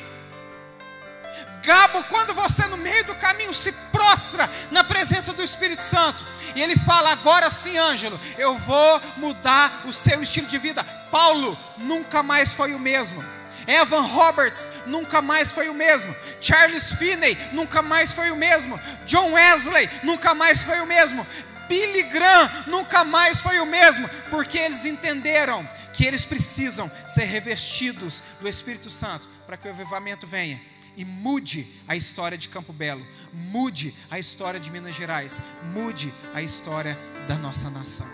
Gabo, 1.64 2.04
quando 2.06 2.34
você 2.34 2.66
no 2.68 2.78
meio 2.78 3.04
do 3.04 3.16
caminho 3.16 3.54
se 3.54 3.72
prostra 3.92 4.50
na 4.72 4.84
presença 4.84 5.34
do 5.34 5.44
Espírito 5.44 5.84
Santo, 5.84 6.26
e 6.56 6.62
ele 6.62 6.76
fala: 6.78 7.12
agora 7.12 7.52
sim, 7.52 7.78
Ângelo, 7.78 8.20
eu 8.38 8.58
vou 8.58 9.02
mudar 9.18 9.84
o 9.86 9.94
seu 9.94 10.22
estilo 10.22 10.48
de 10.48 10.58
vida. 10.58 10.84
Paulo 11.12 11.58
nunca 11.78 12.24
mais 12.24 12.54
foi 12.54 12.74
o 12.74 12.80
mesmo. 12.80 13.24
Evan 13.70 14.02
Roberts 14.02 14.72
nunca 14.88 15.22
mais 15.22 15.52
foi 15.52 15.70
o 15.70 15.74
mesmo. 15.76 16.16
Charles 16.42 16.92
Finney 16.94 17.38
nunca 17.54 17.84
mais 17.84 18.12
foi 18.12 18.32
o 18.32 18.36
mesmo. 18.36 18.80
John 19.06 19.34
Wesley 19.34 19.88
nunca 20.04 20.34
mais 20.34 20.64
foi 20.64 20.80
o 20.82 20.88
mesmo. 20.88 21.26
Billy 21.68 22.02
Graham 22.02 22.50
nunca 22.66 23.04
mais 23.06 23.40
foi 23.40 23.60
o 23.60 23.66
mesmo, 23.66 24.10
porque 24.32 24.58
eles 24.58 24.86
entenderam 24.86 25.70
que 25.94 26.04
eles 26.04 26.26
precisam 26.26 26.92
ser 27.06 27.26
revestidos 27.26 28.24
do 28.42 28.50
Espírito 28.50 28.90
Santo 28.90 29.30
para 29.46 29.56
que 29.56 29.68
o 29.68 29.72
avivamento 29.72 30.26
venha. 30.26 30.60
e 30.98 31.06
mude 31.06 31.66
a 31.88 31.96
história 31.96 32.38
de 32.38 32.50
Campo 32.50 32.74
Belo, 32.74 33.08
mude 33.32 33.96
a 34.12 34.20
história 34.20 34.60
de 34.60 34.70
Minas 34.70 34.94
Gerais, 34.94 35.40
mude 35.74 36.14
a 36.34 36.42
história 36.42 36.98
da 37.26 37.36
nossa 37.36 37.70
nação. 37.70 38.08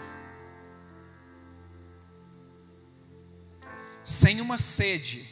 Sem 4.03 4.39
uma 4.39 4.59
sede, 4.59 5.27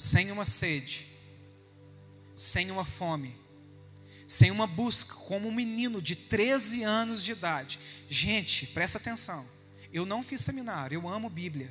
sem 0.00 0.30
uma 0.30 0.46
sede, 0.46 1.06
sem 2.34 2.70
uma 2.70 2.86
fome, 2.86 3.36
sem 4.26 4.50
uma 4.50 4.66
busca, 4.66 5.14
como 5.14 5.46
um 5.46 5.52
menino 5.52 6.00
de 6.00 6.16
13 6.16 6.82
anos 6.82 7.22
de 7.22 7.32
idade. 7.32 7.78
Gente, 8.08 8.66
presta 8.68 8.96
atenção. 8.96 9.46
Eu 9.92 10.06
não 10.06 10.22
fiz 10.22 10.40
seminário, 10.40 10.96
eu 10.96 11.06
amo 11.06 11.28
Bíblia. 11.28 11.70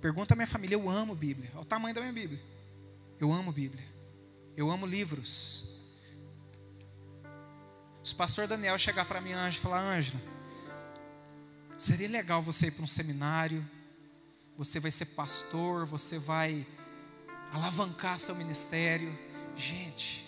Pergunta 0.00 0.34
à 0.34 0.36
minha 0.36 0.48
família, 0.48 0.74
eu 0.74 0.90
amo 0.90 1.14
Bíblia. 1.14 1.52
Olha 1.54 1.62
o 1.62 1.64
tamanho 1.64 1.94
da 1.94 2.00
minha 2.00 2.12
Bíblia. 2.12 2.42
Eu 3.20 3.32
amo 3.32 3.52
Bíblia. 3.52 3.84
Eu 4.56 4.68
amo 4.68 4.84
livros. 4.84 5.72
Se 8.02 8.12
o 8.12 8.16
pastor 8.16 8.48
Daniel 8.48 8.76
chegar 8.76 9.04
para 9.04 9.20
mim, 9.20 9.34
Ângela, 9.34 9.50
e 9.50 9.60
falar, 9.60 9.80
Ângela, 9.82 10.20
seria 11.78 12.08
legal 12.08 12.42
você 12.42 12.66
ir 12.66 12.70
para 12.72 12.82
um 12.82 12.88
seminário, 12.88 13.64
você 14.58 14.80
vai 14.80 14.90
ser 14.90 15.04
pastor, 15.06 15.86
você 15.86 16.18
vai 16.18 16.66
alavancar 17.54 18.18
seu 18.18 18.34
ministério. 18.34 19.16
Gente, 19.56 20.26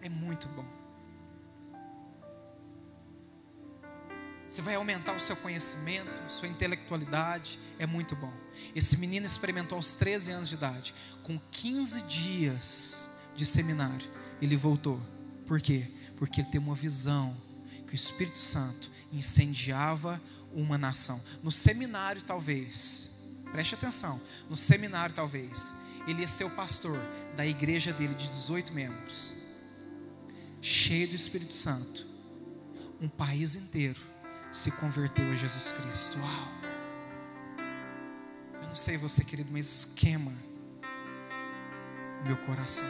é 0.00 0.08
muito 0.08 0.48
bom. 0.48 0.64
Você 4.46 4.62
vai 4.62 4.76
aumentar 4.76 5.12
o 5.12 5.18
seu 5.18 5.34
conhecimento, 5.36 6.08
sua 6.30 6.46
intelectualidade, 6.46 7.58
é 7.80 7.86
muito 7.86 8.14
bom. 8.14 8.32
Esse 8.76 8.96
menino 8.96 9.26
experimentou 9.26 9.74
aos 9.74 9.94
13 9.94 10.30
anos 10.30 10.48
de 10.48 10.54
idade, 10.54 10.94
com 11.24 11.36
15 11.50 12.02
dias 12.02 13.10
de 13.34 13.44
seminário, 13.44 14.08
ele 14.40 14.56
voltou. 14.56 15.02
Por 15.46 15.60
quê? 15.60 15.90
Porque 16.16 16.40
ele 16.40 16.48
tem 16.48 16.60
uma 16.60 16.76
visão 16.76 17.36
que 17.88 17.92
o 17.92 17.96
Espírito 17.96 18.38
Santo 18.38 18.88
incendiava 19.12 20.22
uma 20.54 20.78
nação. 20.78 21.20
No 21.42 21.50
seminário, 21.50 22.22
talvez, 22.22 23.18
preste 23.50 23.74
atenção, 23.74 24.20
no 24.48 24.56
seminário, 24.56 25.14
talvez, 25.14 25.74
ele 26.06 26.22
ia 26.22 26.28
ser 26.28 26.44
o 26.44 26.50
pastor 26.50 26.98
da 27.36 27.46
igreja 27.46 27.92
dele 27.92 28.14
de 28.14 28.28
18 28.28 28.72
membros, 28.72 29.34
cheio 30.60 31.08
do 31.08 31.14
Espírito 31.14 31.54
Santo, 31.54 32.06
um 33.00 33.08
país 33.08 33.54
inteiro 33.56 34.00
se 34.50 34.70
converteu 34.70 35.30
a 35.30 35.34
Jesus 35.34 35.72
Cristo. 35.72 36.18
Uau! 36.18 36.48
Eu 38.54 38.68
não 38.68 38.76
sei 38.76 38.96
você, 38.96 39.22
querido, 39.22 39.50
mas 39.52 39.84
queima 39.96 40.32
meu 42.24 42.36
coração. 42.38 42.86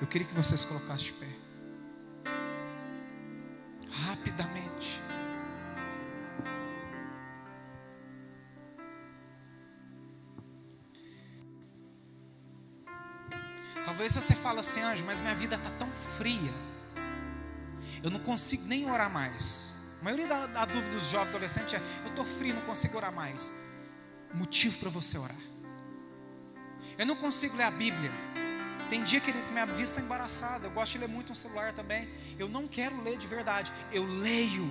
Eu 0.00 0.06
queria 0.06 0.26
que 0.26 0.34
vocês 0.34 0.64
colocassem 0.64 1.06
de 1.06 1.12
pé. 1.14 1.28
Rapidamente. 3.90 5.05
Talvez 14.06 14.24
você 14.24 14.34
fale 14.36 14.60
assim, 14.60 14.80
anjo, 14.80 15.04
mas 15.04 15.20
minha 15.20 15.34
vida 15.34 15.56
está 15.56 15.70
tão 15.70 15.90
fria 16.16 16.52
eu 18.06 18.10
não 18.10 18.20
consigo 18.20 18.64
nem 18.64 18.88
orar 18.88 19.10
mais. 19.10 19.76
A 20.00 20.04
maioria 20.04 20.28
da, 20.28 20.46
da 20.46 20.64
dúvida 20.64 20.92
dos 20.92 21.10
jovens 21.10 21.30
adolescentes 21.30 21.74
é: 21.74 21.82
eu 22.04 22.10
estou 22.10 22.24
frio, 22.24 22.54
não 22.54 22.62
consigo 22.62 22.96
orar 22.96 23.12
mais. 23.12 23.52
Motivo 24.32 24.78
para 24.78 24.90
você 24.90 25.18
orar. 25.18 25.36
Eu 26.96 27.04
não 27.04 27.16
consigo 27.16 27.56
ler 27.56 27.64
a 27.64 27.70
Bíblia. 27.70 28.12
Tem 28.88 29.02
dia, 29.02 29.20
que 29.20 29.32
minha 29.32 29.66
vista 29.66 29.96
está 29.96 30.00
embaraçada. 30.00 30.68
Eu 30.68 30.70
gosto 30.70 30.92
de 30.92 30.98
ler 30.98 31.08
muito 31.08 31.30
no 31.30 31.34
celular 31.34 31.72
também. 31.72 32.08
Eu 32.38 32.48
não 32.48 32.68
quero 32.68 33.02
ler 33.02 33.18
de 33.18 33.26
verdade. 33.26 33.72
Eu 33.90 34.04
leio 34.04 34.70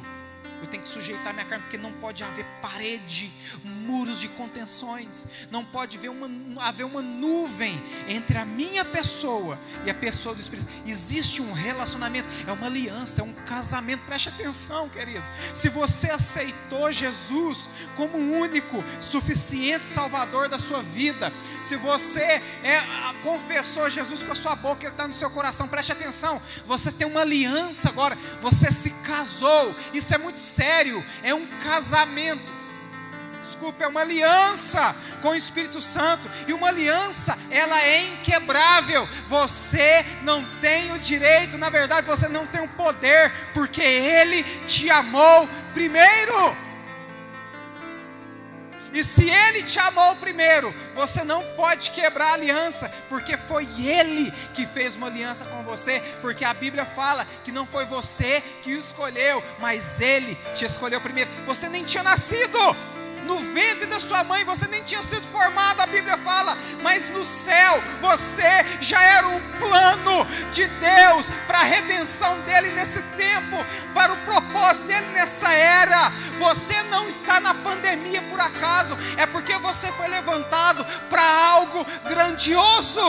eu 0.61 0.67
tenho 0.67 0.83
que 0.83 0.89
sujeitar 0.89 1.33
minha 1.33 1.45
carne, 1.45 1.63
porque 1.63 1.77
não 1.77 1.91
pode 1.93 2.23
haver 2.23 2.45
parede, 2.61 3.31
muros 3.63 4.19
de 4.19 4.27
contenções, 4.29 5.27
não 5.51 5.63
pode 5.63 5.97
haver 5.97 6.09
uma, 6.09 6.29
haver 6.63 6.85
uma 6.85 7.01
nuvem 7.01 7.81
entre 8.07 8.37
a 8.37 8.45
minha 8.45 8.83
pessoa 8.83 9.59
e 9.85 9.89
a 9.89 9.93
pessoa 9.93 10.33
do 10.33 10.41
Espírito. 10.41 10.67
Existe 10.85 11.41
um 11.41 11.53
relacionamento, 11.53 12.27
é 12.47 12.51
uma 12.51 12.67
aliança, 12.67 13.21
é 13.21 13.23
um 13.23 13.33
casamento. 13.33 14.05
Preste 14.05 14.29
atenção, 14.29 14.89
querido. 14.89 15.23
Se 15.53 15.69
você 15.69 16.09
aceitou 16.09 16.91
Jesus 16.91 17.69
como 17.95 18.17
o 18.17 18.39
único, 18.39 18.83
suficiente 18.99 19.85
Salvador 19.85 20.49
da 20.49 20.59
sua 20.59 20.81
vida, 20.81 21.31
se 21.61 21.75
você 21.75 22.41
é, 22.63 22.81
confessou 23.23 23.89
Jesus 23.89 24.23
com 24.23 24.31
a 24.31 24.35
sua 24.35 24.55
boca, 24.55 24.83
Ele 24.83 24.91
está 24.91 25.07
no 25.07 25.13
seu 25.13 25.29
coração, 25.29 25.67
preste 25.67 25.91
atenção. 25.91 26.41
Você 26.65 26.91
tem 26.91 27.07
uma 27.07 27.21
aliança 27.21 27.89
agora, 27.89 28.17
você 28.41 28.71
se 28.71 28.89
casou, 28.89 29.75
isso 29.93 30.13
é 30.13 30.17
muito 30.17 30.34
sério, 30.39 31.03
é 31.23 31.33
um 31.33 31.45
casamento. 31.63 32.53
Desculpa, 33.45 33.85
é 33.85 33.87
uma 33.87 34.01
aliança 34.01 34.95
com 35.21 35.29
o 35.29 35.35
Espírito 35.35 35.79
Santo, 35.81 36.29
e 36.47 36.53
uma 36.53 36.67
aliança, 36.67 37.37
ela 37.49 37.81
é 37.81 38.05
inquebrável. 38.07 39.07
Você 39.27 40.05
não 40.23 40.43
tem 40.59 40.91
o 40.91 40.99
direito, 40.99 41.57
na 41.57 41.69
verdade, 41.69 42.05
você 42.05 42.27
não 42.27 42.45
tem 42.45 42.61
o 42.61 42.67
poder, 42.67 43.31
porque 43.53 43.81
Ele 43.81 44.43
te 44.67 44.89
amou 44.89 45.49
primeiro. 45.73 46.64
E 48.95 49.03
se 49.03 49.29
ele 49.29 49.61
te 49.61 49.77
amou 49.77 50.15
primeiro, 50.15 50.73
você 50.93 51.21
não 51.21 51.43
pode 51.57 51.91
quebrar 51.91 52.29
a 52.29 52.33
aliança, 52.35 52.89
porque 53.09 53.35
foi 53.35 53.67
ele 53.77 54.31
que 54.53 54.65
fez 54.65 54.95
uma 54.95 55.07
aliança 55.07 55.43
com 55.43 55.61
você, 55.63 56.01
porque 56.21 56.45
a 56.45 56.53
Bíblia 56.53 56.85
fala 56.85 57.27
que 57.43 57.51
não 57.51 57.65
foi 57.65 57.83
você 57.83 58.41
que 58.63 58.73
o 58.73 58.79
escolheu, 58.79 59.43
mas 59.59 59.99
ele 59.99 60.35
te 60.55 60.63
escolheu 60.63 61.01
primeiro. 61.01 61.29
Você 61.45 61.67
nem 61.67 61.83
tinha 61.83 62.03
nascido 62.03 62.57
no 63.25 63.39
ventre 63.39 63.85
da 63.87 63.99
sua 63.99 64.23
mãe 64.23 64.43
você 64.43 64.67
nem 64.67 64.83
tinha 64.83 65.01
sido 65.01 65.27
formado, 65.27 65.81
a 65.81 65.87
Bíblia 65.87 66.17
fala, 66.17 66.57
mas 66.81 67.09
no 67.09 67.25
céu 67.25 67.81
você 67.99 68.63
já 68.79 69.01
era 69.01 69.27
um 69.27 69.41
plano 69.57 70.25
de 70.51 70.67
Deus 70.67 71.25
para 71.47 71.59
a 71.59 71.63
redenção 71.63 72.39
dele 72.41 72.69
nesse 72.71 73.01
tempo, 73.17 73.57
para 73.93 74.13
o 74.13 74.17
propósito 74.17 74.87
dele 74.87 75.07
nessa 75.45 75.53
era. 75.53 76.09
Você 76.39 76.83
não 76.83 77.07
está 77.07 77.39
na 77.39 77.53
pandemia 77.53 78.21
por 78.23 78.39
acaso, 78.39 78.97
é 79.17 79.25
porque 79.25 79.57
você 79.57 79.91
foi 79.93 80.07
levantado 80.07 80.83
para 81.09 81.23
algo 81.23 81.85
grandioso. 82.07 82.99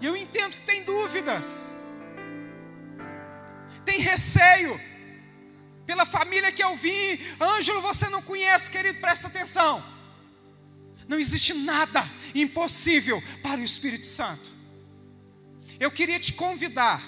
E 0.00 0.06
eu 0.06 0.16
entendo 0.16 0.56
que 0.56 0.62
tem 0.62 0.82
dúvidas 0.82 1.70
tem 3.84 4.00
receio 4.00 4.80
pela 5.84 6.06
família 6.06 6.50
que 6.50 6.64
eu 6.64 6.74
vim. 6.74 7.18
Ângelo, 7.38 7.82
você 7.82 8.08
não 8.08 8.22
conhece, 8.22 8.70
querido, 8.70 8.98
presta 8.98 9.26
atenção. 9.26 9.84
Não 11.06 11.18
existe 11.18 11.52
nada 11.52 12.10
impossível 12.34 13.22
para 13.42 13.60
o 13.60 13.64
Espírito 13.64 14.06
Santo. 14.06 14.53
Eu 15.78 15.90
queria 15.90 16.18
te 16.18 16.32
convidar 16.32 17.02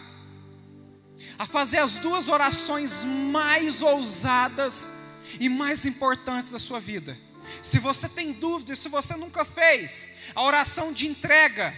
a 1.39 1.47
fazer 1.47 1.79
as 1.79 1.99
duas 1.99 2.29
orações 2.29 3.05
mais 3.05 3.83
ousadas 3.83 4.93
e 5.39 5.49
mais 5.49 5.85
importantes 5.85 6.51
da 6.51 6.59
sua 6.59 6.81
vida. 6.81 7.19
Se 7.63 7.79
você 7.79 8.09
tem 8.09 8.33
dúvidas, 8.33 8.79
se 8.79 8.89
você 8.89 9.15
nunca 9.17 9.45
fez 9.45 10.11
a 10.35 10.43
oração 10.43 10.93
de 10.93 11.07
entrega, 11.07 11.77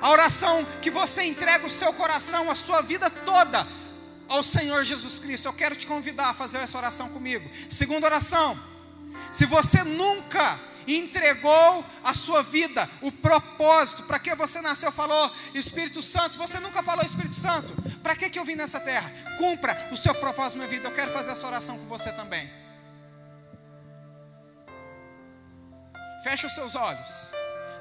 a 0.00 0.10
oração 0.10 0.66
que 0.80 0.90
você 0.90 1.24
entrega 1.24 1.66
o 1.66 1.70
seu 1.70 1.92
coração, 1.92 2.50
a 2.50 2.54
sua 2.54 2.80
vida 2.80 3.10
toda 3.10 3.66
ao 4.28 4.42
Senhor 4.42 4.84
Jesus 4.84 5.18
Cristo. 5.18 5.46
Eu 5.46 5.52
quero 5.52 5.74
te 5.74 5.86
convidar 5.86 6.30
a 6.30 6.34
fazer 6.34 6.58
essa 6.58 6.78
oração 6.78 7.08
comigo. 7.08 7.50
Segunda 7.68 8.06
oração. 8.06 8.58
Se 9.32 9.44
você 9.44 9.82
nunca 9.82 10.58
entregou 10.96 11.84
a 12.02 12.14
sua 12.14 12.42
vida, 12.42 12.88
o 13.00 13.12
propósito, 13.12 14.04
para 14.04 14.18
que 14.18 14.34
você 14.34 14.60
nasceu, 14.60 14.90
falou 14.90 15.30
Espírito 15.54 16.00
Santo, 16.00 16.38
você 16.38 16.58
nunca 16.58 16.82
falou 16.82 17.04
Espírito 17.04 17.38
Santo, 17.38 17.74
para 18.02 18.16
que, 18.16 18.30
que 18.30 18.38
eu 18.38 18.44
vim 18.44 18.54
nessa 18.54 18.80
terra? 18.80 19.12
Cumpra 19.36 19.88
o 19.92 19.96
seu 19.96 20.14
propósito 20.14 20.58
minha 20.58 20.68
vida. 20.68 20.88
Eu 20.88 20.92
quero 20.92 21.12
fazer 21.12 21.32
essa 21.32 21.46
oração 21.46 21.78
com 21.78 21.86
você 21.86 22.12
também. 22.12 22.50
Feche 26.22 26.46
os 26.46 26.54
seus 26.54 26.74
olhos 26.74 27.28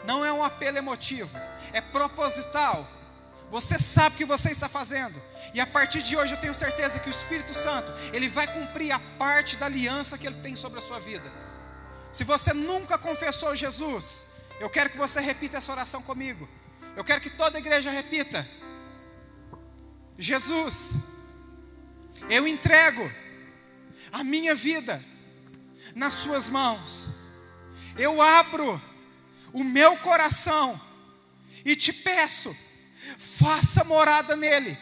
não 0.07 0.23
é 0.23 0.31
um 0.31 0.41
apelo 0.41 0.77
emotivo, 0.77 1.37
é 1.73 1.81
proposital. 1.81 2.87
Você 3.51 3.77
sabe 3.77 4.15
o 4.15 4.17
que 4.17 4.25
você 4.25 4.51
está 4.51 4.67
fazendo. 4.67 5.21
E 5.53 5.59
a 5.59 5.67
partir 5.67 6.01
de 6.01 6.17
hoje 6.17 6.33
eu 6.33 6.39
tenho 6.39 6.55
certeza 6.55 6.99
que 6.99 7.09
o 7.09 7.11
Espírito 7.11 7.53
Santo, 7.53 7.93
ele 8.13 8.27
vai 8.27 8.47
cumprir 8.47 8.91
a 8.91 8.99
parte 9.17 9.55
da 9.57 9.65
aliança 9.65 10.17
que 10.17 10.25
ele 10.25 10.37
tem 10.37 10.55
sobre 10.55 10.79
a 10.79 10.81
sua 10.81 10.99
vida. 10.99 11.29
Se 12.17 12.23
você 12.23 12.51
nunca 12.51 12.97
confessou 12.97 13.55
Jesus, 13.55 14.25
eu 14.59 14.71
quero 14.71 14.89
que 14.89 14.97
você 14.97 15.21
repita 15.21 15.57
essa 15.57 15.71
oração 15.71 16.01
comigo. 16.01 16.49
Eu 16.95 17.03
quero 17.03 17.21
que 17.21 17.29
toda 17.29 17.59
a 17.59 17.61
igreja 17.61 17.91
repita. 17.91 18.49
Jesus, 20.17 20.95
Eu 22.27 22.47
entrego 22.47 23.07
a 24.11 24.23
minha 24.23 24.55
vida 24.55 25.05
nas 25.93 26.15
Suas 26.15 26.49
mãos. 26.49 27.07
Eu 27.95 28.19
abro 28.19 28.81
o 29.53 29.63
meu 29.63 29.95
coração 29.97 30.81
e 31.63 31.75
te 31.75 31.93
peço, 31.93 32.57
faça 33.19 33.83
morada 33.83 34.35
nele, 34.35 34.75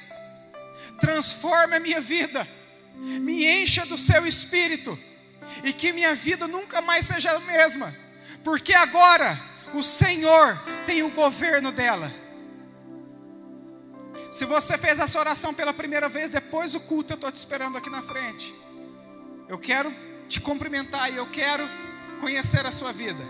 transforme 1.02 1.76
a 1.76 1.82
minha 1.82 2.00
vida, 2.00 2.48
me 2.96 3.46
encha 3.46 3.86
do 3.86 3.98
Seu 3.98 4.26
Espírito 4.26 4.98
e 5.64 5.74
que 5.74 5.92
minha 5.92 6.14
vida 6.16 6.48
nunca 6.48 6.82
mais 6.82 7.06
seja 7.06 7.32
a 7.32 7.40
mesma, 7.40 7.96
porque 8.44 8.74
agora 8.74 9.40
o 9.74 9.84
Senhor 9.84 10.60
tem 10.86 11.04
o 11.04 11.12
governo 11.12 11.72
dela. 11.72 12.12
Se 14.32 14.46
você 14.46 14.78
fez 14.78 15.00
essa 15.00 15.18
oração 15.18 15.54
pela 15.54 15.74
primeira 15.74 16.10
vez, 16.10 16.30
depois 16.30 16.74
do 16.74 16.80
culto, 16.80 17.14
eu 17.14 17.16
estou 17.16 17.32
te 17.32 17.38
esperando 17.38 17.78
aqui 17.78 17.90
na 17.90 18.02
frente. 18.02 18.54
Eu 19.48 19.58
quero 19.58 19.94
te 20.28 20.42
cumprimentar 20.42 21.12
e 21.12 21.16
eu 21.16 21.30
quero 21.32 21.68
conhecer 22.20 22.66
a 22.66 22.72
sua 22.72 22.92
vida. 22.92 23.24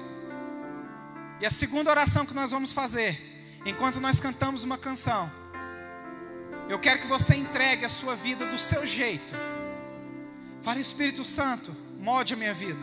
E 1.40 1.46
a 1.46 1.50
segunda 1.50 1.92
oração 1.92 2.26
que 2.26 2.34
nós 2.34 2.52
vamos 2.52 2.72
fazer, 2.72 3.20
enquanto 3.66 4.00
nós 4.00 4.20
cantamos 4.20 4.64
uma 4.64 4.78
canção, 4.78 5.32
eu 6.68 6.80
quero 6.80 7.02
que 7.02 7.08
você 7.08 7.36
entregue 7.36 7.86
a 7.86 7.90
sua 7.90 8.16
vida 8.16 8.46
do 8.46 8.58
seu 8.58 8.86
jeito. 8.86 9.36
Fale, 10.64 10.80
Espírito 10.80 11.24
Santo, 11.24 11.76
molde 12.06 12.36
a 12.36 12.38
minha 12.38 12.54
vida. 12.54 12.80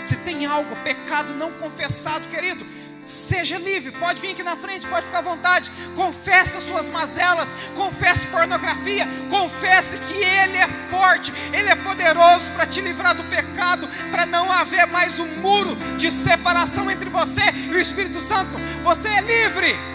Se 0.00 0.16
tem 0.18 0.46
algo, 0.46 0.76
pecado 0.76 1.34
não 1.34 1.50
confessado, 1.54 2.28
querido, 2.28 2.64
Seja 3.00 3.58
livre, 3.58 3.92
pode 3.92 4.18
vir 4.18 4.30
aqui 4.30 4.42
na 4.42 4.56
frente, 4.56 4.88
pode 4.88 5.04
ficar 5.04 5.18
à 5.18 5.20
vontade. 5.20 5.70
Confesse 5.94 6.56
as 6.56 6.64
suas 6.64 6.88
mazelas, 6.88 7.46
confesse 7.74 8.26
pornografia, 8.28 9.06
confesse 9.28 9.98
que 9.98 10.14
Ele 10.14 10.56
é 10.56 10.66
forte, 10.88 11.30
Ele 11.52 11.68
é 11.68 11.76
poderoso 11.76 12.50
para 12.52 12.66
te 12.66 12.80
livrar 12.80 13.14
do 13.14 13.22
pecado, 13.24 13.86
para 14.10 14.24
não 14.24 14.50
haver 14.50 14.86
mais 14.86 15.20
um 15.20 15.26
muro 15.26 15.76
de 15.98 16.10
separação 16.10 16.90
entre 16.90 17.10
você 17.10 17.42
e 17.52 17.74
o 17.74 17.78
Espírito 17.78 18.22
Santo. 18.22 18.56
Você 18.82 19.08
é 19.08 19.20
livre. 19.20 19.93